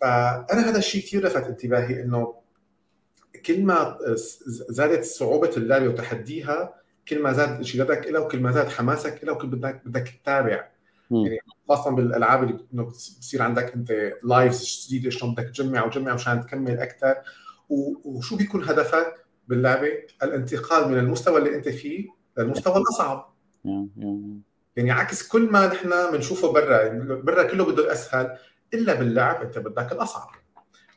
فأنا 0.00 0.70
هذا 0.70 0.78
الشيء 0.78 1.02
كثير 1.02 1.26
لفت 1.26 1.46
انتباهي 1.46 2.02
إنه 2.02 2.34
كل 3.46 3.62
ما 3.62 3.98
زادت 4.46 5.04
صعوبة 5.04 5.50
اللعبة 5.56 5.88
وتحديها 5.88 6.74
كل 7.08 7.22
ما 7.22 7.32
زاد 7.32 7.48
انشدادك 7.48 8.06
لها 8.06 8.20
وكل 8.20 8.40
ما 8.40 8.52
زاد 8.52 8.68
حماسك 8.68 9.20
لها 9.24 9.34
وكل 9.34 9.46
بدك 9.46 9.82
بدك 9.84 10.08
تتابع. 10.22 10.68
يعني 11.10 11.38
خاصة 11.68 11.90
بالألعاب 11.90 12.42
اللي 12.42 12.58
إنه 12.74 12.84
بصير 12.84 13.42
عندك 13.42 13.74
أنت 13.74 14.12
لايفز 14.22 14.86
جديدة 14.88 15.10
شلون 15.10 15.34
بدك 15.34 15.48
تجمع 15.48 15.84
وتجمع 15.84 16.14
مشان 16.14 16.46
تكمل 16.46 16.78
أكثر 16.78 17.16
وشو 17.68 18.36
بيكون 18.36 18.64
هدفك 18.64 19.14
باللعبة؟ 19.48 19.88
الانتقال 20.22 20.88
من 20.88 20.98
المستوى 20.98 21.38
اللي 21.38 21.54
أنت 21.54 21.68
فيه 21.68 22.08
للمستوى 22.38 22.76
الأصعب. 22.76 23.34
يعني 24.76 24.90
عكس 24.90 25.28
كل 25.28 25.50
ما 25.50 25.66
نحن 25.66 26.10
بنشوفه 26.12 26.52
برا 26.52 26.88
برا 27.14 27.42
كله 27.42 27.64
بده 27.64 27.84
الأسهل 27.84 28.38
إلا 28.74 28.94
باللعب 28.94 29.42
أنت 29.42 29.58
بدك 29.58 29.92
الأصعب. 29.92 30.28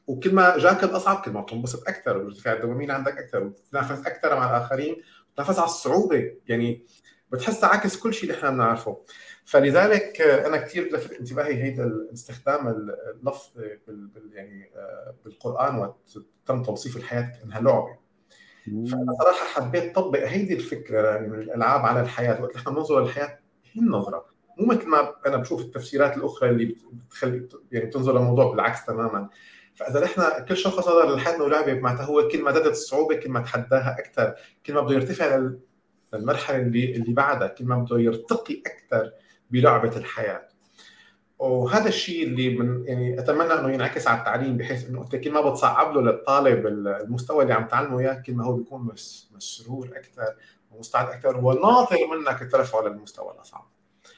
وكل 0.08 0.36
ما 0.36 0.58
جاك 0.58 0.84
الأصعب 0.84 1.22
كل 1.26 1.32
ما 1.32 1.42
بتنبسط 1.42 1.88
أكثر 1.88 2.18
وارتفاع 2.18 2.54
الدوبامين 2.54 2.92
عندك 2.92 3.18
أكثر 3.18 3.44
وتتنافس 3.44 4.06
أكثر 4.06 4.36
مع 4.36 4.50
الآخرين. 4.50 4.96
تنافس 5.36 5.60
على 5.60 5.66
الصعوبة. 5.66 6.34
يعني 6.48 6.86
بتحسها 7.32 7.70
عكس 7.70 7.98
كل 7.98 8.14
شيء 8.14 8.24
اللي 8.30 8.40
إحنا 8.40 8.50
بنعرفه. 8.50 8.98
فلذلك 9.46 10.22
أنا 10.22 10.58
كثير 10.58 10.94
لفت 10.96 11.12
انتباهي 11.12 11.64
هيدا 11.64 12.08
استخدام 12.14 12.68
اللفظ 12.68 13.50
يعني 14.32 14.72
آه، 14.76 15.16
بالقرآن 15.26 15.76
وتم 15.76 16.64
توصيف 16.64 16.98
الحياة 16.98 17.32
إنها 17.44 17.62
لعبة. 17.62 17.98
فأنا 18.66 19.16
صراحة 19.22 19.46
حبيت 19.46 19.96
طبق 19.96 20.20
هيدي 20.28 20.54
الفكرة 20.54 21.08
يعني 21.08 21.28
من 21.28 21.40
الألعاب 21.40 21.86
على 21.86 22.02
الحياة. 22.02 22.42
وقت 22.42 22.56
إحنا 22.56 22.72
بننظر 22.72 23.04
للحياة 23.04 23.40
هي 23.74 23.82
النظرة. 23.82 24.26
مو 24.58 24.66
مثل 24.66 24.88
ما 24.88 25.16
أنا 25.26 25.38
بشوف 25.38 25.62
التفسيرات 25.62 26.18
الأخرى 26.18 26.50
اللي 26.50 26.76
بتخلي 26.92 27.48
يعني 27.72 27.86
بتنظر 27.86 28.14
للموضوع 28.20 28.52
بالعكس 28.52 28.86
تماما. 28.86 29.30
فإذا 29.76 30.04
نحن 30.04 30.46
كل 30.46 30.58
شخص 30.58 30.80
نظر 30.88 31.16
لحياتنا 31.16 31.44
ولعبه 31.44 31.74
معناتها 31.74 32.06
هو 32.06 32.28
كل 32.28 32.44
ما 32.44 32.52
زادت 32.52 32.68
الصعوبة 32.68 33.16
كل 33.16 33.30
ما 33.30 33.40
تحداها 33.40 33.96
أكثر 34.00 34.36
كل 34.66 34.74
ما 34.74 34.82
بده 34.82 34.96
يرتفع 34.96 35.50
للمرحلة 36.14 36.58
اللي 36.58 36.96
اللي 36.96 37.14
بعدها 37.14 37.48
كل 37.48 37.66
ما 37.66 37.78
بده 37.78 38.00
يرتقي 38.00 38.62
أكثر 38.66 39.12
بلعبة 39.52 39.98
الحياة 39.98 40.48
وهذا 41.40 41.88
الشيء 41.88 42.28
اللي 42.28 42.50
من 42.50 42.86
يعني 42.88 43.20
أتمنى 43.20 43.54
إنه 43.54 43.72
ينعكس 43.72 44.08
على 44.08 44.20
التعليم 44.20 44.58
بحيث 44.58 44.90
إنه 44.90 45.02
أنت 45.02 45.16
كل 45.16 45.32
ما 45.32 45.50
بتصعب 45.50 45.96
له 45.96 46.02
للطالب 46.02 46.68
المستوى 46.68 47.44
اللي 47.44 47.54
عم 47.54 47.68
تعلمه 47.68 48.00
إياه 48.00 48.24
كل 48.26 48.34
ما 48.34 48.46
هو 48.46 48.54
بيكون 48.54 48.96
مسرور 49.36 49.90
أكثر 49.96 50.36
ومستعد 50.72 51.08
أكثر 51.08 51.38
وناطر 51.38 51.98
منك 52.12 52.52
ترفعه 52.52 52.82
للمستوى 52.82 53.32
الأصعب. 53.32 53.68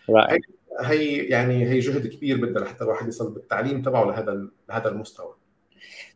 رائع. 0.09 0.37
هي 0.81 1.17
يعني 1.17 1.69
هي 1.69 1.79
جهد 1.79 2.07
كبير 2.07 2.45
بدها 2.45 2.63
لحتى 2.63 2.83
الواحد 2.83 3.07
يصل 3.07 3.33
بالتعليم 3.33 3.81
تبعه 3.81 4.05
لهذا 4.05 4.47
لهذا 4.69 4.89
المستوى. 4.89 5.35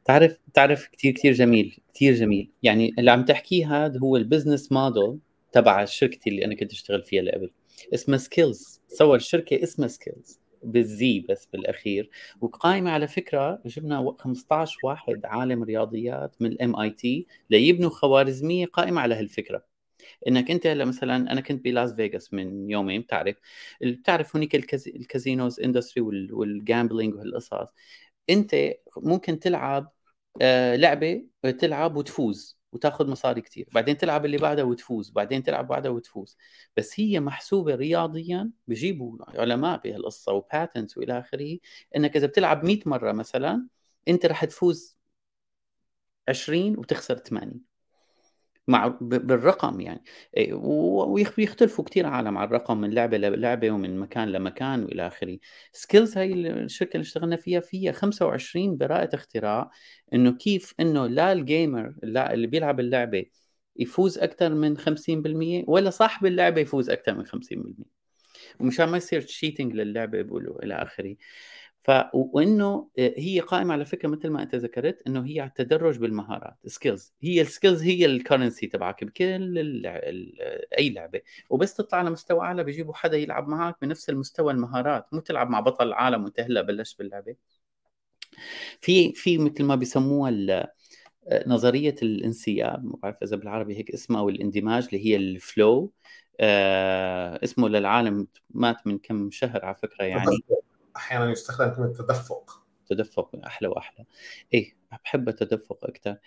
تعرف 0.08 0.38
تعرف 0.54 0.88
كثير 0.88 1.14
كثير 1.14 1.34
جميل 1.34 1.80
كثير 1.94 2.14
جميل. 2.14 2.52
يعني 2.64 2.94
اللي 3.00 3.12
عم 3.12 3.26
تحكيه 3.26 3.86
هذا 3.86 4.00
هو 4.00 4.18
ال 4.18 4.24
business 4.24 4.72
model 4.72 5.20
تبع 5.52 5.86
شركتي 5.86 6.30
اللي 6.30 6.46
أنا 6.46 6.56
كنت 6.56 6.72
اشتغل 6.72 7.04
فيها 7.04 7.22
لقبل. 7.22 7.52
اسمها 7.94 8.18
Skillz 8.18 8.82
سو 8.88 9.18
الشركة 9.18 9.64
اسمها 9.64 9.88
Skillz 9.88 10.40
بال 10.64 11.01
Z 11.01 11.20
بس 11.30 11.46
بالأخير. 11.54 12.10
وقائمه 12.42 12.92
على 12.92 13.08
فكرة 13.08 13.62
جبنا 13.66 14.16
15 14.20 14.78
واحد 14.84 15.22
عالم 15.26 15.64
رياضيات 15.64 16.36
من 16.42 16.52
ال 16.52 16.80
MIT 16.80 17.28
ليبنوا 17.50 17.90
خوارزمية 17.90 18.66
قائمة 18.66 19.02
على 19.02 19.16
هالفكرة. 19.16 19.64
إنك 20.28 20.52
أنت 20.52 20.68
هلا 20.68 20.86
مثلا 20.86 21.16
أنا 21.32 21.42
كنت 21.42 21.64
بلاس 21.64 21.94
فيغاس 21.94 22.34
من 22.34 22.70
يومين 22.70 23.02
بتعرف؟ 23.02 23.36
بتعرف 23.82 24.36
هنيك 24.36 24.56
ال 24.56 24.69
casinos 24.69 25.60
industry 25.60 26.02
والجامبلينج 26.32 27.16
وهالقصص. 27.16 27.68
أنت 28.30 28.56
ممكن 28.98 29.40
تلعب 29.40 29.97
لعبة 30.76 31.26
تلعب 31.60 31.96
وتفوز 31.98 32.58
وتاخذ 32.72 33.10
مصاري 33.10 33.42
كثير 33.42 33.70
بعدين 33.74 33.98
تلعب 33.98 34.26
اللي 34.26 34.38
بعدها 34.38 34.64
وتفوز 34.64 35.10
بعدين 35.10 35.44
تلعب 35.44 35.68
بعدها 35.68 35.92
وتفوز. 35.92 36.38
بس 36.78 37.00
هي 37.00 37.20
محسوبة 37.20 37.76
رياضيا 37.76 38.52
بجيبوا 38.68 39.18
علماء 39.28 39.82
بهالقصة 39.82 40.34
وباتنتس 40.34 40.98
وإلى 40.98 41.20
آخره 41.20 41.58
إنك 41.96 42.16
إذا 42.18 42.28
بتلعب 42.28 42.66
100 42.66 42.80
مرة 42.86 43.12
مثلا 43.12 43.68
أنت 44.08 44.26
رح 44.26 44.46
تفوز 44.46 44.98
20 46.30 46.78
وتخسر 46.78 47.18
80 47.18 47.67
مع 48.68 48.88
بالرقم 49.02 49.82
يعني. 49.82 50.04
إيه، 50.38 50.54
ويختلفوا 50.54 51.86
كثير 51.86 52.06
عالم 52.06 52.38
على 52.38 52.48
الرقم 52.48 52.78
من 52.82 52.94
لعبة 52.94 53.18
للعبه 53.18 53.72
ومن 53.72 54.00
مكان 54.00 54.32
لمكان 54.32 54.84
وإلى 54.84 55.08
آخره. 55.08 55.38
Skillz 55.74 56.18
هاي 56.18 56.34
الشركة 56.34 56.94
اللي 56.94 57.04
اشتغلنا 57.04 57.36
فيها 57.36 57.60
فيها 57.60 57.92
25 57.92 58.78
براءة 58.78 59.16
اختراع 59.16 59.72
إنه 60.14 60.32
كيف 60.32 60.74
إنه 60.80 61.08
لا 61.08 61.32
ال 61.32 61.42
gamer 61.42 61.94
لا 62.04 62.34
اللي 62.34 62.48
بيلعب 62.48 62.80
اللعبة 62.80 63.26
يفوز 63.76 64.18
أكثر 64.18 64.54
من 64.54 64.78
50% 64.78 65.64
ولا 65.68 65.90
صاحب 65.90 66.26
اللعبة 66.26 66.62
يفوز 66.62 66.90
أكثر 66.90 67.16
من 67.16 67.26
50% 67.26 67.98
ومشان 68.60 68.90
ما 68.90 68.98
يصير 68.98 69.22
cheating 69.22 69.74
للعبة 69.74 70.22
بيقولوا 70.22 70.64
إلى 70.64 70.74
آخره. 70.76 71.16
ف 71.88 71.92
وإنه 72.14 72.90
هي 72.98 73.40
قائمة 73.40 73.74
على 73.74 73.86
فكرة 73.86 74.10
مثل 74.10 74.30
ما 74.30 74.44
أنت 74.44 74.56
ذكرت 74.56 75.02
إنه 75.08 75.26
هي 75.26 75.40
على 75.40 75.50
التدرج 75.50 75.98
بالمهارات 75.98 76.56
skills 76.66 77.14
هي 77.22 77.42
ال 77.42 77.48
skills 77.48 77.84
هي 77.84 78.06
ال 78.06 78.13
currency 78.13 78.68
تبعك 78.68 79.04
بكل 79.04 79.58
أي 80.78 80.90
لعبة. 80.90 81.22
وبس 81.50 81.74
تطلع 81.76 82.00
على 82.00 82.10
مستوى 82.10 82.40
أعلى 82.40 82.64
بيجيبوا 82.64 82.94
حدا 82.94 83.18
يلعب 83.18 83.48
معك 83.48 83.76
بنفس 83.82 84.10
المستوى 84.10 84.54
المهارات. 84.54 85.06
مو 85.14 85.20
تلعب 85.20 85.50
مع 85.50 85.60
بطل 85.60 85.88
العالم 85.88 86.24
وانت 86.24 86.40
هلا 86.40 86.62
بلشت 86.62 87.00
باللعبة. 87.00 87.36
في 88.82 89.14
في 89.14 89.38
مثل 89.38 89.64
ما 89.64 89.76
بيسموها 89.76 90.68
نظرية 91.48 91.96
الانسياب 92.02 92.86
ما 92.86 92.98
بعرف 93.04 93.16
إذا 93.24 93.36
بالعربي 93.36 93.78
هيك 93.78 93.92
اسمها 93.92 94.22
أو 94.22 94.30
الاندماج 94.30 94.86
اللي 94.86 95.06
هي 95.06 95.16
الفلو 95.16 95.94
آه 96.40 97.40
اسمه 97.44 97.70
للعالم 97.70 98.28
مات 98.50 98.88
من 98.88 98.98
كم 98.98 99.32
شهر 99.32 99.66
على 99.66 99.76
فكرة 99.76 100.06
يعني. 100.06 100.26
أحيانا 100.98 101.32
يستخدم 101.32 101.76
كلمة 101.76 101.94
تدفق. 101.94 102.64
تدفق 102.88 103.32
أحلى 103.46 103.68
وأحلى. 103.68 104.06
إيه 104.54 104.78
بحب 105.04 105.30
التدفق 105.30 105.86
أكثر 105.86 106.18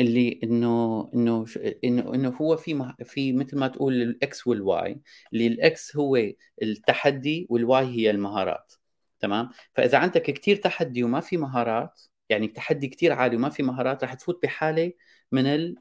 اللي 0.00 0.40
إنه 0.44 1.10
إنه 1.14 1.46
إنه 1.84 2.14
إنه 2.14 2.28
هو 2.28 2.56
في 2.56 2.94
في 3.04 3.32
مثل 3.32 3.58
ما 3.58 3.68
تقول 3.68 4.02
ال 4.02 4.24
X 4.24 4.46
وال 4.46 4.82
Y 4.82 5.00
اللي 5.32 5.46
ال 5.46 5.71
X 5.71 5.96
هو 5.96 6.18
التحدي 6.62 7.46
وال 7.50 7.73
Y 7.73 7.84
هي 7.86 8.10
المهارات. 8.10 8.72
تمام؟ 9.20 9.50
فإذا 9.74 9.98
عندك 9.98 10.22
كثير 10.22 10.56
تحدي 10.56 11.04
وما 11.04 11.20
في 11.20 11.36
مهارات 11.36 12.02
يعني 12.30 12.46
التحدي 12.46 12.88
كثير 12.88 13.12
عالي 13.12 13.36
وما 13.36 13.48
في 13.48 13.62
مهارات 13.62 14.04
رح 14.04 14.14
تفوت 14.14 14.42
بحالة 14.42 14.92
من 15.32 15.74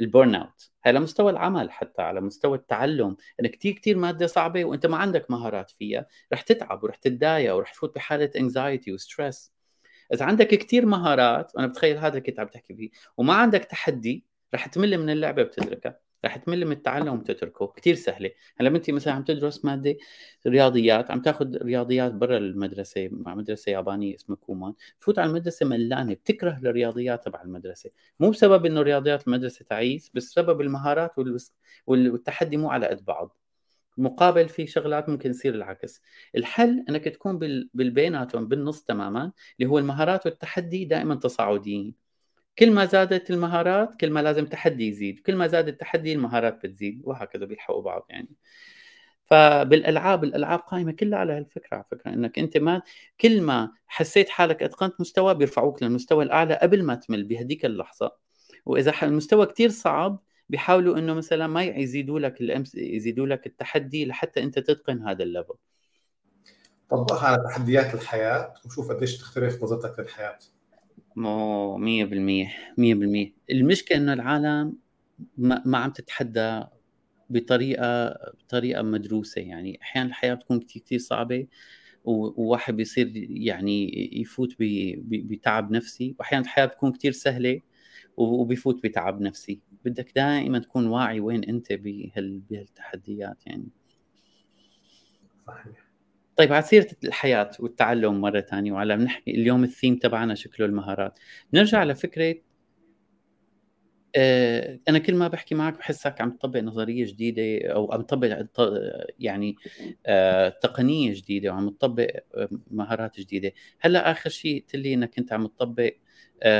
ال 0.00 0.34
burnout. 0.34 0.70
على 0.86 1.00
مستوى 1.00 1.32
العمل 1.32 1.70
حتى 1.70 2.02
على 2.02 2.20
مستوى 2.20 2.58
التعلم. 2.58 3.16
انه 3.40 3.48
كثير 3.48 3.72
كثير 3.72 3.96
مادة 3.96 4.26
صعبة 4.26 4.64
وانت 4.64 4.86
ما 4.86 4.96
عندك 4.96 5.30
مهارات 5.30 5.70
فيها 5.70 6.06
رح 6.32 6.40
تتعب 6.42 6.84
ورح 6.84 6.96
تتضايق 6.96 7.54
ورح 7.54 7.72
تفوت 7.72 7.94
بحالة 7.94 8.30
anxiety 8.36 8.92
و 8.92 9.01
stress 9.01 9.52
إذا 10.14 10.24
عندك 10.24 10.48
كثير 10.48 10.86
مهارات 10.86 11.52
وأنا 11.54 11.66
بتخيل 11.66 11.96
هذا 11.98 12.08
اللي 12.08 12.20
كنت 12.20 12.40
عم 12.40 12.46
تحكي 12.46 12.74
فيه 12.76 12.90
وما 13.16 13.34
عندك 13.34 13.64
تحدي 13.64 14.26
رح 14.54 14.66
تمل 14.66 14.98
من 14.98 15.10
اللعبة 15.10 15.42
بتتركها. 15.42 16.07
رح 16.24 16.36
تمل 16.36 16.64
من 16.64 16.72
التعلم 16.72 17.14
وتتركه. 17.18 17.66
كثير 17.66 17.94
سهلة. 17.94 18.30
هلأ 18.60 18.68
انت 18.68 18.90
مثلا 18.90 19.14
عم 19.14 19.24
تدرس 19.24 19.64
مادة 19.64 19.96
رياضيات 20.46 21.10
عم 21.10 21.20
تاخذ 21.22 21.56
رياضيات 21.62 22.14
برا 22.14 22.38
المدرسة 22.38 23.08
مع 23.12 23.34
مدرسة 23.34 23.72
يابانية 23.72 24.14
اسمها 24.14 24.36
كومان 24.36 24.74
تفوت 25.00 25.18
على 25.18 25.30
المدرسة 25.30 25.66
ملانة 25.66 26.14
بتكره 26.14 26.58
الرياضيات 26.62 27.24
تبع 27.24 27.42
المدرسة. 27.42 27.90
مو 28.20 28.30
بسبب 28.30 28.66
إنه 28.66 28.82
رياضيات 28.82 29.26
المدرسة 29.28 29.64
تعيس 29.64 30.10
بس 30.14 30.30
بسبب 30.32 30.60
المهارات 30.60 31.12
والتحدي 31.86 32.56
مو 32.56 32.70
على 32.70 32.86
قد 32.86 33.04
بعض. 33.04 33.36
مقابل 33.98 34.48
في 34.48 34.66
شغلات 34.66 35.08
ممكن 35.08 35.30
يصير 35.30 35.54
العكس. 35.54 36.02
الحل 36.36 36.84
إنك 36.88 37.04
تكون 37.04 37.38
بالبيناتهم 37.74 38.48
بالنص 38.48 38.82
تماما 38.82 39.32
اللي 39.60 39.70
هو 39.70 39.78
المهارات 39.78 40.26
والتحدي 40.26 40.84
دائما 40.84 41.14
تصاعديين. 41.14 42.07
كل 42.58 42.70
ما 42.70 42.84
زادت 42.84 43.30
المهارات 43.30 44.00
كل 44.00 44.10
ما 44.10 44.20
لازم 44.20 44.46
تحدي 44.46 44.88
يزيد 44.88 45.18
كل 45.18 45.36
ما 45.36 45.46
زاد 45.46 45.68
التحدي 45.68 46.12
المهارات 46.12 46.66
بتزيد 46.66 47.00
وهكذا 47.04 47.44
بيلحقوا 47.44 47.82
بعض 47.82 48.06
يعني. 48.10 48.28
فبالألعاب 49.24 50.24
الألعاب 50.24 50.58
قائمة 50.58 50.92
كلها 50.92 51.18
على 51.18 51.32
هالفكرة 51.32 51.74
على 51.76 51.84
فكرة 51.90 52.10
إنك 52.10 52.38
أنت 52.38 52.56
ما 52.56 52.82
كل 53.20 53.42
ما 53.42 53.72
حسيت 53.86 54.28
حالك 54.28 54.62
أتقنت 54.62 55.00
مستوى 55.00 55.34
بيرفعوك 55.34 55.82
للمستوى 55.82 56.24
الأعلى 56.24 56.54
قبل 56.54 56.82
ما 56.82 56.94
تمل 56.94 57.24
بهديك 57.24 57.64
اللحظة. 57.64 58.12
وإذا 58.66 58.92
المستوى 59.02 59.46
كتير 59.46 59.68
صعب 59.68 60.22
بيحاولوا 60.48 60.98
إنه 60.98 61.14
مثلا 61.14 61.46
ما 61.46 61.62
يزيدوا 61.62 62.20
لك 62.20 62.40
الأمس 62.40 62.74
يزيدوا 62.74 63.26
لك 63.26 63.46
التحدي 63.46 64.06
لحتى 64.06 64.42
أنت 64.42 64.58
تتقن 64.58 65.02
هذا 65.02 65.22
الليفل. 65.22 65.54
طبقها 66.90 67.26
على 67.26 67.42
تحديات 67.44 67.94
الحياة 67.94 68.54
وشوف 68.66 68.90
قديش 68.90 69.18
تختلف 69.18 69.62
نظرتك 69.62 69.98
للحياة. 69.98 70.38
مو 71.18 71.76
مية 71.78 72.04
بالمية 72.04 72.52
مية 72.78 72.94
بالمية. 72.94 73.32
المشكلة 73.50 73.98
إنه 73.98 74.12
العالم 74.12 74.76
ما, 75.38 75.62
ما 75.66 75.78
عم 75.78 75.90
تتحدى 75.90 76.64
بطريقة 77.30 78.08
بطريقة 78.44 78.82
مدروسة. 78.82 79.40
يعني 79.40 79.78
أحيانا 79.82 80.08
الحياة 80.08 80.34
بتكون 80.34 80.60
كتير 80.60 80.82
كتير 80.82 80.98
صعبة 80.98 81.46
وواحد 82.04 82.76
بيصير 82.76 83.12
يعني 83.30 83.90
يفوت 84.20 84.56
بتعب 84.58 85.70
نفسي. 85.72 86.16
واحيانا 86.18 86.44
الحياة 86.44 86.66
بتكون 86.66 86.92
كتير 86.92 87.12
سهلة 87.12 87.60
وبيفوت 88.16 88.82
بتعب 88.84 89.20
نفسي. 89.20 89.60
بدك 89.84 90.12
دائما 90.16 90.58
تكون 90.58 90.86
واعي 90.86 91.20
وين 91.20 91.44
أنت 91.44 91.72
بهالتحديات 91.72 93.46
يعني. 93.46 93.68
صحيح. 95.46 95.87
طيب 96.38 96.52
على 96.52 96.62
سيرة 96.62 96.86
الحياة 97.04 97.50
والتعلم 97.60 98.20
مرة 98.20 98.40
ثانية 98.40 98.72
وعلى 98.72 98.96
بنحكي 98.96 99.30
اليوم 99.30 99.64
الثيم 99.64 99.96
تبعنا 99.96 100.34
شكله 100.34 100.66
المهارات. 100.66 101.18
نرجع 101.54 101.84
لفكرة 101.84 102.34
آه 104.16 104.80
أنا 104.88 104.98
كل 104.98 105.14
ما 105.14 105.28
بحكي 105.28 105.54
معك 105.54 105.78
بحسك 105.78 106.20
عم 106.20 106.30
تطبق 106.30 106.60
نظرية 106.60 107.06
جديدة 107.06 107.72
أو 107.72 107.92
عم 107.92 108.02
تطبق 108.02 108.46
يعني 109.18 109.56
آه 110.06 110.48
تقنية 110.48 111.14
جديدة 111.14 111.50
وعم 111.50 111.70
تطبق 111.70 112.10
آه، 112.34 112.48
مهارات 112.70 113.20
جديدة. 113.20 113.52
هلأ 113.80 114.10
آخر 114.10 114.30
شيء 114.30 114.62
قلت 114.62 114.76
لي 114.76 114.94
إنك 114.94 115.18
أنت 115.18 115.32
عم 115.32 115.46
تطبق 115.46 115.92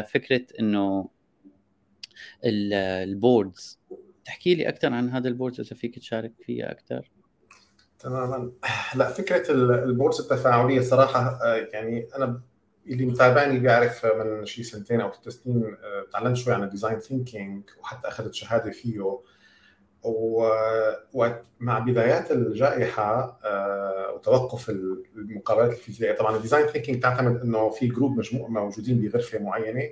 فكرة 0.08 0.46
إنه 0.60 1.08
البوردز. 2.44 3.80
تحكي 4.24 4.54
لي 4.54 4.68
أكثر 4.68 4.92
عن 4.92 5.10
هذا 5.10 5.28
ال 5.28 5.33
boards 5.33 5.60
إذا 5.60 5.76
فيك 5.76 5.98
تشارك 5.98 6.32
فيها 6.42 6.72
أكثر 6.72 7.10
تماما. 7.98 8.52
لا 8.94 9.08
فكرة 9.08 9.52
البوردات 9.52 10.22
التفاعلية 10.22 10.80
صراحة 10.80 11.38
آه، 11.42 11.68
يعني 11.72 12.08
أنا 12.16 12.40
اللي 12.86 13.06
متابعني 13.06 13.58
بيعرف 13.58 14.06
من 14.06 14.46
شي 14.46 14.62
سنتين 14.62 15.00
أو 15.00 15.12
ثلاث 15.12 15.34
سنين 15.34 15.64
آه، 15.64 16.06
تعلمت 16.12 16.36
شوي 16.36 16.54
عن 16.54 16.62
ال 16.62 16.67
design 16.67 16.98
thinking 16.98 17.62
وحتى 17.80 18.08
أخذت 18.08 18.34
شهادة 18.34 18.70
فيه. 18.70 19.18
ومع 20.02 21.78
بدايات 21.78 22.30
الجائحة 22.30 23.40
آه، 23.44 24.12
وتوقف 24.14 24.70
المقابلات 25.16 25.70
الفيزيائية 25.70 26.16
طبعا 26.16 26.36
ال 26.36 26.40
design 26.40 26.66
thinking 26.66 27.02
تعتمد 27.02 27.40
إنه 27.40 27.70
في 27.70 27.86
group 27.86 28.18
مجموع 28.18 28.48
موجودين 28.48 29.00
بغرفة 29.00 29.38
معينة 29.38 29.82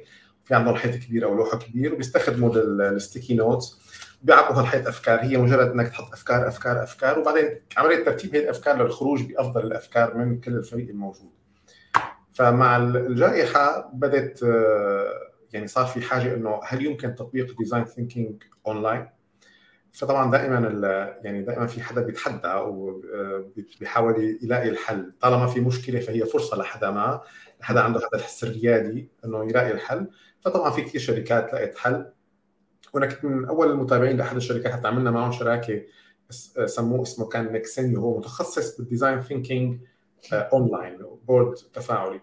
في 0.45 0.55
عندهم 0.55 0.75
حيط 0.75 0.95
كبير 0.95 1.25
أو 1.25 1.35
لوحة 1.35 1.59
كبير 1.59 1.95
وبيستخدموا 1.95 2.57
ال 2.57 2.68
sticky 2.68 3.35
notes 3.35 3.79
بيعبوا 4.23 4.61
هالحيط 4.61 4.87
أفكار 4.87 5.21
هي 5.21 5.39
مجرد 5.39 5.71
إنك 5.71 5.89
تحط 5.89 6.13
أفكار 6.13 6.49
أفكار 6.49 6.83
أفكار 6.83 7.19
وبعدين 7.19 7.61
عملية 7.77 8.05
ترتيب 8.05 8.35
هي 8.35 8.43
الأفكار 8.43 8.83
للخروج 8.83 9.23
بأفضل 9.23 9.65
الأفكار 9.67 10.17
من 10.17 10.41
كل 10.41 10.53
الفريق 10.53 10.89
الموجود. 10.89 11.31
فمع 12.33 12.77
الجائحة 12.77 13.91
بدأت 13.95 14.43
آه، 14.43 15.27
يعني 15.53 15.67
صار 15.67 15.87
في 15.87 16.01
حاجة 16.01 16.35
إنه 16.35 16.61
هل 16.65 16.87
يمكن 16.87 17.15
تطبيق 17.15 17.59
design 17.59 17.85
thinking 17.85 18.43
online 18.67 19.09
فطبعا 19.93 20.31
دائما 20.31 20.57
يعني 21.23 21.43
دائما 21.43 21.67
في 21.67 21.83
حدا 21.83 22.03
بيتحدى 22.03 22.49
أو 22.49 23.03
آه، 23.15 23.51
يلاقي 24.43 24.69
الحل. 24.69 25.13
طالما 25.21 25.47
في 25.47 25.61
مشكلة 25.61 26.01
فهي 26.01 26.27
فرصة 26.27 26.57
لحدا 26.57 26.91
ما 26.91 27.21
حدا 27.61 27.81
عنده 27.81 27.99
هذا 27.99 28.09
الحس 28.15 28.45
الريادي 28.45 29.09
إنه 29.25 29.45
يلاقي 29.45 29.73
الحل. 29.73 30.11
فطبعا 30.41 30.71
في 30.71 30.83
كثير 30.83 31.01
شركات 31.01 31.55
لقيت 31.55 31.79
حل. 31.79 32.07
وأنا 32.97 33.07
كنت 33.07 33.25
من 33.25 33.45
أول 33.45 33.71
المتابعين 33.71 34.17
لأحد 34.17 34.37
الشركات 34.37 34.73
حتى 34.73 34.89
عملنا 34.89 35.11
معهم 35.11 35.33
شراكة 35.33 35.83
سموه 36.67 37.03
اسمه 37.03 37.29
كان 37.29 37.53
نكسينيو 37.53 38.01
هو 38.01 38.19
متخصص 38.19 38.77
بال 38.77 38.88
design 38.88 39.21
thinking 39.21 39.81
online 40.33 40.99
board 41.29 41.55
تفاعلي. 41.55 42.21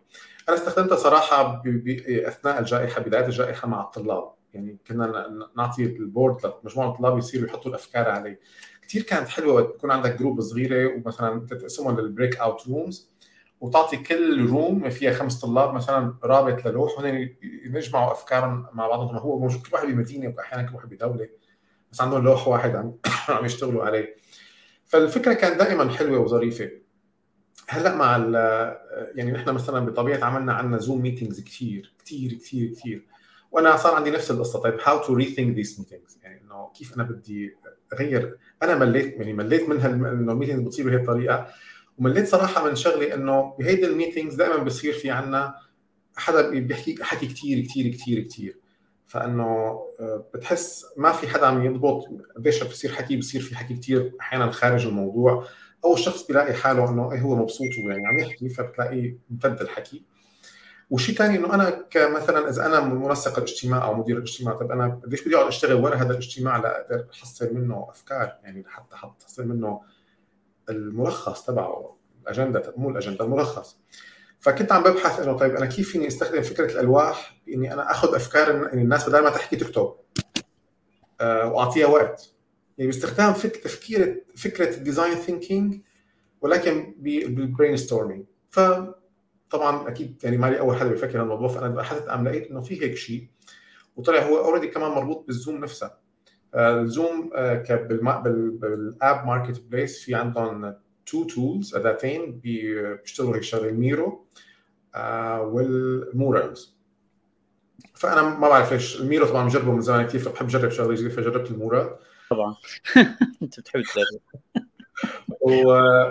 أنا 0.49 0.57
استخدمتها 0.57 0.95
صراحة 0.95 1.63
أثناء 2.07 2.59
الجائحة 2.59 3.01
بداية 3.01 3.25
الجائحة 3.25 3.67
مع 3.67 3.81
الطلاب. 3.81 4.31
يعني 4.53 4.77
كنا 4.87 5.29
نعطي 5.57 5.85
ال 5.85 5.97
board 5.97 6.53
لمجموعة 6.63 6.91
الطلاب 6.91 7.17
يصيروا 7.17 7.47
يحطوا 7.47 7.71
الأفكار 7.71 8.09
عليه. 8.09 8.39
كثير 8.81 9.01
كانت 9.01 9.27
حلوة 9.27 9.61
يكون 9.61 9.91
عندك 9.91 10.19
group 10.19 10.41
صغيرة 10.41 10.95
ومثلا 10.95 11.47
تقسمهم 11.47 11.99
لل 11.99 12.37
breakout 12.37 12.67
rooms 12.67 13.12
وتعطي 13.63 13.97
كل 13.97 14.45
room 14.45 14.89
فيها 14.89 15.13
خمس 15.13 15.41
طلاب 15.41 15.73
مثلا 15.73 16.15
رابط 16.23 16.65
للوح 16.65 16.99
وهن 16.99 17.29
يجمعوا 17.75 18.11
أفكارهم 18.11 18.65
مع 18.73 18.87
بعضهم. 18.87 19.15
هو 19.15 19.39
موجود 19.39 19.61
كل 19.61 19.69
واحد 19.73 19.87
بمدينة 19.87 20.33
واحيانا 20.37 20.63
كل 20.63 20.75
واحد 20.75 20.89
بدولة 20.89 21.29
بس 21.91 22.01
عندهم 22.01 22.23
لوح 22.23 22.47
واحد 22.47 22.75
عم 22.75 22.93
عم 23.37 23.45
يشتغلوا 23.45 23.83
عليه. 23.83 24.15
فالفكرة 24.85 25.33
كانت 25.33 25.59
دائما 25.59 25.89
حلوة 25.89 26.19
وظريفة. 26.19 26.69
هلأ 27.69 27.95
مع 27.95 28.17
يعني 29.15 29.31
نحن 29.31 29.49
مثلا 29.49 29.85
بطبيعة 29.85 30.25
عملنا 30.25 30.53
عندنا 30.53 30.77
زوم 30.77 31.01
meetings 31.01 31.43
كثير 31.43 31.93
كثير 32.05 32.33
كثير 32.33 32.71
كثير 32.71 33.07
وأنا 33.51 33.77
صار 33.77 33.95
عندي 33.95 34.11
نفس 34.11 34.31
القصة. 34.31 34.59
طيب 34.59 34.77
how 34.83 35.03
to 35.03 35.13
rethink 35.13 35.55
this 35.55 35.79
meetings 35.79 36.19
يعني 36.23 36.41
إنه 36.41 36.71
كيف 36.77 36.95
أنا 36.95 37.03
بدي 37.03 37.55
أغير؟ 37.93 38.37
أنا 38.63 38.75
مليت 38.75 39.13
يعني 39.13 39.33
مليت 39.33 39.69
من 39.69 39.79
إنه 39.79 40.31
ال 40.31 40.35
meetings 40.35 40.67
بتصير 40.67 40.85
بهي 40.85 40.95
الطريقة 40.95 41.47
ومليت 41.97 42.27
صراحة 42.27 42.69
من 42.69 42.75
شغله 42.75 43.13
إنه 43.13 43.55
بهيدي 43.59 43.85
الميتينجز 43.85 44.35
دائما 44.35 44.57
بصير 44.57 44.93
في 44.93 45.11
عنا 45.11 45.55
حدا 46.15 46.49
بيحكي 46.49 47.03
حكي 47.03 47.25
كثير 47.27 47.65
كثير 47.65 47.93
كثير 47.93 48.19
كثير 48.23 48.59
فإنه 49.07 49.43
آه، 49.99 50.25
بتحس 50.33 50.85
ما 50.97 51.11
في 51.11 51.27
حدا 51.27 51.45
عم 51.45 51.65
يضبط 51.65 52.05
قديش 52.35 52.63
بصير 52.63 52.91
حكي 52.91 53.17
بصير 53.17 53.41
في 53.41 53.55
حكي 53.55 53.73
كثير 53.73 54.11
أحيانا 54.21 54.51
خارج 54.51 54.85
الموضوع. 54.85 55.47
أو 55.85 55.93
الشخص 55.93 56.27
بيلاقي 56.27 56.53
حاله 56.53 56.89
إنه 56.89 57.11
إيه 57.11 57.19
هو 57.21 57.35
مبسوط 57.35 57.67
يعني 57.89 58.07
عم 58.07 58.19
يحكي 58.19 58.49
فبتلاقيه 58.49 59.17
امتد 59.31 59.61
الحكي 59.61 60.03
وشيء 60.89 61.15
ثاني 61.15 61.37
إنه 61.37 61.53
أنا 61.53 61.69
كمثلا 61.69 62.49
إذا 62.49 62.65
أنا 62.65 62.79
منسق 62.79 63.37
الاجتماع 63.37 63.85
أو 63.85 63.93
مدير 63.93 64.17
الاجتماع 64.17 64.53
طيب 64.55 64.71
أنا 64.71 64.99
قديش 65.03 65.23
بدي 65.23 65.35
أقعد 65.35 65.47
أشتغل 65.47 65.73
ورا 65.73 65.95
هذا 65.95 66.11
الاجتماع 66.11 66.57
لأقدر 66.57 67.05
أحصل 67.13 67.53
منه 67.53 67.87
أفكار؟ 67.89 68.37
يعني 68.43 68.63
حتى 68.67 68.95
أحصل 68.95 69.47
منه 69.47 69.81
الملخص 70.69 71.45
تبعه 71.45 71.97
الأجندة 72.21 72.73
مو 72.77 72.89
الأجندة 72.89 73.25
الملخص. 73.25 73.77
فكنت 74.39 74.71
عم 74.71 74.83
ببحث 74.83 75.19
إنه 75.19 75.37
طيب 75.37 75.55
أنا 75.55 75.65
كيف 75.65 75.89
فيني 75.91 76.07
أستخدم 76.07 76.41
فكرة 76.41 76.71
الألواح؟ 76.71 77.41
بأني 77.47 77.73
أنا 77.73 77.91
أخذ 77.91 78.15
أفكار 78.15 78.55
يعني 78.55 78.81
الناس 78.81 79.09
بدل 79.09 79.23
ما 79.23 79.29
تحكي 79.29 79.55
تكتب 79.55 79.93
أه 81.21 81.47
وأعطيها 81.47 81.87
وقت. 81.87 82.33
يعني 82.77 82.91
باستخدام 82.91 83.33
تفكير 83.33 84.23
فكرة 84.35 84.75
ال 84.77 84.83
design 84.83 85.15
thinking 85.15 85.81
ولكن 86.41 86.95
بال 86.97 87.77
brainstorming 87.77 88.25
فطبعا 88.49 89.87
أكيد 89.87 90.21
يعني 90.23 90.37
مالي 90.37 90.59
أول 90.59 90.77
حدا 90.77 90.89
بيفكر 90.89 91.21
الموضوع 91.21 91.47
فأنا 91.47 91.67
بحثت 91.67 92.09
عم 92.09 92.27
لقيت 92.27 92.47
إنه 92.47 92.61
في 92.61 92.81
هيك 92.81 92.95
شيء 92.95 93.27
وطلع 93.95 94.19
هو 94.19 94.37
already 94.37 94.67
كمان 94.67 94.91
مربوط 94.91 95.25
بالزوم 95.27 95.55
نفسها 95.55 95.99
الزوم 96.55 97.29
بال 98.19 99.25
app 99.25 99.61
marketplace 99.61 100.03
في 100.03 100.15
عندهم 100.15 100.75
two 101.05 101.23
tools 101.23 101.75
اداتين 101.75 102.39
بيشتغلوا 102.39 103.35
هيك 103.35 103.43
شغلة 103.43 103.69
الميرو 103.69 104.25
آه، 104.95 105.41
والمورال 105.41 106.77
فأنا 107.93 108.21
ما 108.21 108.49
بعرف 108.49 108.73
ليش 108.73 109.01
الميرو 109.01 109.25
طبعا 109.25 109.45
مجربه 109.45 109.71
من 109.71 109.81
زمان 109.81 110.05
كثير 110.07 110.21
فبحب 110.21 110.45
أجرب 110.45 110.69
شغلة 110.69 110.95
جديدة 110.95 111.09
فجربت 111.09 111.51
المورال. 111.51 111.95
طبعا. 112.29 112.55
أنت 113.41 113.59
بتحب 113.59 113.81
تجرب. 113.81 114.65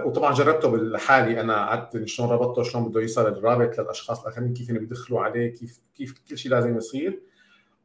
وطبعا 0.06 0.34
جربته 0.34 0.68
بالحالي 0.68 1.40
أنا 1.40 1.56
قعدت 1.56 2.04
شلون 2.04 2.30
ربطته 2.30 2.62
شلون 2.62 2.88
بده 2.88 3.00
يصل 3.00 3.26
الرابط 3.26 3.80
للأشخاص 3.80 4.20
الآخرين 4.22 4.54
كيف 4.54 4.70
بيدخلوا 4.70 5.20
عليه 5.20 5.54
كيف 5.54 5.80
كيف 5.96 6.14
كل 6.28 6.38
شيء 6.38 6.52
لازم 6.52 6.76
يصير. 6.76 7.22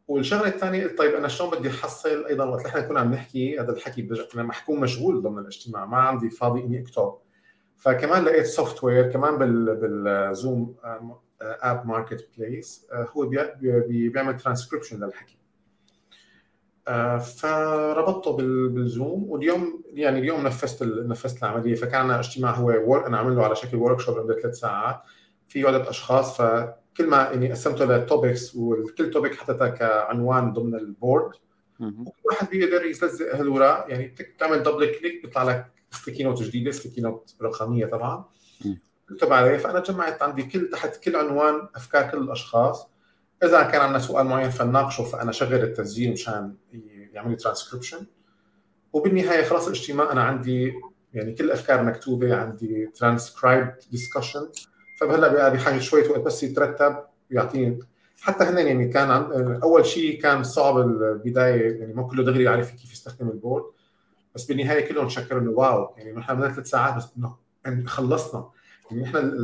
والشغلة 0.07 0.47
الثانية 0.47 0.87
طيب 0.87 1.15
أنا 1.15 1.27
شلون 1.27 1.49
بدي 1.49 1.69
أحصل؟ 1.69 2.25
أيضا 2.25 2.45
وقت 2.45 2.67
نحن 2.67 2.81
كنا 2.81 2.99
عم 2.99 3.11
نحكي 3.11 3.59
هذا 3.59 3.71
الحكي 3.71 4.09
أنا 4.35 4.43
محكوم 4.43 4.79
مشغول 4.81 5.21
ضمن 5.21 5.39
الاجتماع 5.39 5.85
ما 5.85 5.97
عندي 5.97 6.29
فاضي 6.29 6.63
إني 6.63 6.81
أكتب. 6.81 7.13
فكمان 7.75 8.23
لقيت 8.23 8.45
software 8.45 9.11
كمان 9.11 9.37
بالزوم 9.37 10.75
app 11.41 11.87
marketplace 11.87 12.87
هو 12.93 13.25
بيعمل 13.87 14.37
ترانسكريبشن 14.37 15.03
للحكي. 15.05 15.37
آه، 16.87 17.17
فربطته 17.17 18.37
بالزوم 18.67 19.29
واليوم 19.29 19.83
يعني 19.93 20.19
اليوم 20.19 20.43
نفذت 20.43 20.83
نفذت 20.83 21.43
العملية. 21.43 21.75
فكان 21.75 22.11
اجتماع 22.11 22.51
هو 22.51 22.95
أنا 22.95 23.17
عامل 23.17 23.35
له 23.35 23.43
على 23.43 23.55
شكل 23.55 23.77
workshop 23.77 24.17
لمدة 24.17 24.41
ثلاث 24.41 24.55
ساعات. 24.55 25.01
في 25.47 25.67
عدد 25.67 25.87
أشخاص 25.87 26.41
ف 26.41 26.41
كل 26.97 27.07
ما 27.07 27.17
يعني 27.17 27.51
قسمته 27.51 27.85
ل 27.85 27.95
topics 27.95 28.55
وكل 28.55 29.11
topic 29.11 29.35
حطيتها 29.35 29.67
كعنوان 29.67 30.53
ضمن 30.53 30.75
ال 30.75 30.85
board 30.85 31.31
وكل 31.79 32.11
واحد 32.25 32.49
بيقدر 32.49 32.85
يلزق 32.85 33.35
هالوراق 33.35 33.85
يعني 33.89 34.15
تعمل 34.39 34.63
double 34.63 34.85
click 34.85 35.21
بيطلع 35.21 35.43
لك 35.43 35.65
sticky 35.91 36.23
note 36.23 36.41
جديدة 36.43 36.71
sticky 36.71 37.01
note 37.01 37.35
رقمية 37.41 37.85
طبعا. 37.85 38.25
اكتب 39.11 39.33
عليه 39.33 39.57
فأنا 39.57 39.79
جمعت 39.79 40.21
عندي 40.21 40.43
كل 40.43 40.69
تحت 40.69 40.95
كل 41.03 41.15
عنوان 41.15 41.67
أفكار 41.75 42.11
كل 42.11 42.17
الأشخاص. 42.17 42.87
إذا 43.43 43.63
كان 43.63 43.81
عندنا 43.81 43.99
سؤال 43.99 44.25
معين 44.25 44.49
فنناقشه 44.49 45.03
فأنا 45.03 45.31
شغل 45.31 45.53
التسجيل 45.53 46.11
مشان 46.11 46.55
يعمل 47.13 47.29
لي 47.29 47.35
ترانسكريبشن 47.35 48.05
وبالنهاية 48.93 49.43
خلاص 49.43 49.67
الاجتماع 49.67 50.11
أنا 50.11 50.23
عندي 50.23 50.73
يعني 51.13 51.33
كل 51.33 51.43
الافكار 51.45 51.83
مكتوبة 51.83 52.35
عندي 52.35 52.85
ترانسكرايب 52.85 53.73
ديسكشن 53.91 54.49
فهلا 54.97 55.49
بحاجه 55.49 55.79
شوية 55.79 56.09
وقت 56.09 56.19
بس 56.19 56.43
يترتب 56.43 56.97
ويعطيني 57.31 57.79
حتى 58.21 58.43
هن 58.43 58.57
يعني 58.57 58.87
كان 58.87 59.09
أول 59.63 59.85
شيء 59.85 60.21
كان 60.21 60.43
صعب 60.43 60.77
البداية 60.77 61.79
يعني 61.79 61.93
ما 61.93 62.03
كله 62.03 62.23
دغري 62.23 62.43
يعرف 62.43 62.71
كيف 62.71 62.93
يستخدم 62.93 63.29
ال 63.29 63.34
board. 63.34 63.63
بس 64.35 64.45
بالنهاية 64.45 64.89
كلهم 64.89 65.09
شكروا 65.09 65.41
إنه 65.41 65.51
wow 65.51 65.95
يعني 65.97 66.11
نحن 66.11 66.35
بدنا 66.35 66.53
ثلاث 66.53 66.67
ساعات 66.67 66.95
بس 66.95 67.07
انه 67.17 67.35
خلصنا. 67.85 68.49
يعني 68.91 69.03
نحن 69.03 69.39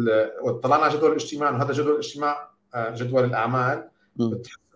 طلعنا 0.63 0.83
على 0.83 0.97
جدول 0.97 1.09
الاجتماع 1.09 1.49
إنه 1.49 1.63
هذا 1.63 1.73
جدول 1.73 1.91
الاجتماع 1.91 2.49
آه، 2.75 2.89
جدول 2.89 3.23
الأعمال. 3.23 3.89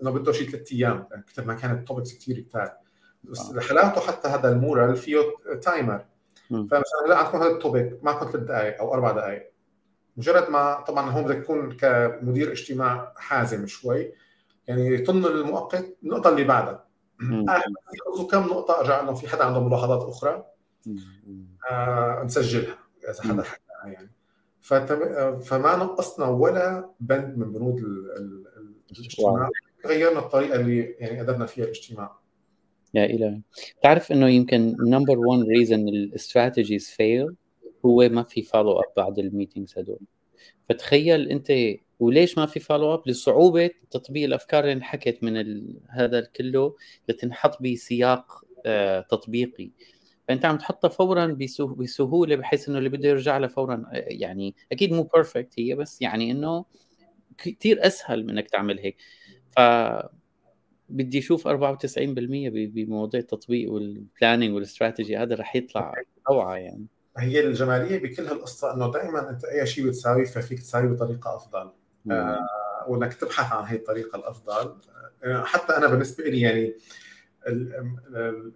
إنه 0.01 0.11
بده 0.11 0.31
شيء 0.31 0.49
ثلاث 0.49 0.71
أيام 0.71 1.07
يعني 1.11 1.23
كثر 1.27 1.45
ما 1.45 1.53
كانت 1.53 1.87
topics 1.87 2.13
كثير 2.13 2.39
كثار 2.39 2.73
بس 3.23 3.57
حلاوته 3.57 4.01
حتى 4.01 4.27
هذا 4.27 4.49
المورال 4.49 4.95
فيه 4.95 5.19
تايمر 5.61 6.05
فمثلا 6.49 7.05
هلا 7.05 7.17
عندكم 7.17 7.37
هذا 7.37 7.51
التوبك 7.51 7.99
معكم 8.03 8.31
ثلاث 8.31 8.43
دقائق 8.43 8.79
أو 8.79 8.93
أربع 8.93 9.11
دقائق 9.11 9.51
مجرد 10.17 10.49
ما 10.49 10.81
طبعا 10.81 11.09
هون 11.09 11.23
بدك 11.23 11.43
تكون 11.43 11.71
كمدير 11.71 12.51
اجتماع 12.51 13.13
حازم 13.15 13.67
شوي 13.67 14.13
يعني 14.67 14.93
يطن 14.93 15.25
المؤقت 15.25 15.97
النقطة 16.03 16.29
اللي 16.29 16.43
بعدها. 16.43 16.87
يخلصوا 17.93 18.27
كم 18.31 18.39
نقطة 18.39 18.79
أرجع 18.79 19.01
إنه 19.01 19.13
في 19.13 19.27
حدا 19.27 19.43
عنده 19.43 19.59
ملاحظات 19.59 20.01
أخرى. 20.09 20.45
آه 21.71 22.23
نسجلها 22.23 22.77
إذا 23.09 23.21
حدا 23.21 23.43
حكاها 23.43 23.87
يعني. 23.87 24.11
فما 25.41 25.75
نقصنا 25.75 26.25
ولا 26.25 26.89
بند 26.99 27.37
من 27.37 27.51
بنود 27.51 27.79
الاجتماع. 28.91 29.49
غيرنا 29.85 30.19
الطريقة 30.19 30.59
اللي 30.59 30.79
يعني 30.99 31.19
قدرنا 31.19 31.45
فيها 31.45 31.63
الاجتماع. 31.63 32.19
يا 32.93 33.05
إلهي. 33.05 33.41
بتعرف 33.79 34.11
إنه 34.11 34.29
يمكن 34.29 34.77
number 34.79 35.17
1 35.17 35.43
reason 35.43 35.87
ال 35.87 35.97
strategies 35.97 36.89
fail 36.89 37.35
هو 37.87 38.09
ما 38.09 38.23
في 38.23 38.41
follow 38.41 38.79
up 38.79 38.85
بعد 38.97 39.19
ال 39.19 39.26
meetings 39.26 39.77
هدول. 39.77 39.99
فتخيل 40.69 41.29
أنت 41.29 41.53
وليش 41.99 42.37
ما 42.37 42.45
في 42.45 42.59
follow 42.59 42.93
up 42.93 43.07
لصعوبة 43.07 43.69
تطبيق 43.91 44.23
الأفكار 44.25 44.63
اللي 44.63 44.73
انحكت 44.73 45.23
من 45.23 45.37
ال... 45.37 45.79
هذا 45.89 46.21
كله 46.21 46.75
لتنحط 47.09 47.61
بسياق 47.61 48.45
آه 48.65 49.01
تطبيقي. 49.01 49.71
فأنت 50.27 50.45
عم 50.45 50.57
تحطها 50.57 50.87
فورا 50.89 51.25
بسه... 51.27 51.67
بسهولة 51.75 52.35
بحيث 52.35 52.69
إنه 52.69 52.77
اللي 52.77 52.89
بده 52.89 53.09
يرجع 53.09 53.37
لها 53.37 53.47
فورا 53.49 53.75
آه، 53.93 54.05
يعني 54.07 54.55
أكيد 54.71 54.93
مو 54.93 55.03
perfect 55.03 55.59
هي 55.59 55.75
بس 55.75 56.01
يعني 56.01 56.31
إنه 56.31 56.65
كثير 57.37 57.87
أسهل 57.87 58.23
من 58.23 58.29
إنك 58.29 58.49
تعمل 58.49 58.79
هيك. 58.79 58.97
ف 59.57 59.59
بدي 60.89 61.19
أشوف 61.19 61.47
94% 61.47 61.51
بمواضيع 62.49 63.19
التطبيق 63.19 63.71
والبلاننج 63.71 64.53
والاستراتيجي 64.53 65.17
هذا 65.17 65.35
رح 65.35 65.55
يطلع 65.55 65.93
روعة 66.29 66.55
يعني. 66.55 66.85
هي 67.17 67.39
الجمالية 67.47 68.03
بكل 68.03 68.27
هالقصة 68.27 68.73
إنه 68.73 68.91
دائما 68.91 69.29
أنت 69.29 69.45
أي 69.45 69.65
شيء 69.65 69.87
بتساوي 69.87 70.25
ففيك 70.25 70.59
تساوي 70.59 70.87
بطريقه 70.87 71.35
أفضل. 71.35 71.71
آه 72.11 72.45
وإنك 72.87 73.13
تبحث 73.13 73.53
عن 73.53 73.63
هي 73.63 73.75
الطريقة 73.75 74.15
الأفضل. 74.15 74.75
آه 75.23 75.43
حتى 75.43 75.77
أنا 75.77 75.87
بالنسبة 75.87 76.23
لي 76.23 76.41
يعني 76.41 76.75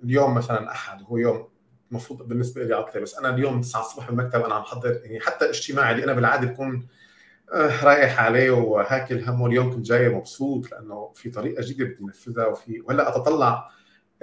اليوم 0.03 0.33
مثلا 0.35 0.71
أحد 0.71 1.03
هو 1.03 1.17
يوم 1.17 1.47
المفروض 1.91 2.27
بالنسبة 2.27 2.63
لي 2.63 2.73
عطلة 2.75 3.01
بس 3.01 3.15
أنا 3.17 3.29
اليوم 3.29 3.61
9 3.61 3.81
الصبح 3.81 4.07
بالمكتب 4.11 4.41
أنا 4.41 4.55
عم 4.55 4.61
بحضر 4.61 4.99
يعني 5.03 5.19
حتى 5.19 5.45
الاجتماع 5.45 5.91
اللي 5.91 6.03
أنا 6.03 6.13
بالعادة 6.13 6.47
بكون 6.47 6.87
آه 7.53 7.85
رايح 7.85 8.19
عليه 8.19 8.51
وهاكل 8.51 9.23
همه 9.23 9.47
اليوم 9.47 9.73
كنت 9.73 9.85
جاي 9.85 10.09
مبسوط 10.09 10.71
لأنه 10.71 11.11
في 11.15 11.29
طريقة 11.29 11.61
جديدة 11.61 11.85
بدي 11.85 12.03
أنفذها 12.03 12.45
وفي 12.47 12.81
وهلأ 12.81 13.09
أتطلع 13.15 13.69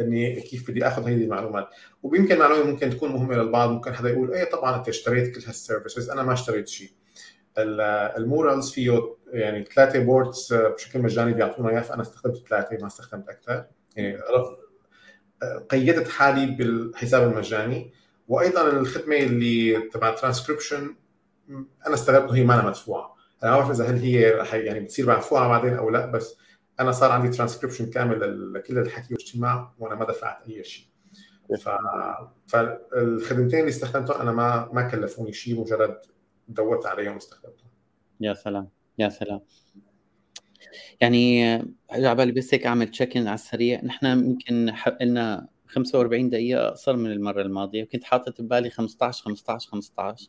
إني 0.00 0.40
كيف 0.40 0.70
بدي 0.70 0.86
آخذ 0.86 1.02
هذه 1.02 1.24
المعلومات. 1.24 1.68
ويمكن 2.02 2.38
معلومة 2.38 2.64
ممكن 2.70 2.90
تكون 2.90 3.12
مهمة 3.12 3.36
للبعض 3.36 3.70
ممكن 3.70 3.94
حدا 3.94 4.10
يقول 4.10 4.32
إيه 4.32 4.50
طبعا 4.50 4.76
أنت 4.76 4.88
اشتريت 4.88 5.34
كل 5.34 5.46
هال 5.46 5.59
services 5.59 6.10
أنا 6.10 6.22
ما 6.22 6.32
اشتريت 6.32 6.68
شيء. 6.68 6.90
المورال 7.58 8.70
فيه 8.70 9.16
يعني 9.32 9.64
ثلاثة 9.64 9.98
boards 9.98 10.54
بشكل 10.54 11.02
مجاني 11.02 11.32
بيعطونا 11.32 11.70
اياه 11.70 11.80
فأنا 11.80 12.02
استخدمت 12.02 12.36
ثلاثة 12.48 12.76
ما 12.80 12.86
استخدمت 12.86 13.28
أكثر. 13.28 13.64
يعني 13.96 14.18
قيدت 15.70 16.08
حالي 16.08 16.46
بالحساب 16.46 17.32
المجاني. 17.32 17.92
وأيضا 18.28 18.68
الخدمة 18.68 19.16
اللي 19.16 19.80
تبع 19.92 20.14
ترانسكريبشن 20.14 20.94
أنا 21.86 21.94
استغربت 21.94 22.32
هي 22.32 22.44
ما 22.44 22.66
مدفوعه 22.66 23.16
أنا 23.42 23.50
ما 23.50 23.56
بعرف 23.56 23.70
إذا 23.70 23.84
هل 23.84 23.98
هي 23.98 24.30
رح 24.30 24.54
يعني 24.54 24.80
بتصير 24.80 25.06
مدفوعة 25.06 25.48
بعدين 25.48 25.74
أو 25.74 25.90
لا 25.90 26.06
بس 26.06 26.36
أنا 26.80 26.92
صار 26.92 27.12
عندي 27.12 27.28
ترانسكريبشن 27.28 27.90
كامل 27.90 28.52
لكل 28.54 28.78
الحكي 28.78 29.14
والاجتماع 29.14 29.74
وأنا 29.78 29.94
ما 29.94 30.04
دفعت 30.04 30.48
أي 30.48 30.64
شيء. 30.64 30.86
ف... 31.60 31.68
فالخدمتين 32.46 33.60
اللي 33.60 33.68
استخدمتهم 33.68 34.20
أنا 34.20 34.32
ما 34.32 34.70
ما 34.72 34.88
كلفوني 34.88 35.32
شيء 35.32 35.60
مجرد 35.60 35.98
دورت 36.48 36.86
عليهم 36.86 37.14
واستخدمتهم 37.14 37.70
يا 38.20 38.34
سلام 38.34 38.68
يا 38.98 39.08
سلام. 39.08 39.40
يعني 41.00 41.44
على 41.90 42.14
بالي 42.14 42.32
بس 42.32 42.54
هيك 42.54 42.66
أعمل 42.66 42.88
check 42.88 43.16
على 43.16 43.34
السريع. 43.34 43.84
نحن 43.84 44.06
يمكن 44.06 44.72
لنا 45.00 45.48
45 45.66 46.30
دقيقة 46.30 46.68
أقصر 46.68 46.96
من 46.96 47.12
المرة 47.12 47.42
الماضية 47.42 47.84
كنت 47.84 48.04
حاطط 48.04 48.40
ببالي 48.40 48.70
15 48.70 49.24
15 49.24 49.70
15 49.70 50.28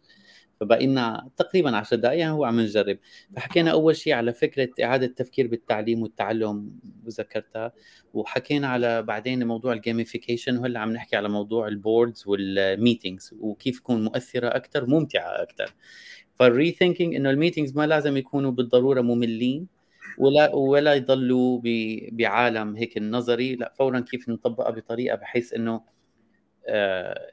فبقي 0.60 0.88
لنا 0.88 1.30
تقريبا 1.38 1.76
10 1.76 1.98
دقائق 1.98 2.28
هو 2.28 2.46
عم 2.46 2.60
نجرب. 2.60 2.98
فحكينا 3.36 3.72
أول 3.72 3.96
شيء 3.96 4.14
على 4.14 4.34
فكرة 4.34 4.70
إعادة 4.84 5.06
التفكير 5.06 5.48
بالتعليم 5.48 6.02
والتعلم 6.02 6.72
وذكرتها 7.06 7.72
وحكينا 8.14 8.68
على 8.68 9.02
بعدين 9.02 9.48
موضوع 9.48 9.74
ال 9.74 9.80
gamification 9.80 10.58
وهلأ 10.58 10.80
عم 10.80 10.92
نحكي 10.94 11.16
على 11.16 11.30
موضوع 11.30 11.68
ال 11.68 11.76
boards 11.76 12.24
وال 12.28 12.49
meetings 12.49 13.36
وكيف 13.40 13.80
تكون 13.80 14.04
مؤثرة 14.04 14.48
أكثر 14.48 14.86
ممتعة 14.86 15.42
أكثر 15.42 15.74
فال 16.36 16.72
rethinking 16.72 17.16
إنه 17.16 17.30
ال 17.30 17.35
meetings 17.35 17.76
ما 17.76 17.88
لازم 17.88 18.18
يكونوا 18.18 18.52
بالضرورة 18.52 19.02
مملين 19.02 19.68
ولا 20.18 20.56
ولا 20.56 20.94
يضلوا 20.94 21.62
بعالم 22.12 22.76
هيك 22.76 22.98
النظري. 22.98 23.56
لأ 23.56 23.74
فورا 23.78 24.00
كيف 24.00 24.30
نطبقها 24.30 24.70
بطريقة 24.72 25.16
بحيث 25.16 25.54
إنه 25.54 25.82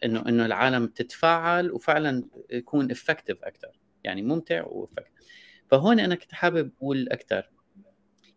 انه 0.05 0.29
إنه 0.29 0.47
العالم 0.47 0.87
تتفاعل 0.87 1.73
وفعلا 1.73 2.25
يكون 2.51 2.91
effective 2.91 3.45
أكثر 3.45 3.81
يعني 4.05 4.23
ممتع 4.23 4.65
و 4.65 4.71
effective 4.71 5.27
فهون 5.71 6.01
أنا 6.01 6.15
كنت 6.15 6.33
حابب 6.33 6.71
أقول 6.79 7.09
أكثر 7.09 7.51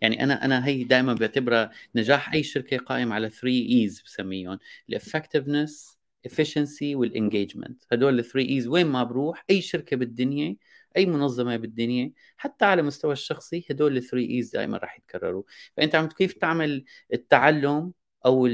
يعني 0.02 0.24
أنا 0.24 0.46
أنا 0.46 0.68
هي 0.68 0.84
دائما 0.84 1.14
بعتبرها 1.14 1.72
نجاح 1.96 2.34
أي 2.34 2.44
شركة 2.44 2.78
قائم 2.78 3.14
على 3.14 3.30
3 3.30 3.48
E's 3.48 4.02
بسميهم. 4.02 4.60
ال 4.90 4.97
effectiveness 4.97 5.98
efficiency 6.28 6.96
وال 6.96 7.11
engagement 7.11 7.84
هدول 7.92 8.20
ال 8.20 8.25
three 8.25 8.50
E's 8.50 8.68
وين 8.68 8.88
ما 8.88 9.04
بروح 9.04 9.46
أي 9.50 9.62
شركة 9.62 9.98
بالدنيا 9.98 10.56
أي 10.98 11.06
منظمة 11.06 11.58
بالدنيا 11.58 12.12
حتى 12.38 12.66
على 12.66 12.82
مستوى 12.82 13.14
الشخصي 13.14 13.66
هدول 13.70 13.98
ال 13.98 14.03
three 14.03 14.30
E's 14.30 14.52
دائما 14.52 14.78
راح 14.78 14.98
يتكرروا. 14.98 15.44
فأنت 15.78 15.96
عم 15.96 16.08
كيف 16.08 16.34
تعمل 16.34 16.86
التعلم 17.14 17.94
أو 18.26 18.48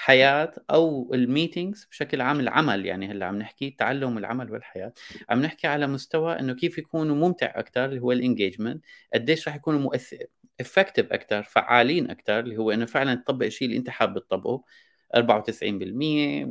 الحياة 0.00 0.52
أو 0.70 1.14
ال 1.14 1.22
meetings 1.22 1.86
بشكل 1.90 2.20
عام 2.20 2.40
العمل. 2.40 2.86
يعني 2.86 3.10
هلأ 3.10 3.26
عم 3.26 3.38
نحكي 3.38 3.68
التعلم 3.68 4.18
العمل 4.18 4.52
والحياة. 4.52 4.92
عم 5.30 5.42
نحكي 5.42 5.66
على 5.66 5.86
مستوى 5.86 6.38
إنه 6.40 6.54
كيف 6.54 6.78
يكونوا 6.78 7.16
ممتع 7.16 7.52
أكثر 7.56 7.84
اللي 7.84 8.00
هو 8.00 8.12
ال 8.12 8.18
engagement 8.18 8.84
قديش 9.14 9.48
راح 9.48 9.56
يكونوا 9.56 9.80
مؤثر 9.80 10.26
effective 10.60 11.12
أكثر 11.12 11.42
فعالين 11.42 12.10
أكثر 12.10 12.40
اللي 12.40 12.56
هو 12.56 12.70
إنه 12.70 12.86
فعلا 12.86 13.14
تطبق 13.14 13.46
الشيء 13.46 13.68
اللي 13.68 13.78
أنت 13.78 13.90
حابب 13.90 14.18
تطبقه. 14.18 14.64
94% 15.16 16.46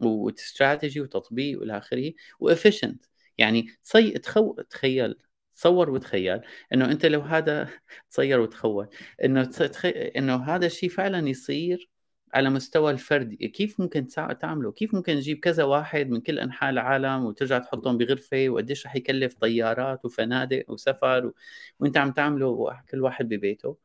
واستراتيجي 0.00 1.00
وتطبيق 1.00 1.60
والى 1.60 1.78
آخره. 1.78 2.12
و 2.40 2.46
efficient 2.46 3.04
يعني 3.38 3.66
تصي 3.84 4.10
تخو 4.10 4.54
تخيل 4.70 5.14
تصور 5.54 5.90
وتخيل 5.90 6.40
إنه 6.72 6.84
أنت 6.84 7.06
لو 7.06 7.20
هذا 7.20 7.68
تصير 8.10 8.40
وتخول. 8.40 8.88
إنه 9.24 9.44
تخ... 9.44 9.86
إنه 10.16 10.44
هذا 10.44 10.66
الشيء 10.66 10.88
فعلا 10.90 11.28
يصير 11.28 11.97
على 12.34 12.50
مستوى 12.50 12.90
الفرد 12.90 13.34
كيف 13.34 13.80
ممكن 13.80 14.06
تعمله؟ 14.40 14.72
كيف 14.72 14.94
ممكن 14.94 15.16
نجيب 15.16 15.38
كذا 15.38 15.64
واحد 15.64 16.10
من 16.10 16.20
كل 16.20 16.38
أنحاء 16.38 16.70
العالم 16.70 17.24
وترجع 17.24 17.58
تحطهم 17.58 17.98
بغرفة 17.98 18.48
وقديش 18.48 18.86
رح 18.86 18.96
يكلف 18.96 19.34
طيارات 19.34 20.04
وفنادق 20.04 20.64
وسفر 20.70 21.26
و... 21.26 21.34
وانت 21.80 21.96
عم 21.96 22.12
تعمله 22.12 22.80
كل 22.90 23.02
واحد 23.02 23.28
ببيته؟ 23.28 23.76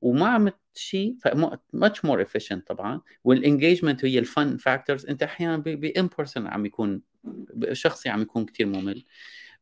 وما 0.00 0.26
عم 0.28 0.50
شيء 0.74 1.16
much 1.72 2.04
more 2.04 2.24
efficient 2.24 2.58
طبعا 2.66 3.00
وال 3.24 3.37
engagement 3.37 4.04
هي 4.04 4.18
ال 4.18 4.27
fun 4.27 4.56
factors 4.56 5.06
انت 5.06 5.22
أحيانا 5.22 5.56
ب 5.56 5.73
in 5.73 6.08
person 6.18 6.46
عم 6.46 6.66
يكون 6.66 7.02
شخصي 7.72 8.08
عم 8.08 8.22
يكون 8.22 8.46
كثير 8.46 8.66
ممل. 8.66 9.04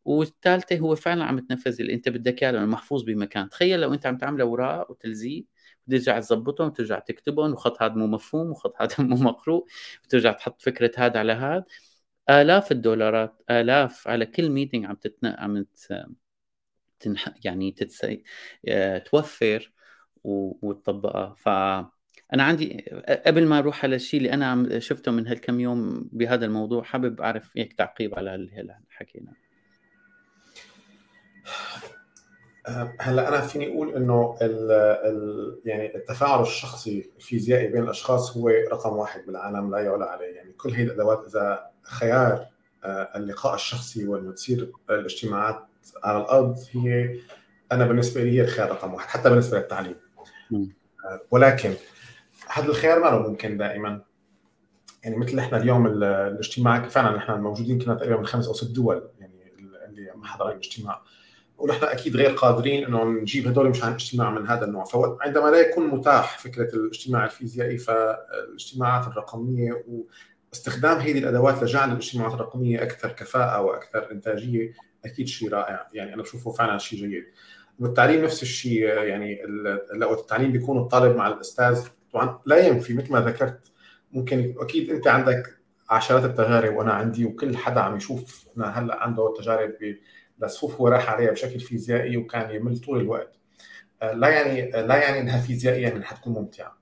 والثالثه 0.05 0.79
هو 0.79 0.95
فعلا 0.95 1.25
عم 1.25 1.39
تنفذ 1.39 1.81
اللي 1.81 1.95
انت 1.95 2.09
بدك 2.09 2.43
إياه 2.43 2.53
لأنه 2.53 2.67
محفوظ 2.67 3.03
بمكان. 3.03 3.49
تخيل 3.49 3.81
لو 3.81 3.95
انت 3.95 4.07
عم 4.07 4.19
تعمل 4.19 4.41
اوراق 4.41 4.91
وتلزيق 4.91 5.47
وترجع 5.89 6.21
تظبطهم 6.21 6.69
وترجع 6.69 6.99
تكتبهم 6.99 7.53
وخط 7.53 7.83
هذا 7.83 7.95
مو 7.95 8.07
مفهوم 8.07 8.51
وخط 8.51 8.75
هذا 8.83 8.95
مو 9.05 9.17
مقروء 9.17 9.67
وترجع 10.05 10.33
تحط 10.33 10.63
فكرة 10.63 10.91
هذا 10.97 11.19
على 11.19 11.33
هذا. 11.33 11.65
آلاف 12.31 12.73
الدولارات 12.73 13.43
آلاف 13.51 14.09
على 14.09 14.27
كل 14.27 14.51
ميتنج 14.51 14.85
عم 14.87 14.95
تتن... 14.95 15.27
عم 15.27 15.63
ت... 15.63 16.07
تنح... 17.01 17.35
يعني 17.45 17.73
تتسي... 17.73 18.23
آه، 18.69 18.99
توفر 18.99 19.73
وتطبقها. 20.25 21.35
ف 21.39 21.49
أنا 22.35 22.43
عندي 22.43 22.85
قبل 23.27 23.47
ما 23.47 23.59
أروح 23.59 23.85
على 23.85 23.97
الشيء 23.97 24.19
اللي 24.21 24.33
أنا 24.33 24.47
عم 24.47 24.81
شفته 24.81 25.13
من 25.13 25.27
هالكم 25.27 25.61
يوم 25.61 26.09
بهذا 26.13 26.47
الموضوع 26.47 26.83
حابب 26.83 27.21
أعرف 27.21 27.51
هيك 27.57 27.73
تعقيب 27.73 28.15
على 28.15 28.35
اللي 28.35 28.79
حكينا. 28.91 29.33
هلا 33.01 33.29
أنا 33.29 33.41
فيني 33.41 33.69
أقول 33.69 33.95
إنه 33.95 34.37
ال 34.43 34.71
ال 34.71 35.61
يعني 35.65 35.97
التفاعل 35.97 36.43
الشخصي 36.43 37.11
الفيزيائي 37.17 37.67
بين 37.67 37.83
الأشخاص 37.83 38.37
هو 38.37 38.49
رقم 38.49 38.97
واحد 38.97 39.27
بالعالم 39.27 39.71
لا 39.71 39.79
يعلى 39.79 40.05
عليه. 40.05 40.37
يعني 40.37 40.53
كل 40.53 40.71
هي 40.71 40.83
الأدوات 40.83 41.25
إذا 41.29 41.71
خيار 41.83 42.47
آه، 42.85 43.09
اللقاء 43.17 43.55
الشخصي 43.55 44.09
وإنه 44.09 44.33
تصير 44.33 44.73
الاجتماعات 44.91 45.67
على 46.05 46.19
الأرض 46.19 46.59
هي 46.73 47.19
أنا 47.73 47.87
بالنسبة 47.87 48.23
لي 48.23 48.31
هي 48.31 48.45
الخيار 48.45 48.71
رقم 48.71 48.95
واحد 48.95 49.09
حتى 49.09 49.31
بالنسبة 49.31 49.59
للتعليم. 49.59 49.97
ولكن 51.31 51.75
هذا 52.49 52.67
الخيار 52.67 52.99
ما 53.01 53.09
له 53.09 53.19
ممكن 53.19 53.57
دائما. 53.57 54.03
يعني 55.05 55.17
مثل 55.17 55.39
إحنا 55.39 55.59
اليوم 55.59 55.87
الاجتماع 55.87 56.89
فعلا 56.89 57.17
نحن 57.17 57.33
موجودين 57.33 57.83
كنا 57.83 57.95
تقريبا 57.95 58.17
من 58.17 58.27
خمس 58.27 58.47
أو 58.47 58.53
ست 58.53 58.71
دول 58.71 59.09
يعني 59.21 59.55
اللي 59.89 60.13
حضروا 60.25 60.51
الاجتماع 60.51 61.03
ونحن 61.59 61.85
أكيد 61.85 62.17
غير 62.17 62.31
قادرين 62.31 62.85
إنه 62.85 63.05
نجيب 63.05 63.49
هدول 63.49 63.69
مشان 63.69 63.93
اجتماع 63.93 64.31
من 64.31 64.47
هذا 64.47 64.65
النوع. 64.65 64.85
فعندما 64.85 65.51
لا 65.51 65.61
يكون 65.61 65.87
متاح 65.87 66.39
فكرة 66.39 66.75
الاجتماع 66.75 67.25
الفيزيائي 67.25 67.79
فالاجتماعات 67.79 69.07
الرقمية 69.07 69.85
واستخدام 70.53 70.99
هذه 70.99 71.19
الأدوات 71.19 71.63
لجعل 71.63 71.93
الاجتماعات 71.93 72.35
الرقمية 72.35 72.83
أكثر 72.83 73.09
كفاءة 73.13 73.61
وأكثر 73.61 74.11
إنتاجية 74.13 74.73
أكيد 75.05 75.27
شيء 75.29 75.49
رائع. 75.49 75.89
يعني 75.93 76.15
أنا 76.15 76.23
بشوفه 76.23 76.51
فعلا 76.51 76.79
شيء 76.79 76.99
جيد. 76.99 77.25
والتعليم 77.79 78.25
نفس 78.25 78.43
الشيء 78.43 78.83
يعني 78.85 79.43
لو 79.93 80.15
التعليم 80.15 80.53
بيكون 80.53 80.79
الطالب 80.79 81.17
مع 81.17 81.29
الأستاذ. 81.29 81.87
طبعا 82.13 82.39
لا 82.47 82.67
ينفي 82.67 82.95
مثل 82.95 83.13
ما 83.13 83.21
ذكرت 83.21 83.73
ممكن 84.13 84.55
أكيد 84.59 84.91
أنت 84.91 85.09
عندك 85.09 85.57
عشرات 85.91 86.25
التجارب 86.25 86.77
وأنا 86.77 86.93
عندي 86.93 87.25
وكل 87.25 87.57
حدا 87.57 87.81
عم 87.81 87.97
يشوف 87.97 88.49
هلأ 88.59 89.03
عنده 89.03 89.35
تجارب 89.39 89.73
لصفوف 90.39 90.81
هو 90.81 90.89
راح 90.89 91.11
عليها 91.11 91.31
بشكل 91.31 91.61
فيزيائي 91.61 92.17
وكان 92.17 92.51
يمل 92.51 92.79
طول 92.79 93.01
الوقت. 93.01 93.37
آه، 94.03 94.13
لا 94.13 94.29
يعني 94.29 94.71
لا 94.71 94.97
يعني 94.97 95.21
إنها 95.21 95.41
فيزيائيا 95.41 95.89
إنها 95.89 96.07
حتكون 96.07 96.33
ممتعة. 96.33 96.79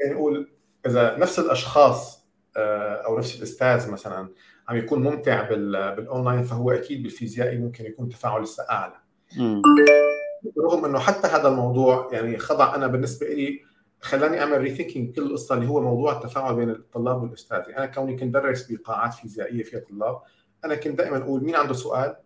يعني 0.00 0.14
نقول 0.14 0.50
إذا 0.86 1.16
نفس 1.18 1.38
الأشخاص 1.38 2.24
آه، 2.56 2.94
أو 2.94 3.18
نفس 3.18 3.38
الأستاذ 3.38 3.90
مثلا 3.90 4.28
عم 4.68 4.76
يكون 4.76 5.02
ممتع 5.02 5.48
بالأونلاين 5.48 6.42
فهو 6.42 6.70
أكيد 6.70 7.02
بالفيزيائي 7.02 7.58
ممكن 7.58 7.84
يكون 7.84 8.08
تفاعل 8.08 8.42
لسه 8.42 8.62
أعلى. 8.70 8.94
رغم 10.58 10.84
إنه 10.84 10.98
حتى 10.98 11.26
هذا 11.26 11.48
الموضوع 11.48 12.08
يعني 12.12 12.38
خضع 12.38 12.74
أنا 12.74 12.86
بالنسبة 12.86 13.26
لي 13.26 13.60
خلاني 14.00 14.40
أعمل 14.40 14.60
rethinking 14.60 15.14
كل 15.14 15.22
القصة 15.22 15.54
اللي 15.54 15.68
هو 15.68 15.80
موضوع 15.80 16.12
التفاعل 16.12 16.56
بين 16.56 16.70
الطلاب 16.70 17.22
والأستاذ. 17.22 17.58
يعني 17.58 17.78
أنا 17.78 17.86
كوني 17.86 18.16
كنت 18.16 18.34
درس 18.34 18.72
بقاعات 18.72 19.14
فيزيائية 19.14 19.62
فيها 19.62 19.80
طلاب 19.80 20.20
أنا 20.64 20.74
كنت 20.74 20.98
دائما 20.98 21.16
أقول 21.16 21.44
مين 21.44 21.56
عنده 21.56 21.74
سؤال؟ 21.74 22.16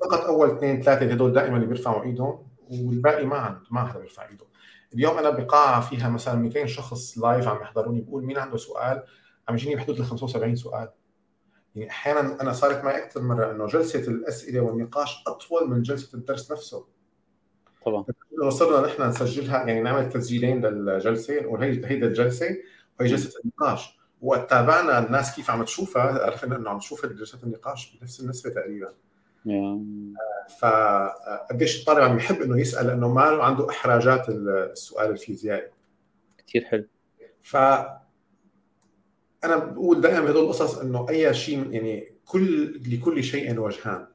فقط 0.00 0.20
أول 0.20 0.56
اثنين 0.56 0.82
ثلاثة 0.82 1.12
هدول 1.12 1.32
دائما 1.32 1.56
اللي 1.56 1.66
بيرفعوا 1.66 2.02
إيدهم 2.02 2.46
والباقي 2.70 3.26
ما 3.26 3.36
عنده 3.36 3.60
ما 3.70 3.86
حدا 3.86 3.98
بيرفع 3.98 4.28
إيده. 4.28 4.46
اليوم 4.94 5.18
أنا 5.18 5.30
بقاعه 5.30 5.80
فيها 5.80 6.08
مثلا 6.08 6.34
200 6.34 6.66
شخص 6.66 7.18
live 7.18 7.48
عم 7.48 7.62
يحضروني 7.62 8.00
بقول 8.00 8.24
مين 8.24 8.38
عنده 8.38 8.56
سؤال؟ 8.56 9.02
عم 9.48 9.54
يجيني 9.54 9.76
بحدود 9.76 9.98
ال 9.98 10.04
75 10.04 10.56
سؤال. 10.56 10.88
يعني 11.74 11.90
أحيانا 11.90 12.42
أنا 12.42 12.52
صارت 12.52 12.84
معي 12.84 13.04
أكثر 13.04 13.22
مرة 13.22 13.50
إنه 13.50 13.66
جلسة 13.66 14.00
الأسئلة 14.00 14.60
والنقاش 14.60 15.24
أطول 15.26 15.70
من 15.70 15.82
جلسة 15.82 16.18
الدرس 16.18 16.52
نفسه. 16.52 16.86
طبعا. 17.84 18.04
وصلنا 18.42 18.86
نحن 18.86 19.02
نسجلها 19.02 19.66
يعني 19.66 19.80
نعمل 19.80 20.08
تسجيلين 20.08 20.66
للجلسة 20.66 21.40
نقول 21.40 21.62
هي 21.62 21.70
هيدا 21.70 22.06
الجلسة 22.06 22.56
وهي 23.00 23.08
جلسة 23.08 23.40
النقاش. 23.44 24.01
وقت 24.22 24.50
تابعنا 24.50 25.06
الناس 25.06 25.36
كيف 25.36 25.50
عم 25.50 25.62
تشوفها 25.62 26.26
عرفنا 26.26 26.56
إنه 26.56 26.70
عم 26.70 26.78
تشوف 26.78 27.06
جلسات 27.06 27.44
النقاش 27.44 27.96
بنفس 27.96 28.20
النسبة 28.20 28.50
تقريبا. 28.50 28.92
فقديش 30.58 31.80
الطالب 31.80 31.98
عم 31.98 32.16
يحب 32.16 32.42
إنه 32.42 32.60
يسأل 32.60 32.86
لأنه 32.86 33.08
ما 33.08 33.22
عنده 33.22 33.70
إحراجات 33.70 34.28
السؤال 34.28 35.10
الفيزيائي. 35.10 35.70
كثير 36.46 36.64
حلو. 36.64 36.84
ف 37.42 37.56
أنا 39.44 39.56
بقول 39.56 40.00
دائما 40.00 40.20
بهدول 40.20 40.44
القصص 40.44 40.78
إنه 40.78 41.06
أي 41.08 41.34
شيء 41.34 41.70
يعني 41.70 42.12
كل 42.24 42.80
لكل 42.94 43.24
شيء 43.24 43.60
وجهان. 43.60 44.06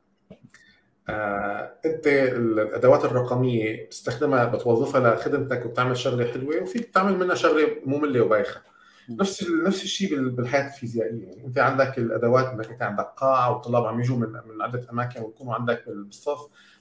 آه، 1.10 1.74
أنت 1.86 2.08
الأدوات 2.08 3.06
الرقمية 3.06 3.86
بتستخدمها 3.86 4.46
بتوظفها 4.46 5.16
لخدمتك 5.16 5.66
وبتعمل 5.66 5.98
شغلة 5.98 6.32
حلوة 6.32 6.62
وفيك 6.62 6.94
تعمل 6.94 7.18
منها 7.18 7.36
شغلة 7.36 7.68
مملة 7.86 8.22
وبايخة. 8.22 8.62
نفس 9.10 9.50
نفس 9.50 9.84
الشيء 9.84 10.30
بالحياة 10.30 10.68
الفيزيائية. 10.68 11.26
يعني 11.26 11.46
أنت 11.46 11.58
عندك 11.58 11.98
الأدوات 11.98 12.46
إنك 12.46 12.70
أنت 12.70 12.82
عندك 12.82 13.06
قاعه 13.06 13.52
والطلاب 13.52 13.86
عم 13.86 14.00
يجوا 14.00 14.18
من 14.18 14.30
من 14.30 14.62
عدة 14.62 14.88
أماكن 14.92 15.22
ويكونوا 15.22 15.56
عندك 15.56 15.84
بالصف 15.90 16.40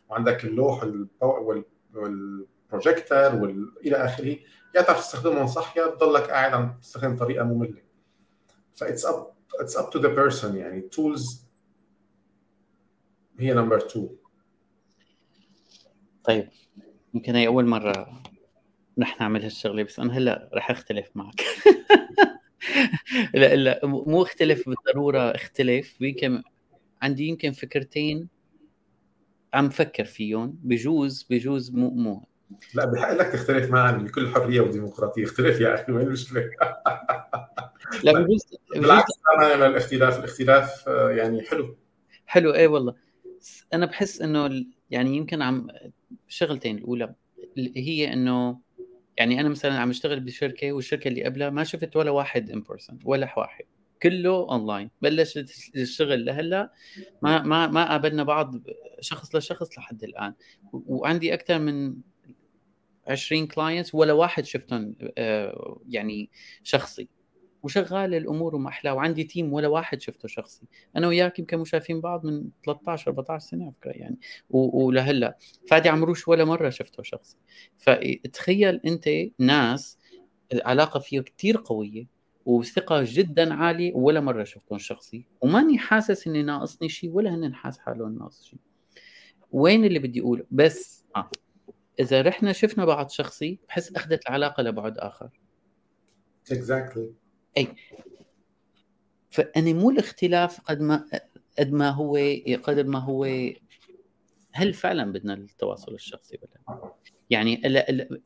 وعندك 0.09 0.45
اللوح 0.45 0.85
والبروجيكتور 1.95 3.35
والى 3.35 3.97
آخره. 3.97 4.37
يا 4.75 4.83
تعرف 4.83 4.99
تستخدمهم 5.01 5.47
صح 5.47 5.77
يا 5.77 5.87
تضلك 5.87 6.31
قاعد 6.31 6.53
عم 6.53 6.79
تستخدم 6.83 7.17
طريقة 7.17 7.45
مملة. 7.45 7.83
ف 8.75 8.81
it's 8.81 9.05
up 9.07 9.27
it's 9.61 9.77
up 9.77 9.91
to 9.91 9.99
the 9.99 10.09
person 10.09 10.57
يعني 10.57 10.81
tools 10.81 11.47
هي 13.39 13.55
number 13.55 13.77
2 13.77 14.09
طيب 16.25 16.49
يمكن 17.15 17.35
هي 17.35 17.47
أول 17.47 17.67
مرة 17.67 18.23
رح 18.99 19.21
نعمل 19.21 19.43
هالشغلة 19.43 19.83
بس 19.83 20.01
أنا 20.01 20.19
هلأ 20.19 20.51
رح 20.55 20.71
أختلف 20.71 21.11
معك. 21.15 21.41
لا 23.35 23.55
لا 23.57 23.81
مو 23.87 24.23
اختلف 24.23 24.69
بالضرورة 24.69 25.19
اختلف. 25.19 26.01
يمكن 26.01 26.43
عندي 27.03 27.29
يمكن 27.29 27.53
فكرتين 27.53 28.29
عم 29.55 29.69
فكر 29.69 30.05
فيهم. 30.05 30.59
بجوز 30.63 31.27
بجوز 31.31 31.71
مو 31.71 31.91
مو. 31.91 32.27
لا 32.75 32.85
بحق 32.85 33.13
لك 33.13 33.27
تختلف 33.27 33.71
معي 33.71 33.93
بكل 33.93 34.29
حرية 34.29 34.61
وديمقراطية. 34.61 35.25
اختلف 35.25 35.61
يا 35.61 35.75
أخي 35.75 35.93
وين 35.93 36.07
المشكلة؟ 36.07 36.41
لا 38.05 38.13
بجوز 38.13 38.41
بالعكس 38.77 39.13
أنا 39.39 39.67
الاختلاف 39.67 40.19
الاختلاف 40.19 40.89
آه، 40.89 41.11
يعني 41.11 41.43
حلو. 41.43 41.77
حلو 42.27 42.55
إيه 42.55 42.69
والله. 42.69 42.95
أنا 43.75 43.87
بحس 43.87 44.21
إنه 44.23 44.65
يعني 44.91 45.17
يمكن 45.17 45.43
عم 45.43 45.69
شغلتين 46.29 46.79
الأولى 46.79 47.15
هي 47.77 48.13
إنه 48.13 48.59
يعني 49.17 49.41
أنا 49.41 49.49
مثلا 49.49 49.79
عم 49.79 49.91
أشتغل 49.91 50.21
بشركة 50.21 50.73
والشركة 50.73 51.09
اللي 51.09 51.25
قبلها 51.25 51.51
ما 51.51 51.65
شفت 51.65 51.97
ولا 51.97 52.11
واحد 52.11 52.51
ان 52.51 52.61
بيرسون 52.61 52.99
ولا 53.05 53.35
واحد. 53.39 53.65
كله 54.03 54.31
اونلاين 54.51 54.91
بلش 55.03 55.39
الشغل 55.77 56.25
لهلأ 56.25 56.73
ما 57.23 57.43
ما 57.43 57.67
ما 57.67 57.89
قابلنا 57.89 58.23
بعض 58.23 58.55
شخص 59.01 59.35
لشخص 59.35 59.79
لحد 59.79 60.05
الآن. 60.05 60.35
وعندي 60.73 61.35
أكثر 61.35 61.59
من 61.59 61.95
20 63.09 63.47
clients 63.47 63.95
ولا 63.95 64.13
واحد 64.13 64.45
شفتهم 64.45 64.97
آه، 65.19 65.81
يعني 65.89 66.31
شخصي. 66.63 67.09
وشغال 67.67 68.15
الأمور 68.15 68.55
ومحلاه 68.55 68.95
وعندي 68.95 69.25
team 69.25 69.53
ولا 69.53 69.69
واحد 69.69 70.01
شفته 70.01 70.29
شخصي. 70.29 70.67
أنا 70.97 71.09
وياك 71.09 71.39
يمكن 71.39 71.59
مش 71.59 71.71
شايفين 71.71 72.01
بعض 72.01 72.27
من 72.27 72.49
13 72.65 73.11
14 73.11 73.47
سنة 73.47 73.71
فكرة 73.71 73.91
يعني 73.91 74.19
ولهلأ. 74.51 75.39
فادي 75.69 75.89
عمروش 75.89 76.29
ولا 76.29 76.45
مرة 76.45 76.71
شفته 76.71 77.03
شخصي. 77.03 77.37
فتخيل 77.79 78.81
أنت 78.87 79.09
ناس 79.39 79.99
العلاقة 80.53 81.01
فيه 81.01 81.21
كثير 81.21 81.63
قوية 81.65 82.07
وثقة 82.45 83.03
جدا 83.07 83.55
عالية 83.55 83.95
ولا 83.95 84.21
مرة 84.21 84.45
شفتهم 84.45 84.79
شخصي. 84.79 85.27
وماني 85.41 85.79
حاسس 85.79 86.27
إني 86.27 86.43
ناقصني 86.43 86.89
شيء 86.89 87.11
ولا 87.11 87.35
هن 87.35 87.55
حاس 87.55 87.79
حالهم 87.79 88.19
ناقص 88.19 88.45
شيء 88.45 88.59
وين 89.53 89.85
اللي 89.85 89.99
بدي 89.99 90.21
أقوله؟ 90.21 90.45
بس 90.51 91.05
آه. 91.17 91.31
إذا 92.01 92.23
رحنا 92.23 92.53
شفنا 92.53 92.85
بعض 92.85 93.11
شخصي 93.11 93.59
بحس 93.69 93.93
أخذت 93.93 94.27
العلاقة 94.29 94.63
لبعد 94.63 94.99
آخر. 94.99 95.31
Exactly. 96.53 97.26
أي. 97.59 97.69
فأني 99.31 99.75
مو 99.75 99.91
الاختلاف 99.91 100.61
قد 100.61 100.81
ما 100.81 101.05
قد 101.59 101.73
ما 101.73 101.91
هو 101.91 102.19
قدر 102.63 102.87
ما 102.87 102.99
هو 102.99 103.25
هل 104.53 104.75
فعلا 104.75 105.13
بدنا 105.13 105.35
التواصل 105.35 105.95
الشخصي 105.95 106.39
ولا 106.43 106.93
يعني 107.31 107.67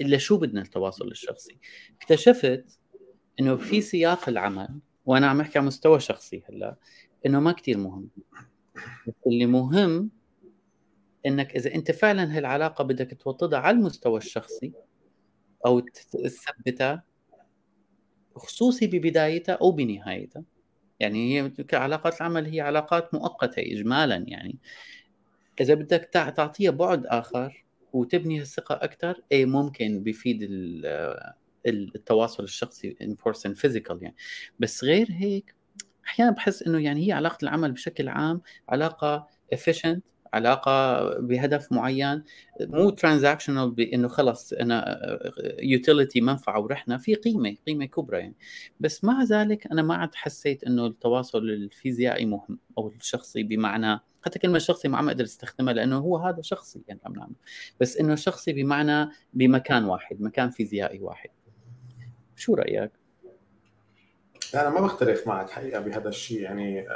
الا 0.00 0.18
شو 0.18 0.38
بدنا 0.38 0.62
التواصل 0.62 1.08
الشخصي؟ 1.08 1.58
اكتشفت 1.96 2.78
إنه 3.40 3.56
في 3.56 3.80
سياق 3.80 4.28
العمل 4.28 4.80
وأنا 5.06 5.26
عم 5.26 5.40
أحكي 5.40 5.58
على 5.58 5.66
مستوى 5.66 6.00
شخصي 6.00 6.42
هلأ 6.48 6.76
إنه 7.26 7.40
ما 7.40 7.52
كتير 7.52 7.78
مهم. 7.78 8.08
اللي 9.26 9.46
مهم 9.46 10.10
إنك 11.26 11.56
إذا 11.56 11.74
أنت 11.74 11.90
فعلا 11.90 12.36
هالعلاقة 12.38 12.84
بدك 12.84 13.20
توطدها 13.20 13.58
على 13.58 13.76
المستوى 13.76 14.18
الشخصي 14.18 14.72
أو 15.66 15.80
تثبتها 15.80 17.04
خصوصي 18.36 18.86
ببدايتها 18.86 19.52
أو 19.52 19.70
بنهايتها 19.72 20.44
يعني 21.00 21.38
هي 21.38 21.52
علاقات 21.72 22.16
العمل 22.16 22.46
هي 22.46 22.60
علاقات 22.60 23.14
مؤقتة 23.14 23.60
اجمالا 23.60 24.24
يعني. 24.28 24.58
إذا 25.60 25.74
بدك 25.74 26.10
تعطيها 26.12 26.70
بعد 26.70 27.06
آخر 27.06 27.64
وتبني 27.92 28.40
الثقه 28.40 28.74
أكثر 28.74 29.22
إي 29.32 29.44
ممكن 29.44 30.02
بيفيد 30.02 30.48
التواصل 31.66 32.44
الشخصي 32.44 32.96
in 33.02 33.16
person 33.24 33.54
physical 33.54 33.98
يعني. 34.02 34.16
بس 34.58 34.84
غير 34.84 35.06
هيك 35.10 35.54
أحيانا 36.06 36.30
بحس 36.30 36.62
إنه 36.62 36.78
يعني 36.78 37.08
هي 37.08 37.12
علاقة 37.12 37.38
العمل 37.42 37.72
بشكل 37.72 38.08
عام 38.08 38.40
علاقة 38.68 39.28
efficient 39.54 40.00
علاقة 40.32 41.02
بهدف 41.18 41.72
معين 41.72 42.22
مو 42.60 42.90
transactional 42.90 43.70
بإنه 43.70 44.08
خلص 44.08 44.52
أنا 44.52 45.00
utility 45.62 46.20
منفعة 46.20 46.60
ورحنا 46.60 46.98
في 46.98 47.14
قيمة 47.14 47.56
قيمة 47.66 47.84
كبرى 47.84 48.18
يعني. 48.18 48.36
بس 48.80 49.04
مع 49.04 49.22
ذلك 49.22 49.66
أنا 49.66 49.82
ما 49.82 49.94
عاد 49.94 50.14
حسيت 50.14 50.64
إنه 50.64 50.86
التواصل 50.86 51.38
الفيزيائي 51.38 52.26
مهم 52.26 52.58
أو 52.78 52.88
الشخصي 52.88 53.42
بمعنى 53.42 54.00
حتى 54.24 54.38
كلمة 54.38 54.58
شخصي 54.58 54.88
ما 54.88 54.98
عم 54.98 55.08
أقدر 55.08 55.24
أستخدمها 55.24 55.72
لأنه 55.72 55.98
هو 55.98 56.16
هذا 56.16 56.42
شخصي 56.42 56.82
يعني 56.88 57.00
عم 57.06 57.12
نعمل 57.12 57.34
بس 57.80 57.96
إنه 57.96 58.14
شخصي 58.14 58.52
بمعنى 58.52 59.10
بمكان 59.34 59.84
واحد 59.84 60.20
مكان 60.20 60.50
فيزيائي 60.50 61.00
واحد. 61.00 61.30
شو 62.36 62.54
رأيك؟ 62.54 62.90
أنا 64.54 64.70
ما 64.70 64.80
بختلف 64.80 65.26
معك 65.26 65.50
حقيقة 65.50 65.80
بهذا 65.80 66.08
الشيء 66.08 66.40
يعني 66.40 66.86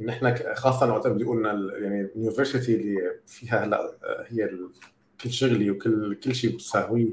آه 0.00 0.04
نحن 0.04 0.54
خاصة 0.54 0.92
وقت 0.92 1.06
بدي 1.06 1.24
قلنا 1.24 1.52
يعني 1.78 2.00
ال 2.00 2.07
university 2.07 2.74
اللي 2.74 3.20
فيها 3.26 3.64
هلا 3.64 3.80
آه، 4.04 4.24
هي 4.28 4.50
كل 5.22 5.30
شغلي 5.30 5.70
وكل 5.70 6.14
كل 6.14 6.34
شيء 6.34 6.56
بساويه 6.56 7.08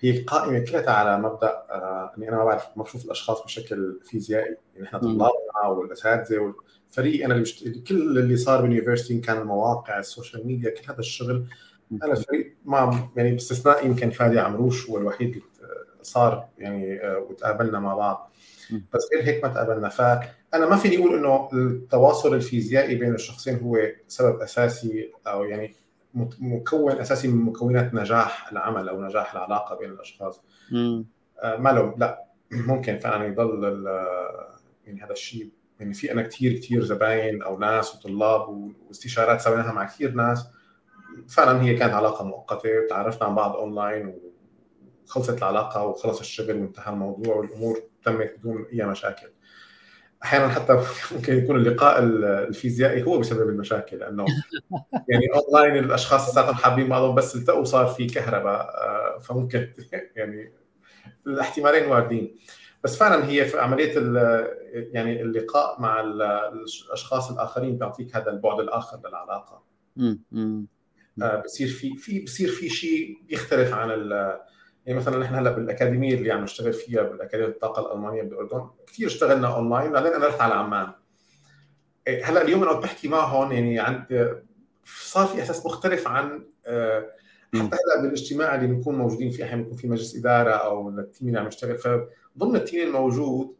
هي 0.00 0.20
قائمة 0.20 0.58
كلها 0.58 0.90
على 0.90 1.18
مبدأ 1.22 1.48
آه 1.70 2.12
إني 2.18 2.28
أنا 2.28 2.36
ما 2.36 2.44
بعرف 2.44 2.66
ما 2.76 2.82
بشوف 2.82 3.04
الأشخاص 3.04 3.44
بشكل 3.44 4.00
فيزيائي. 4.04 4.56
يعني 4.74 4.86
نحن 4.86 4.98
طلابنا 4.98 5.66
والأساتذة 5.68 6.38
والفريق 6.38 7.24
أنا 7.24 7.34
اللي 7.34 7.42
بشت... 7.42 7.68
كل 7.88 8.18
اللي 8.18 8.36
صار 8.36 8.62
بال 8.62 8.71
university 8.71 9.18
كان 9.18 9.38
المواقع 9.38 9.98
ال 9.98 10.05
social 10.05 10.46
media 10.46 10.70
كل 10.70 10.92
هذا 10.92 10.98
الشغل 10.98 11.46
أنا 11.92 12.12
الفريق 12.12 12.56
ما 12.64 13.08
يعني 13.16 13.32
باستثناء 13.32 13.86
يمكن 13.86 14.10
فادي 14.10 14.38
عمروش 14.38 14.90
هو 14.90 14.98
الوحيد 14.98 15.28
اللي 15.30 15.42
صار 16.02 16.48
يعني 16.58 17.02
آه، 17.02 17.18
وتقابلنا 17.18 17.80
مع 17.80 17.94
بعض. 17.94 18.32
بس 18.72 19.08
غير 19.14 19.24
هيك 19.24 19.44
ما 19.44 19.50
تقابلنا 19.50 19.88
فأنا 19.88 20.68
ما 20.68 20.76
فيني 20.76 20.98
أقول 20.98 21.14
إنه 21.14 21.48
التواصل 21.52 22.34
الفيزيائي 22.34 22.94
بين 22.94 23.14
الشخصين 23.14 23.58
هو 23.58 23.78
سبب 24.08 24.40
أساسي 24.40 25.12
أو 25.26 25.44
يعني 25.44 25.74
مكون 26.40 26.92
أساسي 26.92 27.28
من 27.28 27.44
مكونات 27.44 27.94
نجاح 27.94 28.52
العمل 28.52 28.88
أو 28.88 29.02
نجاح 29.02 29.32
العلاقة 29.34 29.78
بين 29.78 29.90
الأشخاص. 29.90 30.42
آه 31.42 31.56
ما 31.56 31.70
له 31.70 31.94
لا 31.98 32.24
ممكن 32.50 32.98
فعلا 32.98 33.26
يضل 33.26 33.86
يعني 34.86 35.02
هذا 35.02 35.12
الشيء. 35.12 35.50
يعني 35.80 35.94
في 35.94 36.12
أنا 36.12 36.22
كثير 36.22 36.52
كثير 36.52 36.84
زباين 36.84 37.42
أو 37.42 37.58
ناس 37.58 37.94
وطلاب 37.94 38.72
واستشارات 38.88 39.40
سويناها 39.40 39.72
مع 39.72 39.84
كثير 39.84 40.12
ناس. 40.12 40.46
فعلا 41.28 41.62
هي 41.62 41.74
كانت 41.74 41.94
علاقة 41.94 42.24
مؤقتة 42.24 42.86
تعرفنا 42.90 43.28
عن 43.28 43.34
بعض 43.34 43.56
اونلاين 43.56 44.18
خلصت 45.08 45.38
العلاقة 45.38 45.86
وخلص 45.86 46.20
الشغل 46.20 46.60
وانتهى 46.60 46.92
الموضوع 46.92 47.36
والأمور 47.36 47.82
تمت 48.04 48.34
بدون 48.38 48.66
أي 48.72 48.86
مشاكل. 48.86 49.28
أحيانا 50.24 50.48
حتى 50.48 50.72
ممكن 51.14 51.38
يكون 51.38 51.56
اللقاء 51.56 52.02
الفيزيائي 52.02 53.02
هو 53.02 53.18
بسبب 53.18 53.48
المشاكل 53.48 53.98
لأنه 53.98 54.24
يعني 55.10 55.26
اونلاين 55.34 55.84
الأشخاص 55.84 56.30
لساتهم 56.30 56.54
حابين 56.54 56.88
بعضهم 56.88 57.14
بس 57.14 57.36
التقوا 57.36 57.64
صار 57.64 57.86
في 57.86 58.06
كهرباء 58.06 58.60
آه، 58.60 59.18
فممكن 59.18 59.72
يعني 60.16 60.52
الاحتمالين 61.26 61.90
واردين. 61.90 62.36
بس 62.84 62.96
فعلا 62.96 63.28
هي 63.28 63.44
في 63.44 63.58
عملية 63.58 63.94
يعني 64.72 65.22
اللقاء 65.22 65.80
مع 65.80 66.00
الأشخاص 66.00 67.30
الآخرين 67.30 67.78
بيعطيك 67.78 68.16
هذا 68.16 68.30
البعد 68.30 68.60
الآخر 68.60 68.98
للعلاقة. 69.08 69.62
آه، 71.22 71.42
بصير 71.44 71.68
في 71.68 71.96
في 71.96 72.20
بصير 72.20 72.48
في 72.48 72.68
شيء 72.68 73.18
يختلف 73.28 73.74
عن 73.74 73.90
يعني 74.88 75.00
مثلا 75.00 75.18
نحن 75.18 75.34
هلأ 75.34 75.50
بالأكاديمية 75.50 76.14
اللي 76.14 76.32
عم 76.32 76.42
نشتغل 76.42 76.72
فيها 76.72 77.02
بالأكاديمية 77.02 77.48
الطاقه 77.50 77.86
الألمانية 77.86 78.22
بالأردن 78.22 78.70
كثير 78.86 79.06
اشتغلنا 79.06 79.56
اونلاين 79.56 79.92
بعدين 79.92 80.12
أنا 80.12 80.26
رحت 80.26 80.40
على 80.40 80.54
عمان. 80.54 80.92
إيه، 82.06 82.24
هلأ 82.24 82.42
اليوم 82.42 82.62
أنا 82.62 82.72
بحكي 82.72 83.08
معهم 83.08 83.52
يعني 83.52 83.80
عند 83.80 84.42
صار 84.84 85.26
في 85.26 85.40
إحساس 85.40 85.66
مختلف 85.66 86.08
عن 86.08 86.44
آه، 86.66 87.06
حتى 87.54 87.76
هلأ 87.76 88.02
بالاجتماع 88.02 88.54
اللي 88.54 88.66
بنكون 88.66 88.98
موجودين 88.98 89.30
فيه 89.30 89.44
أحيانا 89.44 89.62
بيكون 89.62 89.76
في 89.76 89.88
مجلس 89.88 90.16
إدارة 90.16 90.50
أو 90.50 90.88
ال 90.88 90.96
team 90.96 91.28
اللي 91.28 91.40
عم 91.40 91.46
يشتغل. 91.46 91.78
فضمن 91.78 92.56
ال 92.56 92.62
team 92.62 92.86
الموجود 92.86 93.54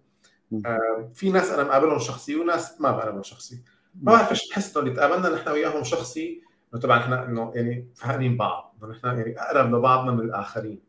آه، 0.66 1.10
في 1.14 1.30
ناس 1.30 1.50
أنا 1.50 1.64
مقابلهم 1.64 1.98
شخصي 1.98 2.36
وناس 2.36 2.80
ما 2.80 2.90
بقابلهم 2.90 3.22
شخصي. 3.22 3.62
ما 4.02 4.12
بعرف 4.12 4.32
بحس 4.50 4.76
إنه 4.76 4.86
اللي 4.86 4.96
تقابلنا 4.96 5.28
نحن 5.28 5.48
وياهم 5.48 5.84
شخصي 5.84 6.42
إنه 6.74 6.82
طبعا 6.82 6.98
إحنا 6.98 7.24
إنه 7.24 7.52
يعني 7.54 7.88
فاهمين 7.94 8.36
بعض 8.36 8.76
إنه 8.82 8.90
نحن 8.92 9.06
يعني 9.06 9.40
أقرب 9.40 9.74
لبعضنا 9.74 10.12
من 10.12 10.20
الآخرين. 10.20 10.87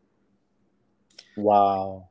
wow. 1.42 2.02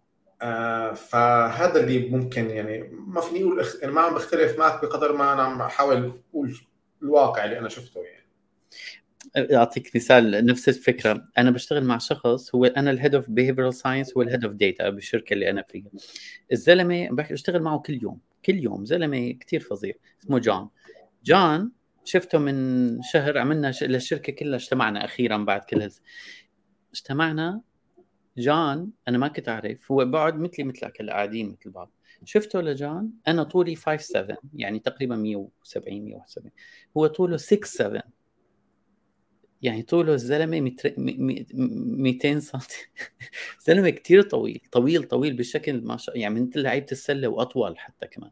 آه 0.42 0.94
فهذا 0.94 1.80
اللي 1.80 2.10
ممكن 2.10 2.50
يعني 2.50 2.90
ما 3.08 3.22
فيني 3.22 3.44
أقول 3.44 3.66
يعني 3.82 3.94
ما 3.94 4.02
عم 4.02 4.16
بختلف 4.16 4.60
معك 4.60 4.82
بقدر 4.82 5.14
ما 5.14 5.34
أنا 5.34 5.44
عم 5.44 5.62
احاول 5.62 6.22
أقول 6.30 6.58
الواقع 7.02 7.46
اللي 7.46 7.60
أنا 7.60 7.70
شفته 7.70 8.02
يعني. 8.02 8.20
أعطيك 9.56 9.96
مثال 9.96 10.46
نفس 10.46 10.70
الفكرة. 10.70 11.28
أنا 11.38 11.52
بشتغل 11.52 11.84
مع 11.84 11.98
شخص 11.98 12.56
هو 12.56 12.66
أنا 12.66 12.92
ال 12.92 12.97
head 12.97 13.16
of 13.16 13.30
behavioral 13.30 13.74
science 13.74 14.18
هو 14.18 14.22
ال 14.22 14.27
head 14.27 14.46
of 14.46 14.54
data 14.54 14.90
بالشركة 14.90 15.34
اللي 15.34 15.50
أنا 15.50 15.64
فيها. 15.70 15.90
الزلمة 16.52 17.10
بشتغل 17.12 17.62
معه 17.62 17.80
كل 17.80 18.04
يوم 18.04 18.20
كل 18.46 18.56
يوم. 18.56 18.86
زلمة 18.86 19.32
كثير 19.32 19.60
فظيع 19.60 19.94
اسمه 20.24 20.40
جون 20.40 20.70
جون 21.26 21.72
شفته 22.06 22.38
من 22.38 23.02
شهر 23.02 23.38
عملنا 23.38 23.74
للشركة 23.82 24.34
كلها 24.34 24.56
اجتمعنا 24.56 25.06
أخيرا 25.06 25.38
بعد 25.38 25.62
كل 25.62 25.82
هز... 25.82 26.02
اجتمعنا 26.94 27.62
جون 28.38 28.92
أنا 29.08 29.18
ما 29.18 29.28
كنت 29.28 29.50
أعرف 29.50 29.92
هو 29.92 30.06
بعد 30.06 30.36
مثلي 30.36 30.66
مثلك 30.66 31.02
هلأ 31.02 31.14
قاعدين 31.14 31.50
مثل 31.50 31.70
بعض. 31.70 31.92
شفته 32.26 32.62
لجون 32.62 33.12
أنا 33.28 33.44
طولي 33.44 33.76
5 33.76 33.98
7 34.02 34.38
يعني 34.54 34.80
تقريبا 34.80 35.16
170 35.16 36.06
171 36.06 36.52
هو 36.98 37.08
طوله 37.08 37.38
6 37.38 37.66
7 37.66 38.04
يعني 39.62 39.82
طوله 39.82 40.14
الزلمة 40.14 40.74
200 40.98 42.40
سم 42.40 42.60
زلمة 43.68 43.90
كثير 43.90 44.22
طويل 44.22 44.62
طويل 44.72 45.04
طويل 45.04 45.38
بشكل 45.38 45.82
ما 45.82 45.98
شاء 45.98 46.18
يعني 46.18 46.40
مثل 46.42 46.60
لعيبة 46.62 46.88
السلة 46.92 47.28
وأطول 47.28 47.78
حتى 47.80 48.08
كمان. 48.08 48.32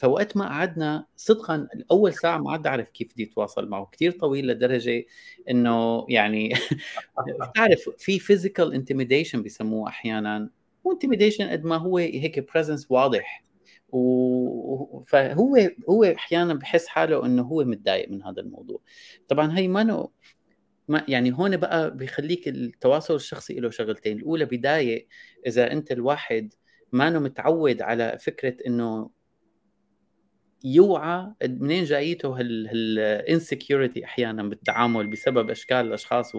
فوقت 0.00 0.36
ما 0.36 0.48
قعدنا 0.48 1.06
صدقا 1.16 1.68
اول 1.90 2.14
ساعة 2.14 2.38
ما 2.38 2.52
عاد 2.52 2.66
أعرف 2.66 2.88
كيف 2.90 3.12
بدي 3.12 3.24
أتواصل 3.24 3.68
معه 3.68 3.88
كثير 3.92 4.12
طويل 4.12 4.46
لدرجة 4.46 5.04
إنه 5.50 6.06
يعني 6.08 6.54
بتعرف 7.50 7.90
في 7.98 8.18
physical 8.18 8.74
intimidation 8.74 9.42
بسموه 9.42 9.88
أحيانا. 9.88 10.50
مو 10.84 10.92
intimidation 10.92 11.48
قد 11.48 11.64
ما 11.64 11.76
هو 11.76 11.98
هيك 11.98 12.52
presence 12.52 12.90
واضح. 12.90 13.44
و... 13.92 15.02
فهو 15.02 15.56
هو 15.88 16.04
أحيانا 16.04 16.54
بحس 16.54 16.86
حاله 16.86 17.26
إنه 17.26 17.42
هو 17.42 17.64
متضايق 17.64 18.10
من 18.10 18.22
هذا 18.22 18.40
الموضوع. 18.40 18.80
طبعا 19.28 19.58
هي 19.58 19.68
ما 19.68 20.08
ما 20.88 21.04
يعني 21.08 21.32
هون 21.32 21.56
بقى 21.56 21.96
بيخليك 21.96 22.48
التواصل 22.48 23.14
الشخصي 23.14 23.54
له 23.54 23.70
شغلتين. 23.70 24.18
الأولى 24.18 24.44
بداية 24.44 25.06
إذا 25.46 25.72
أنت 25.72 25.92
الواحد 25.92 26.54
ما 26.92 27.10
متعود 27.10 27.82
على 27.82 28.18
فكرة 28.20 28.56
إنه 28.66 29.19
يوعى 30.64 31.32
منين 31.42 31.84
جايته 31.84 32.40
هالانسكيورتي 32.40 34.04
أحيانا 34.04 34.42
بالتعامل 34.42 35.06
بسبب 35.06 35.50
أشكال 35.50 35.76
الأشخاص 35.76 36.32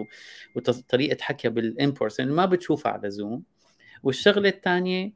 وطريقة 0.56 1.22
حكي 1.22 1.48
بالان 1.48 1.94
ما 2.20 2.46
بتشوفها 2.46 2.92
على 2.92 3.10
زوم 3.10 3.42
والشغلة 4.02 4.48
الثانية 4.48 5.12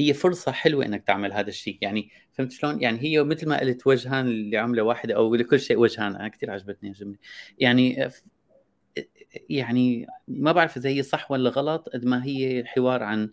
هي 0.00 0.14
فرصة 0.14 0.52
حلوة 0.52 0.84
إنك 0.84 1.06
تعمل 1.06 1.32
هذا 1.32 1.48
الشيء. 1.48 1.78
يعني 1.80 2.10
فهمت 2.32 2.52
شلون؟ 2.52 2.82
يعني 2.82 2.98
هي 3.02 3.24
مثل 3.24 3.48
ما 3.48 3.60
قلت 3.60 3.86
وجهان 3.86 4.26
اللي 4.26 4.56
عمله 4.56 4.82
واحدة 4.82 5.14
أو 5.14 5.34
لكل 5.34 5.60
شيء 5.60 5.78
وجهان 5.78 6.16
أنا 6.16 6.28
كثير 6.28 6.50
عجبتني 6.50 6.88
الجمله 6.88 7.16
يعني 7.58 8.10
يعني 9.50 10.06
ما 10.28 10.52
بعرف 10.52 10.76
إذا 10.76 10.88
هي 10.90 11.02
صح 11.02 11.30
ولا 11.30 11.50
غلط 11.50 11.88
قد 11.88 12.04
ما 12.04 12.24
هي 12.24 12.64
حوار 12.66 13.02
عن 13.02 13.30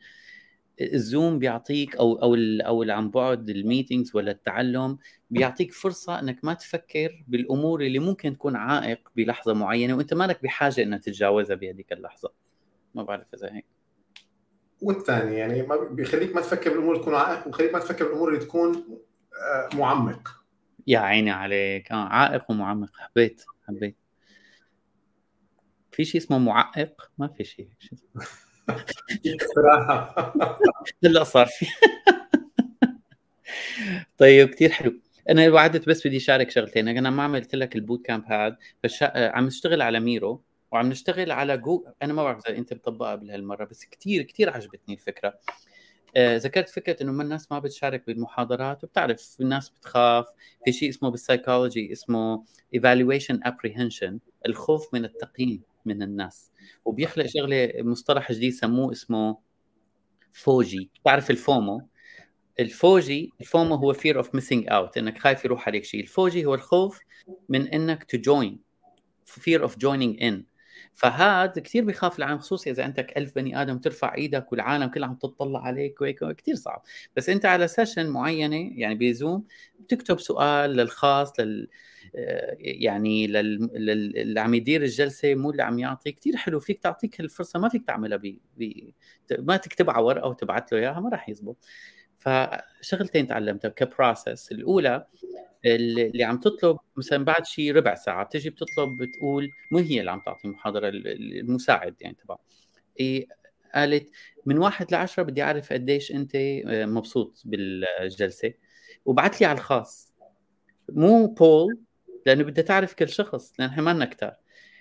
الزوم 0.81 1.39
بيعطيك 1.39 1.95
أو 1.95 2.13
أو 2.15 2.35
أو 2.65 2.91
عن 2.91 3.09
بعد 3.09 3.49
الميتينجز 3.49 4.15
ولا 4.15 4.31
التعلم 4.31 4.97
بيعطيك 5.29 5.73
فرصة 5.73 6.19
إنك 6.19 6.45
ما 6.45 6.53
تفكر 6.53 7.23
بالأمور 7.27 7.81
اللي 7.81 7.99
ممكن 7.99 8.33
تكون 8.33 8.55
عائق 8.55 9.09
بلحظة 9.15 9.53
معينة 9.53 9.97
وأنت 9.97 10.13
مالك 10.13 10.43
بحاجة 10.43 10.83
انك 10.83 11.03
تتجاوزها 11.03 11.55
بهذيك 11.55 11.93
اللحظة. 11.93 12.31
ما 12.95 13.03
بعرف 13.03 13.27
إذا 13.33 13.53
هيك. 13.53 13.65
والثاني 14.81 15.35
يعني 15.35 15.61
ما 15.61 15.75
بيخليك 15.75 16.35
ما 16.35 16.41
تفكر 16.41 16.69
بالأمور 16.69 16.93
اللي 16.93 17.03
تكون 17.03 17.15
عائق 17.15 17.47
وبيخليك 17.47 17.73
ما 17.73 17.79
تفكر 17.79 18.05
بالأمور 18.05 18.29
اللي 18.29 18.39
تكون 18.45 18.83
آه، 19.53 19.75
معمق. 19.75 20.29
يا 20.87 20.99
عيني 20.99 21.31
عليك. 21.31 21.91
آه 21.91 21.95
عائق 21.95 22.51
ومعمق. 22.51 22.91
حبيت 22.97 23.43
حبيت. 23.67 23.95
في 25.91 26.05
شيء 26.05 26.21
اسمه 26.21 26.37
معقق؟ 26.37 27.11
ما 27.17 27.27
في 27.27 27.43
شيء 27.43 27.69
صراحة 29.55 30.33
هلا 31.03 31.23
صار 31.23 31.45
في. 31.45 31.65
طيب 34.17 34.49
كثير 34.49 34.69
حلو. 34.69 34.99
أنا 35.29 35.49
وعدت 35.49 35.89
بس 35.89 36.07
بدي 36.07 36.17
أشارك 36.17 36.51
شغلتين. 36.51 36.87
أنا 36.87 37.09
ما 37.09 37.23
عملت 37.23 37.55
لك 37.55 37.75
ال 37.75 37.81
boot 37.81 38.05
camp 38.05 38.23
هذا 38.27 38.57
فش... 38.83 39.03
عم 39.15 39.45
نشتغل 39.45 39.81
على 39.81 39.99
ميرو 39.99 40.43
وعم 40.71 40.89
نشتغل 40.89 41.31
على 41.31 41.57
جو 41.57 41.87
أنا 42.01 42.13
ما 42.13 42.23
بعرف 42.23 42.47
إذا 42.47 42.57
أنت 42.57 42.73
بتطبقها 42.73 43.15
بهالمره 43.15 43.65
بس 43.65 43.85
كثير 43.85 44.21
كثير 44.21 44.49
عجبتني 44.49 44.95
الفكرة. 44.95 45.39
آه، 46.15 46.37
ذكرت 46.37 46.69
فكرة 46.69 47.03
إنه 47.03 47.21
الناس 47.21 47.51
ما 47.51 47.59
بتشارك 47.59 48.03
بالمحاضرات 48.07 48.83
وبتعرف 48.83 49.35
الناس 49.41 49.69
بتخاف. 49.69 50.25
في 50.65 50.71
شيء 50.71 50.89
اسمه 50.89 51.09
بالسايكولوجي 51.09 51.91
اسمه 51.91 52.43
evaluation 52.75 53.35
apprehension 53.47 54.13
الخوف 54.45 54.93
من 54.93 55.05
التقييم. 55.05 55.61
من 55.89 56.03
الناس. 56.03 56.51
وبيخلق 56.85 57.25
شغلة 57.25 57.71
مصطلح 57.77 58.31
جديد 58.31 58.53
سموه 58.53 58.91
اسمه 58.91 59.37
FOJI. 60.33 60.91
بتعرف 61.01 61.31
ال 61.31 61.40
FOMO؟ 61.40 61.87
ال 62.59 62.73
FOJI 62.73 63.29
ال 63.41 63.48
FOMO 63.48 63.75
هو 63.75 63.93
fear 63.93 64.15
of 64.15 64.25
missing 64.25 64.63
out 64.69 64.97
إنك 64.97 65.17
خايف 65.17 65.45
يروح 65.45 65.67
عليك 65.67 65.83
شيء. 65.83 66.01
ال 66.01 66.10
FOJI 66.10 66.45
هو 66.45 66.53
الخوف 66.55 66.99
من 67.49 67.67
إنك 67.67 68.15
to 68.15 68.19
join 68.19 68.57
fear 69.29 69.61
of 69.61 69.71
joining 69.71 70.19
in. 70.21 70.48
فهذا 70.99 71.61
كثير 71.61 71.83
بيخاف 71.83 72.19
العالم 72.19 72.39
خصوصي 72.39 72.71
إذا 72.71 72.83
عندك 72.83 73.17
ألف 73.17 73.35
بني 73.35 73.61
آدم 73.61 73.77
ترفع 73.77 74.15
إيدك 74.15 74.51
والعالم 74.51 74.87
كلها 74.87 75.07
عم 75.07 75.15
تطلع 75.15 75.63
عليك 75.65 76.01
وهيك 76.01 76.23
كثير 76.23 76.55
صعب. 76.55 76.83
بس 77.15 77.29
أنت 77.29 77.45
على 77.45 77.67
session 77.67 78.09
معينة 78.09 78.71
يعني 78.79 78.95
ب 78.95 79.05
Zoom 79.05 79.45
بتكتب 79.79 80.19
سؤال 80.19 80.69
للخاص 80.69 81.39
لل 81.39 81.67
يعني 82.59 83.27
لل... 83.27 83.69
اللي 84.17 84.39
عم 84.39 84.53
يدير 84.53 84.81
الجلسة 84.81 85.35
مو 85.35 85.51
اللي 85.51 85.63
عم 85.63 85.79
يعطي 85.79 86.11
كثير 86.11 86.35
حلو. 86.37 86.59
فيك 86.59 86.79
تعطيك 86.83 87.19
الفرصة 87.19 87.59
ما 87.59 87.69
فيك 87.69 87.85
تعملها 87.87 88.17
ب... 88.17 88.37
ب... 88.57 88.91
ما 89.39 89.57
تكتبها 89.57 89.93
على 89.93 90.03
ورقة 90.03 90.27
وتبعت 90.29 90.71
له 90.71 90.79
إياها 90.79 90.99
ما 90.99 91.09
راح 91.09 91.29
يزبط. 91.29 91.65
فشغلتين 92.19 93.27
تعلمتها 93.27 93.69
ك 93.69 93.79
process 93.79 94.51
الأولى 94.51 95.05
اللي 95.65 96.23
عم 96.23 96.39
تطلب 96.39 96.77
مثلا 96.97 97.25
بعد 97.25 97.45
شيء 97.45 97.75
ربع 97.75 97.95
ساعة 97.95 98.25
بتجي 98.25 98.49
بتطلب 98.49 98.97
بتقول 98.97 99.49
مو 99.71 99.79
هي 99.79 99.99
اللي 99.99 100.11
عم 100.11 100.21
تعطي 100.25 100.47
محاضره 100.47 100.89
المساعد 100.89 101.95
يعني 102.01 102.15
تبع 102.23 102.37
إيه 102.99 103.27
قالت 103.75 104.09
من 104.45 104.57
واحد 104.57 104.91
لعشرة 104.91 105.23
بدي 105.23 105.43
أعرف 105.43 105.73
قديش 105.73 106.11
أنت 106.11 106.35
آه، 106.35 106.85
مبسوط 106.85 107.41
بالجلسة. 107.45 108.53
وبعت 109.05 109.41
لي 109.41 109.47
على 109.47 109.57
الخاص. 109.57 110.13
مو 110.89 111.27
poll 111.27 111.79
لأنه 112.25 112.43
بدها 112.43 112.63
تعرف 112.63 112.93
كل 112.93 113.09
شخص 113.09 113.53
لأن 113.59 113.81
ما 113.81 114.05
كتار. 114.05 114.35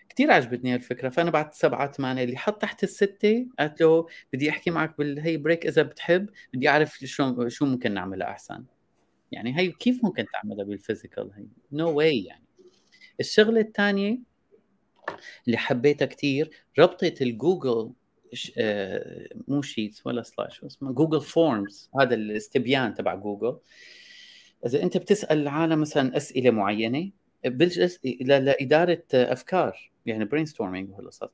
كثير 0.08 0.30
عجبتني 0.30 0.74
هالفكرة 0.74 1.08
فأنا 1.08 1.30
بعد 1.30 1.54
سبعة 1.54 1.92
ثمانية 1.92 2.24
اللي 2.24 2.36
حط 2.36 2.62
تحت 2.62 2.82
الستة 2.82 3.46
قالت 3.58 3.80
له 3.80 4.06
بدي 4.32 4.50
أحكي 4.50 4.70
معك 4.70 4.98
بالهي 4.98 5.36
break 5.36 5.66
إذا 5.66 5.82
بتحب 5.82 6.30
بدي 6.54 6.68
أعرف 6.68 6.98
شو 6.98 7.48
شو 7.48 7.66
ممكن 7.66 7.94
نعملها 7.94 8.28
أحسن. 8.30 8.64
يعني 9.32 9.58
هي 9.58 9.72
كيف 9.72 10.04
ممكن 10.04 10.26
تعملها 10.32 10.64
بال 10.64 10.78
physical 10.78 11.30
هي؟ 11.36 11.46
نو 11.72 11.92
no 11.92 11.94
واي 11.94 12.24
يعني. 12.24 12.44
الشغلة 13.20 13.60
الثانية 13.60 14.18
اللي 15.46 15.58
حبيتها 15.58 16.06
كثير 16.06 16.50
ربطة 16.78 17.14
الجوجل 17.20 17.92
آه، 18.58 19.28
مو 19.48 19.62
Sheets 19.62 20.06
ولا 20.06 20.22
slash 20.22 20.64
اسمه؟ 20.64 20.92
Google 20.92 21.20
Forms 21.20 21.90
هذا 22.00 22.14
الاستبيان 22.14 22.94
تبع 22.94 23.14
جوجل 23.14 23.58
إذا 24.66 24.82
أنت 24.82 24.96
بتسأل 24.96 25.38
العالم 25.38 25.80
مثلا 25.80 26.16
أسئلة 26.16 26.50
معينة 26.50 27.10
لإدارة 28.20 29.04
أفكار. 29.14 29.90
يعني 30.08 30.24
brainstorming 30.24 30.90
وهالقصص 30.90 31.28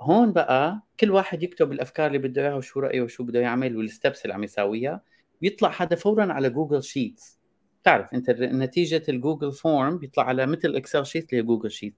هون 0.00 0.32
بقى 0.32 0.82
كل 1.00 1.10
واحد 1.10 1.42
يكتب 1.42 1.72
الأفكار 1.72 2.06
اللي 2.06 2.18
بده 2.18 2.42
إياها 2.42 2.54
وشو 2.54 2.80
رأيه 2.80 3.02
وشو 3.02 3.24
بده 3.24 3.40
يعمل 3.40 3.76
وال 3.76 3.89
steps 3.89 4.22
اللي 4.22 4.34
عم 4.34 4.44
يساويها. 4.44 5.02
بيطلع 5.40 5.72
هذا 5.82 5.96
فورا 5.96 6.32
على 6.32 6.50
Google 6.50 6.82
Sheets 6.82 7.38
تعرف 7.84 8.14
أنت 8.14 8.30
نتيجة 8.30 9.02
ال 9.08 9.14
Google 9.14 9.52
Form 9.52 9.98
بيطلع 9.98 10.24
على 10.24 10.46
مثل 10.46 10.76
Excel 10.76 11.06
sheet 11.06 11.30
اللي 11.30 11.42
هي 11.42 11.46
Google 11.46 11.70
Sheet 11.70 11.94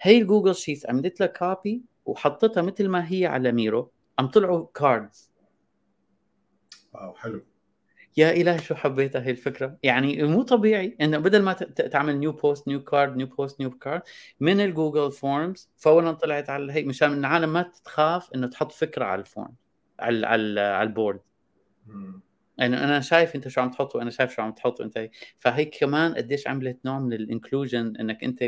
هي 0.00 0.18
ال 0.18 0.23
Google 0.23 0.54
Sheets 0.54 0.86
عملت 0.86 1.20
لها 1.20 1.28
copy 1.28 1.82
وحطيتها 2.04 2.62
مثل 2.62 2.88
ما 2.88 3.12
هي 3.12 3.26
على 3.26 3.52
ميرو 3.52 3.90
عم 4.18 4.26
طلعوا 4.26 4.66
cards 4.74 5.30
wow 6.94 7.14
حلو. 7.14 7.44
يا 8.16 8.30
إلهي 8.32 8.58
شو 8.58 8.74
حبيتها 8.74 9.22
هي 9.22 9.30
الفكرة؟ 9.30 9.78
يعني 9.82 10.22
مو 10.22 10.42
طبيعي 10.42 10.96
إنه 11.00 11.18
بدل 11.18 11.42
ما 11.42 11.52
تعمل 11.52 12.18
new 12.18 12.32
post 12.32 12.68
new 12.68 12.84
card 12.84 13.16
new 13.16 13.26
post 13.26 13.60
new 13.60 13.70
card 13.70 14.02
من 14.40 14.60
ال 14.60 14.67
Google 14.67 15.12
Forms 15.12 15.70
فورا 15.76 16.12
طلعت 16.12 16.50
على 16.50 16.72
هي 16.72 16.82
مشان 16.84 17.12
العالم 17.12 17.52
ما 17.52 17.70
تخاف 17.84 18.30
إنه 18.34 18.46
تحط 18.46 18.72
فكرة 18.72 19.04
على 19.04 19.20
ال 19.20 19.27
form 19.27 19.54
على 20.00 20.26
على, 20.26 20.60
على 20.60 20.88
ال 20.88 20.93
board 20.93 21.20
يعني 22.58 22.84
أنا 22.84 23.00
شايف 23.00 23.34
أنت 23.34 23.48
شو 23.48 23.60
عم 23.60 23.70
تحط 23.70 23.96
وأنا 23.96 24.10
شايف 24.10 24.34
شو 24.34 24.42
عم 24.42 24.52
تحط 24.52 24.80
أنت. 24.80 25.08
فهيك 25.38 25.76
كمان 25.80 26.14
قديش 26.14 26.48
عملت 26.48 26.78
نوع 26.84 26.98
من 26.98 27.12
الإنكلوجن 27.12 27.96
إنك 28.00 28.24
أنت 28.24 28.44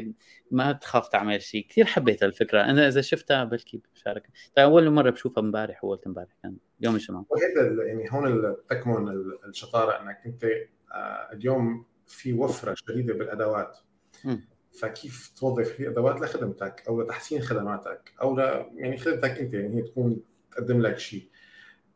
ما 0.50 0.72
تخاف 0.72 1.08
تعمل 1.08 1.42
شيء 1.42 1.66
كثير 1.68 1.84
حبيت 1.84 2.22
الفكرة. 2.22 2.60
أنا 2.64 2.88
إذا 2.88 3.00
شفتها 3.00 3.44
بلكي 3.44 3.82
بشارك. 3.94 4.28
طيب 4.56 4.66
أول 4.66 4.90
مرة 4.90 5.10
بشوفها 5.10 5.42
امبارح 5.42 5.80
أول 5.84 6.00
امبارح 6.06 6.36
كان. 6.42 6.56
يوم 6.80 6.94
الجمعة. 6.94 7.26
وهذا 7.30 7.84
يعني 7.84 8.08
هون 8.10 8.56
تكمن 8.70 9.08
الشطارة 9.48 10.02
إنك 10.02 10.22
أنت 10.26 10.44
آه، 10.92 11.32
اليوم 11.32 11.84
في 12.06 12.32
وفرة 12.32 12.74
شديدة 12.74 13.14
بالأدوات. 13.14 13.78
م. 14.24 14.36
فكيف 14.80 15.32
توظف 15.38 15.80
هي 15.80 15.86
الادوات 15.86 16.20
لخدمتك 16.20 16.82
أو 16.88 17.02
لتحسين 17.02 17.42
خدماتك 17.42 18.12
أو 18.22 18.36
ل 18.36 18.40
يعني 18.74 18.96
خدمتك 18.96 19.38
أنت 19.38 19.54
يعني 19.54 19.76
هي 19.76 19.82
تكون 19.82 20.20
تقدم 20.50 20.80
لك 20.80 20.98
شيء 20.98 21.28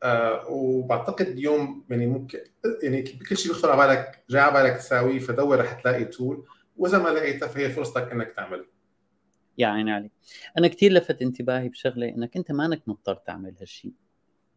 آه 0.03 0.47
وبعتقد 0.49 1.27
اليوم 1.27 1.85
يعني 1.91 2.07
ممكن 2.07 2.39
يعني 2.83 3.03
كل 3.03 3.37
شيء 3.37 3.53
بيخطر 3.53 3.71
على 3.71 3.87
بالك 3.87 4.25
جاي 4.31 4.41
على 4.41 4.63
بالك 4.63 4.77
تساويه 4.77 5.19
فدور 5.19 5.59
رح 5.61 5.73
تلاقي 5.73 6.05
تول 6.05 6.47
وإذا 6.77 6.99
ما 6.99 7.09
لقيتها 7.09 7.49
فهي 7.49 7.71
فرصتك 7.71 8.13
إنك 8.13 8.33
تعمله 8.33 8.65
يا 9.59 9.67
عيني 9.67 9.93
عليك. 9.93 10.13
أنا 10.59 10.69
كثير 10.69 10.93
لفت 10.93 11.23
انتباهي 11.23 11.69
بشغلة 11.69 12.09
إنك 12.09 12.37
أنت 12.37 12.53
مانك 12.53 12.83
مضطر 12.89 13.15
تعمل 13.15 13.57
هالشيء 13.61 13.93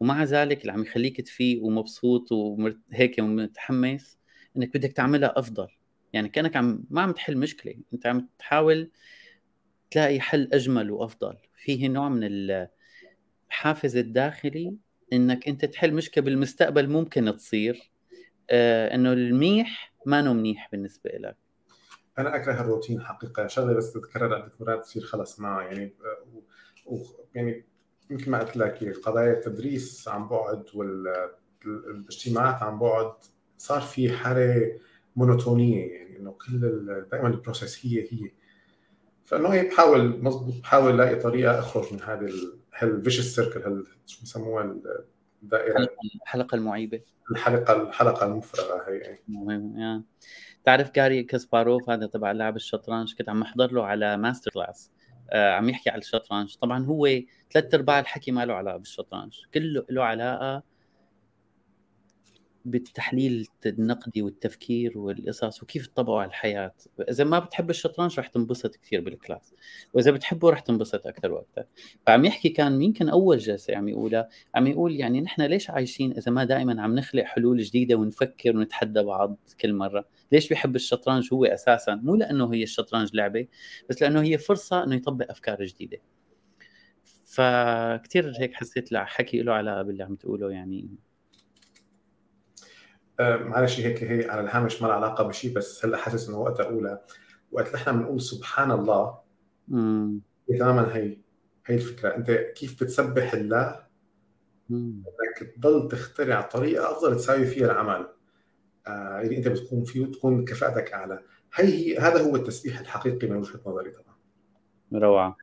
ومع 0.00 0.24
ذلك 0.24 0.60
اللي 0.60 0.72
عم 0.72 0.82
يخليك 0.82 1.20
تفيق 1.20 1.64
ومبسوط 1.64 2.32
وهيك 2.32 3.16
ومتحمس 3.18 4.18
إنك 4.56 4.76
بدك 4.76 4.92
تعملها 4.92 5.32
أفضل. 5.36 5.68
يعني 6.12 6.28
كأنك 6.28 6.56
عم 6.56 6.84
ما 6.90 7.02
عم 7.02 7.12
تحل 7.12 7.36
مشكلة. 7.36 7.74
أنت 7.94 8.06
عم 8.06 8.28
تحاول 8.38 8.90
تلاقي 9.90 10.20
حل 10.20 10.48
أجمل 10.52 10.90
وأفضل. 10.90 11.36
فيه 11.54 11.88
نوع 11.88 12.08
من 12.08 12.20
الحافز 13.50 13.96
الداخلي 13.96 14.76
إنك 15.14 15.48
أنت 15.48 15.64
تحل 15.64 15.94
مشكلة 15.94 16.24
بالمستقبل 16.24 16.88
ممكن 16.88 17.36
تصير. 17.36 17.90
آه 18.50 18.94
إنه 18.94 19.12
المنيح 19.12 19.94
ما 20.06 20.32
منيح 20.32 20.68
بالنسبة 20.72 21.10
لك 21.10 21.36
أنا 22.18 22.36
أكره 22.36 22.60
الروتين 22.60 23.00
حقيقة. 23.00 23.46
شغلة 23.46 23.72
بس 23.72 23.92
تتكرر 23.92 24.34
عده 24.34 24.52
مرات 24.60 24.82
تصير 24.82 25.02
خلص 25.02 25.40
معي 25.40 25.66
يعني 25.66 25.94
آه، 26.04 26.42
و... 26.86 26.98
يعني 27.34 27.64
مثل 28.10 28.30
ما 28.30 28.38
قلت 28.38 28.56
لك 28.56 28.98
قضايا 28.98 29.32
التدريس 29.32 30.08
عن 30.08 30.28
بعد 30.28 30.64
والاجتماعات 30.74 32.62
عن 32.62 32.78
بعد 32.78 33.12
صار 33.58 33.80
في 33.80 34.12
حالة 34.12 34.78
مونوتونية 35.16 35.92
يعني 35.92 36.18
إنه 36.18 36.32
كل 36.32 36.60
دائما 37.10 37.28
ال 37.28 37.35
process 37.35 37.86
هي 37.86 38.00
هي. 38.00 38.30
فإنه 39.24 39.48
هي 39.48 39.68
بحاول 39.68 40.22
مضبوط 40.22 40.54
بحاول 40.62 40.94
ألاقي 40.94 41.16
طريقة 41.16 41.58
أخرج 41.58 41.92
من 41.92 42.02
هذه 42.02 42.30
هال 42.78 42.90
vicious 42.90 43.34
circle 43.34 43.60
هال 43.60 43.86
شو 44.06 44.22
بسموها؟ 44.22 44.76
الدائرة. 45.42 45.88
الحلقة 46.22 46.54
المعيبة. 46.54 47.00
الحلقة 47.30 47.82
الحلقة 47.82 48.26
المفرغة 48.26 48.90
هي 48.90 48.98
يعني. 48.98 49.18
مهم 49.28 49.78
يعني. 49.78 50.04
تعرف 50.64 50.90
جاري 50.90 51.22
كاسباروف 51.22 51.90
هذا 51.90 52.06
تبع 52.06 52.32
لاعب 52.32 52.56
الشطرنج؟ 52.56 53.14
كنت 53.14 53.28
عم 53.28 53.42
أحضر 53.42 53.72
له 53.72 53.86
على 53.86 54.16
MasterClass 54.16 54.90
آه 55.30 55.52
عم 55.52 55.68
يحكي 55.68 55.90
على 55.90 55.98
الشطرنج. 55.98 56.56
طبعا 56.56 56.84
هو 56.84 57.08
ثلاث 57.52 57.74
أرباع 57.74 58.00
الحكي 58.00 58.30
ما 58.30 58.44
له 58.46 58.54
علاقة 58.54 58.76
بالشطرنج. 58.76 59.34
كله 59.54 59.86
له 59.90 60.04
علاقة 60.04 60.62
بالتحليل 62.64 63.48
النقدي 63.66 64.22
والتفكير 64.22 64.98
والقصص 64.98 65.62
وكيف 65.62 65.86
تطبقوا 65.86 66.20
على 66.20 66.28
الحياة. 66.28 66.74
إذا 67.10 67.24
ما 67.24 67.38
بتحب 67.38 67.70
الشطرنج 67.70 68.20
رح 68.20 68.26
تنبسط 68.26 68.76
كثير 68.76 69.00
بالكلاس. 69.00 69.54
وإذا 69.94 70.10
بتحبه 70.10 70.50
رح 70.50 70.60
تنبسط 70.60 71.06
أكثر 71.06 71.32
وأكثر. 71.32 71.64
فعم 72.06 72.24
يحكي 72.24 72.48
كان 72.48 72.82
يمكن 72.82 73.08
أول 73.08 73.38
جلسة 73.38 73.76
عم 73.76 73.88
يقولها 73.88 74.28
عم 74.54 74.66
يقول 74.66 74.96
يعني 74.96 75.20
نحن 75.20 75.42
ليش 75.42 75.70
عايشين 75.70 76.16
إذا 76.16 76.32
ما 76.32 76.44
دائما 76.44 76.82
عم 76.82 76.94
نخلق 76.94 77.24
حلول 77.24 77.58
جديدة 77.58 77.94
ونفكر 77.94 78.56
ونتحدى 78.56 79.02
بعض 79.02 79.36
كل 79.60 79.74
مرة؟ 79.74 80.04
ليش 80.32 80.48
بيحب 80.48 80.76
الشطرنج 80.76 81.28
هو 81.32 81.44
أساسا؟ 81.44 81.94
مو 81.94 82.16
لأنه 82.16 82.54
هي 82.54 82.62
الشطرنج 82.62 83.10
لعبة 83.14 83.46
بس 83.88 84.02
لأنه 84.02 84.22
هي 84.22 84.38
فرصة 84.38 84.84
إنه 84.84 84.94
يطبق 84.94 85.30
أفكار 85.30 85.64
جديدة. 85.64 85.98
فكتير 87.24 88.32
هيك 88.38 88.54
حسيت 88.54 88.94
حكي 88.94 89.42
له 89.42 89.52
علاقه 89.52 89.82
باللي 89.82 90.02
عم 90.02 90.14
تقوله 90.14 90.50
يعني 90.50 90.88
معلش 93.20 93.80
هيك 93.80 94.04
هي 94.04 94.30
على 94.30 94.40
الهامش 94.40 94.82
ما 94.82 94.86
لها 94.86 94.96
علاقة 94.96 95.24
بشيء 95.24 95.54
بس 95.54 95.84
هلأ 95.84 95.96
حاسس 95.96 96.28
إنه 96.28 96.38
وقت 96.38 96.60
اقولها 96.60 97.04
وقت 97.52 97.74
نحن 97.74 97.98
بنقول 97.98 98.20
سبحان 98.20 98.70
الله 98.70 99.18
امم 99.70 100.20
تماما 100.58 100.96
هي 100.96 101.18
هي 101.66 101.74
الفكرة. 101.74 102.16
أنت 102.16 102.30
كيف 102.30 102.82
بتسبح 102.82 103.34
الله؟ 103.34 103.86
إنك 104.70 105.54
تضل 105.56 105.88
تخترع 105.88 106.40
طريقة 106.40 106.90
أفضل 106.90 107.16
تساوي 107.16 107.46
فيها 107.46 107.66
العمل. 107.66 108.08
آه 108.86 109.20
اللي 109.20 109.36
أنت 109.36 109.48
بتكون 109.48 109.84
فيه 109.84 110.00
وتكون 110.00 110.44
كفاءتك 110.44 110.92
أعلى. 110.92 111.22
هي, 111.54 111.64
هي 111.64 111.98
هذا 111.98 112.22
هو 112.22 112.36
التسبيح 112.36 112.80
الحقيقي 112.80 113.26
من 113.28 113.36
وجهة 113.36 113.60
نظري 113.66 113.90
طبعا. 113.90 114.14
روعة. 114.92 115.36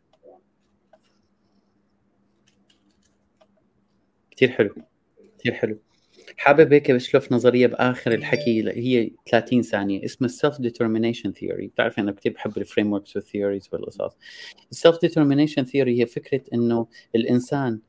كثير 4.31 4.51
حلو 4.51 4.75
كثير 5.39 5.53
حلو. 5.53 5.79
حابب 6.41 6.73
هيك 6.73 6.91
بشلف 6.91 7.31
نظرية 7.31 7.67
بآخر 7.67 8.11
الحكي 8.11 8.69
هي 8.69 9.11
30 9.31 9.61
ثانية. 9.61 10.05
اسمها 10.05 10.29
ال 10.29 10.61
self-determination 10.61 11.31
theory 11.31 11.67
بتعرف 11.67 11.99
أنا 11.99 12.11
كثير 12.11 12.33
بحب 12.33 12.57
ال 12.57 12.93
frameworks 12.93 13.15
وال 13.15 13.26
theories 13.26 13.69
والقصص. 13.73 14.17
ال 14.71 15.01
self-determination 15.01 15.65
theory 15.65 16.01
هي 16.01 16.05
فكرة 16.05 16.41
إنه 16.53 16.87
الإنسان 17.15 17.79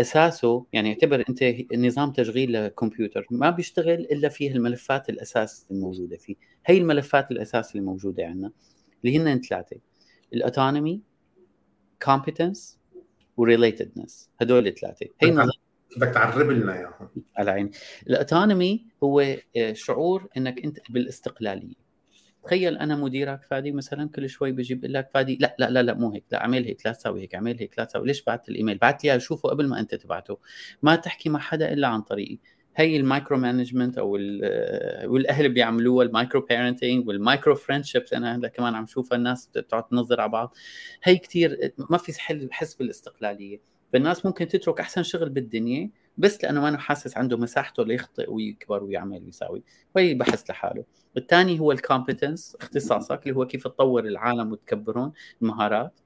أساسه 0.00 0.66
يعني 0.72 0.88
اعتبر 0.88 1.24
أنت 1.28 1.44
نظام 1.74 2.12
تشغيل 2.12 2.52
لكمبيوتر 2.52 3.26
ما 3.30 3.50
بيشتغل 3.50 4.00
إلا 4.00 4.28
فيه 4.28 4.52
الملفات 4.52 5.08
الأساس 5.10 5.66
الموجودة 5.70 6.16
فيه. 6.16 6.34
هي 6.66 6.78
الملفات 6.78 7.30
الأساس 7.30 7.72
اللي 7.72 7.86
موجودة 7.86 8.26
عندنا 8.26 8.50
اللي 9.04 9.18
هن 9.18 9.40
ثلاثة. 9.40 9.76
ال 10.34 10.41
autonomy 10.41 11.00
competence 12.02 12.78
و 13.36 13.44
relatedness 13.44 14.30
هدول 14.40 14.66
الثلاثة. 14.66 15.06
هي 15.22 15.30
نظام 15.30 15.63
بدك 15.96 16.14
تعرب 16.14 16.50
لنا 16.50 16.72
إياهم. 16.72 17.08
على 17.36 17.50
عيني. 17.50 17.70
ال 18.06 18.15
autonomy 18.15 18.86
هو 19.02 19.20
آه، 19.56 19.72
شعور 19.72 20.28
إنك 20.36 20.64
أنت 20.64 20.78
بالاستقلالية. 20.90 21.84
تخيل 22.44 22.76
أنا 22.78 22.96
مديرك 22.96 23.42
فادي 23.50 23.72
مثلا 23.72 24.08
كل 24.08 24.28
شوي 24.28 24.52
بجيب 24.52 24.84
لك 24.84 25.10
فادي 25.14 25.38
لا 25.40 25.56
لا 25.58 25.70
لا 25.70 25.82
لا 25.82 25.94
مو 25.94 26.10
هيك 26.12 26.24
لا 26.32 26.40
اعمل 26.40 26.64
هيك 26.64 26.86
لا 26.86 26.92
تسوي 26.92 27.20
هيك 27.20 27.34
اعمل 27.34 27.58
هيك 27.58 27.78
لا 27.78 27.84
تسوي 27.84 28.06
ليش 28.06 28.24
بعت 28.24 28.48
الإيميل؟ 28.48 28.78
بعت 28.78 29.04
لي 29.04 29.20
شوفه 29.20 29.48
قبل 29.48 29.68
ما 29.68 29.80
أنت 29.80 29.94
تبعته. 29.94 30.38
ما 30.82 30.96
تحكي 30.96 31.28
مع 31.28 31.38
حدا 31.40 31.72
إلا 31.72 31.88
عن 31.88 32.00
طريقي. 32.00 32.38
هي 32.76 32.96
ال 32.96 33.36
micromanagement 33.36 33.98
أو 33.98 34.18
آه، 34.44 35.06
والأهل 35.06 35.48
بيعملوها 35.48 36.06
ال 36.06 36.12
micro 36.12 36.40
parenting 36.40 37.08
وال 37.08 37.21
micro 37.21 37.54
friendships 37.54 38.12
أنا 38.12 38.36
هلأ 38.36 38.48
كمان 38.48 38.74
عم 38.74 38.86
شوفها 38.86 39.16
الناس 39.16 39.46
بتقعد 39.46 39.88
تنظر 39.88 40.20
على 40.20 40.30
بعض. 40.30 40.56
هي 41.02 41.16
كثير 41.16 41.72
ما 41.90 41.98
في 41.98 42.20
حل 42.20 42.48
حس 42.52 42.74
بالاستقلالية. 42.74 43.73
فالناس 43.94 44.26
ممكن 44.26 44.48
تترك 44.48 44.80
أحسن 44.80 45.02
شغل 45.02 45.28
بالدنيا 45.28 45.90
بس 46.18 46.44
لأنه 46.44 46.60
ما 46.60 46.78
حاسس 46.78 47.16
عنده 47.16 47.36
مساحته 47.36 47.84
ليخطئ 47.84 48.30
ويكبر 48.30 48.84
ويعمل 48.84 49.24
ويساوي 49.24 49.62
فهي 49.94 50.14
بحث 50.14 50.50
لحاله. 50.50 50.84
الثاني 51.16 51.60
هو 51.60 51.72
الكومبتنس 51.72 52.56
اختصاصك 52.60 53.22
اللي 53.22 53.36
هو 53.36 53.46
كيف 53.46 53.64
تطور 53.64 54.04
العالم 54.04 54.52
وتكبرون 54.52 55.12
المهارات 55.42 56.00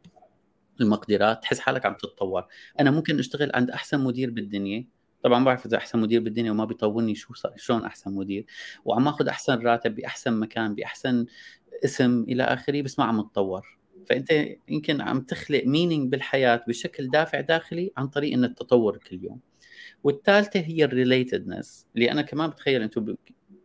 المقدرات 0.80 1.43
تحس 1.43 1.61
حالك 1.61 1.86
عم 1.86 1.95
تتطور. 1.95 2.47
أنا 2.80 2.91
ممكن 2.91 3.18
أشتغل 3.18 3.51
عند 3.55 3.70
أحسن 3.70 4.01
مدير 4.01 4.30
بالدنيا 4.30 4.86
طبعا 5.22 5.45
بعرف 5.45 5.66
إذا 5.66 5.76
أحسن 5.76 5.99
مدير 5.99 6.20
بالدنيا 6.20 6.51
وما 6.51 6.64
بيطورني 6.64 7.14
شو 7.14 7.34
شلون 7.57 7.84
أحسن 7.84 8.14
مدير. 8.14 8.47
وعم 8.84 9.09
آخذ 9.09 9.28
أحسن 9.28 9.59
راتب 9.59 9.95
بأحسن 9.95 10.41
مكان 10.41 10.74
بأحسن 10.74 11.26
اسم 11.84 12.22
إلى 12.22 12.43
آخره 12.43 12.82
بس 12.82 12.99
ما 12.99 13.05
عم 13.05 13.20
أتطور. 13.20 13.78
فأنت 14.09 14.47
يمكن 14.69 15.01
عم 15.01 15.21
تخلق 15.21 15.65
meaning 15.66 16.11
بالحياة 16.13 16.65
بشكل 16.69 17.11
دافع 17.11 17.41
داخلي 17.41 17.93
عن 17.97 18.09
طريق 18.09 18.33
ان 18.33 18.45
التطور 18.45 18.97
كل 18.97 19.25
يوم. 19.25 19.41
والثالثة 20.05 20.61
هي 20.61 20.85
ال 20.85 20.93
relatedness 20.93 21.87
اللي 21.97 22.13
أنا 22.13 22.23
كمان 22.23 22.51
بتخيل 22.51 22.83
أنتم 22.83 23.17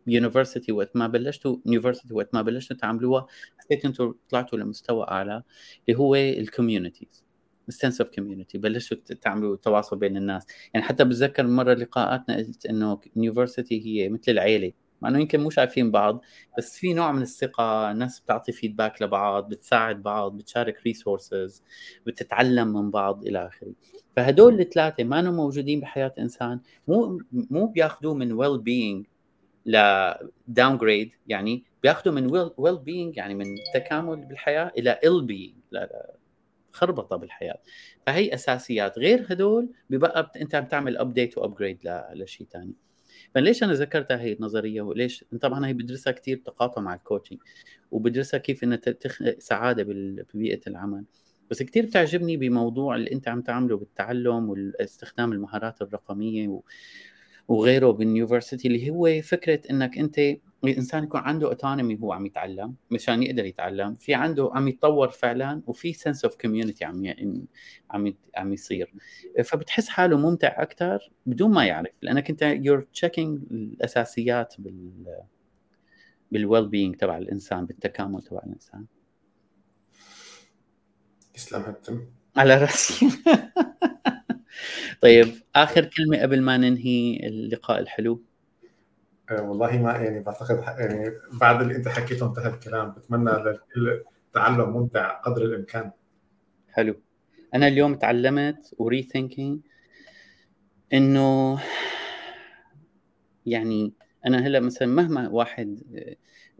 university 0.06 0.72
وقت 0.72 0.96
ما 0.96 1.06
بلشتوا 1.06 1.56
university 1.66 2.14
وقت 2.14 2.34
ما 2.34 2.42
بلشتوا 2.42 2.76
تعملوها 2.76 3.26
حسيت 3.58 3.84
أنتم 3.84 4.14
طلعتوا 4.30 4.58
لمستوى 4.58 5.06
أعلى 5.10 5.42
اللي 5.88 5.98
هو 5.98 6.14
ال 6.14 6.23
communities 6.23 7.24
ال 7.68 7.73
sense 7.73 8.00
of 8.00 8.10
community 8.10 8.58
بلشوا 8.58 8.96
تعملوا 8.96 9.56
تواصل 9.56 9.98
بين 9.98 10.16
الناس. 10.16 10.46
يعني 10.74 10.86
حتى 10.86 11.04
بتذكر 11.04 11.46
مرة 11.46 11.74
لقاءاتنا 11.74 12.36
قلت 12.36 12.66
إنه 12.66 13.00
university 13.16 13.86
هي 13.86 14.08
مثل 14.08 14.32
العيلة. 14.32 14.72
مع 15.04 15.10
إنه 15.10 15.20
يمكن 15.20 15.40
مو 15.40 15.50
شايفين 15.50 15.90
بعض 15.90 16.20
بس 16.58 16.78
في 16.78 16.94
نوع 16.94 17.12
من 17.12 17.22
الثقة 17.22 17.90
الناس 17.90 18.20
بتعطي 18.20 18.52
feedback 18.52 19.02
لبعض 19.02 19.48
بتساعد 19.48 20.02
بعض 20.02 20.36
بتشارك 20.36 20.82
resources 20.86 21.62
بتتعلم 22.06 22.68
من 22.72 22.90
بعض 22.90 23.26
إلى 23.26 23.46
آخره. 23.46 23.72
فهدول 24.16 24.60
الثلاثة 24.60 25.04
ما 25.04 25.22
موجودين 25.22 25.80
بحياة 25.80 26.14
إنسان 26.18 26.60
مو 26.88 27.20
مو 27.32 27.66
بياخذوه 27.66 28.14
من 28.14 28.32
well-being 28.32 29.06
downgrade 30.48 31.10
يعني 31.26 31.64
بياخذوا 31.82 32.14
من 32.14 32.52
well-being 32.56 33.16
يعني 33.16 33.34
من 33.34 33.44
تكامل 33.74 34.16
بالحياة 34.26 34.72
إلى 34.78 34.98
ill-being 35.04 35.54
خربطة 36.72 37.16
بالحياة. 37.16 37.58
فهي 38.06 38.34
أساسيات. 38.34 38.98
غير 38.98 39.26
هدول 39.30 39.68
ببقى 39.90 40.32
أنت 40.40 40.54
عم 40.54 40.64
تعمل 40.64 40.96
update 40.96 41.38
و 41.38 41.43
upgrade 41.43 41.78
لشيء 42.14 42.46
ثاني 42.52 42.74
فليش 43.34 43.62
أنا 43.62 43.72
ذكرتها 43.72 44.20
هي 44.20 44.32
النظرية؟ 44.32 44.82
وليش؟ 44.82 45.24
طبعا 45.40 45.66
هي 45.66 45.72
بدرسها 45.72 46.12
كثير 46.12 46.36
بتقاطع 46.36 46.82
مع 46.82 46.94
ال 46.94 46.99
coaching 46.99 47.38
وبدرسها 47.90 48.38
كيف 48.38 48.64
إنها 48.64 48.76
تخلق 48.76 49.38
سعادة 49.38 49.82
ببيئة 50.34 50.60
العمل. 50.66 51.04
بس 51.50 51.62
كثير 51.62 51.86
بتعجبني 51.86 52.36
بموضوع 52.36 52.96
اللي 52.96 53.12
أنت 53.12 53.28
عم 53.28 53.42
تعمله 53.42 53.76
بالتعلم 53.76 54.48
واستخدام 54.50 55.32
المهارات 55.32 55.82
الرقمية 55.82 56.62
وغيره 57.48 57.90
بال 57.90 58.03
university 58.03 58.68
اللي 58.68 58.90
هو 58.90 59.22
فكرة 59.22 59.60
إنك 59.70 59.98
أنت 59.98 60.20
الانسان 60.64 61.04
يكون 61.04 61.20
عنده 61.20 61.48
autonomy 61.48 61.98
هو 62.02 62.12
عم 62.12 62.26
يتعلم 62.26 62.74
مشان 62.90 63.22
يقدر 63.22 63.44
يتعلم. 63.44 63.94
في 63.94 64.14
عنده 64.14 64.50
عم 64.54 64.68
يتطور 64.68 65.08
فعلا 65.08 65.62
وفي 65.66 65.92
sense 65.92 66.24
of 66.24 66.36
community 66.36 66.84
عم 66.84 67.14
عم 67.90 68.14
عم 68.36 68.52
يصير. 68.52 68.94
فبتحس 69.44 69.88
حاله 69.88 70.16
ممتع 70.16 70.62
أكثر 70.62 71.10
بدون 71.26 71.50
ما 71.50 71.64
يعرف 71.64 71.90
لأنك 72.02 72.30
أنت 72.30 72.42
you're 72.42 72.86
checking 72.92 73.42
الأساسيات 73.50 74.54
بال 74.58 75.04
بال 76.32 76.68
well-being 76.68 76.96
تبع 76.96 77.18
الإنسان 77.18 77.66
بالتكامل 77.66 78.22
تبع 78.22 78.40
الإنسان. 78.46 78.86
تسلم 81.34 81.60
هتم 81.60 82.06
على 82.36 82.56
رأسي. 82.56 83.08
طيب 85.00 85.34
آخر 85.56 85.84
كلمة 85.84 86.22
قبل 86.22 86.42
ما 86.42 86.56
ننهي 86.56 87.26
اللقاء 87.26 87.80
الحلو. 87.80 88.22
أه 89.30 89.42
والله 89.42 89.78
ما 89.78 89.92
يعني 89.92 90.20
بعتقد 90.20 90.80
يعني 90.80 91.10
بعد 91.32 91.62
اللي 91.62 91.76
أنت 91.76 91.88
حكيته 91.88 92.26
انتهى 92.26 92.54
الكلام. 92.54 92.90
بتمنى 92.90 93.30
للكل 93.30 94.02
تعلم 94.32 94.70
ممتع 94.70 95.20
قدر 95.20 95.42
الإمكان. 95.44 95.90
حلو. 96.72 97.00
أنا 97.54 97.68
اليوم 97.68 97.94
تعلمت 97.94 98.74
rethinking 98.78 99.60
إنه 100.92 101.60
يعني 103.46 103.92
أنا 104.26 104.38
هلأ 104.46 104.60
مثلا 104.60 104.88
مهما 104.88 105.28
واحد 105.28 105.80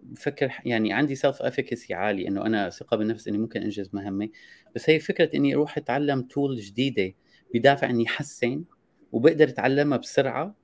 بفكر 0.02 0.52
يعني 0.64 0.92
عندي 0.92 1.14
self-efficacy 1.14 1.94
عالي 1.94 2.28
إنه 2.28 2.46
أنا 2.46 2.70
ثقة 2.70 2.96
بالنفس 2.96 3.28
إني 3.28 3.38
ممكن 3.38 3.62
أنجز 3.62 3.90
مهمة. 3.92 4.28
بس 4.74 4.90
هي 4.90 4.98
فكرة 5.00 5.36
إني 5.36 5.54
أروح 5.54 5.78
أتعلم 5.78 6.22
tool 6.22 6.56
جديدة. 6.56 7.14
بدافع 7.54 7.90
اني 7.90 8.06
احسن 8.06 8.64
وبقدر 9.12 9.48
أتعلمها 9.48 9.98
بسرعة 9.98 10.54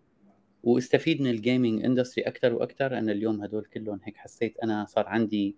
واستفيد 0.63 1.23
من 1.23 1.31
ال 1.31 1.38
gaming 1.38 1.85
industry 1.85 2.25
أكثر 2.25 2.55
وأكثر 2.55 2.99
أنا 2.99 3.13
اليوم 3.13 3.43
هدول 3.43 3.65
كلهم 3.65 4.01
هيك 4.05 4.17
حسيت 4.17 4.59
أنا 4.63 4.85
صار 4.85 5.07
عندي 5.09 5.57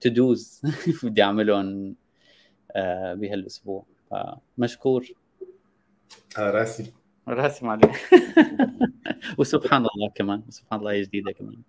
to-dos 0.00 0.62
بدي 1.04 1.22
أعملهم 1.22 1.96
آه، 2.76 3.14
بهالأسبوع. 3.14 3.86
فمشكور. 4.10 5.06
على 6.36 6.50
راسي. 6.50 6.92
راسي 7.28 7.66
عليك. 7.66 7.90
وسبحان 9.38 9.86
الله 9.94 10.10
كمان 10.14 10.42
سبحان 10.48 10.80
الله 10.80 11.02
جديدة 11.02 11.32
كمان. 11.32 11.62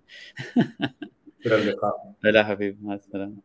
إلى 1.46 1.56
اللقاء. 1.56 2.14
لا 2.24 2.44
حبيبي 2.44 2.78
مع 2.82 2.94
السلامة. 2.94 3.38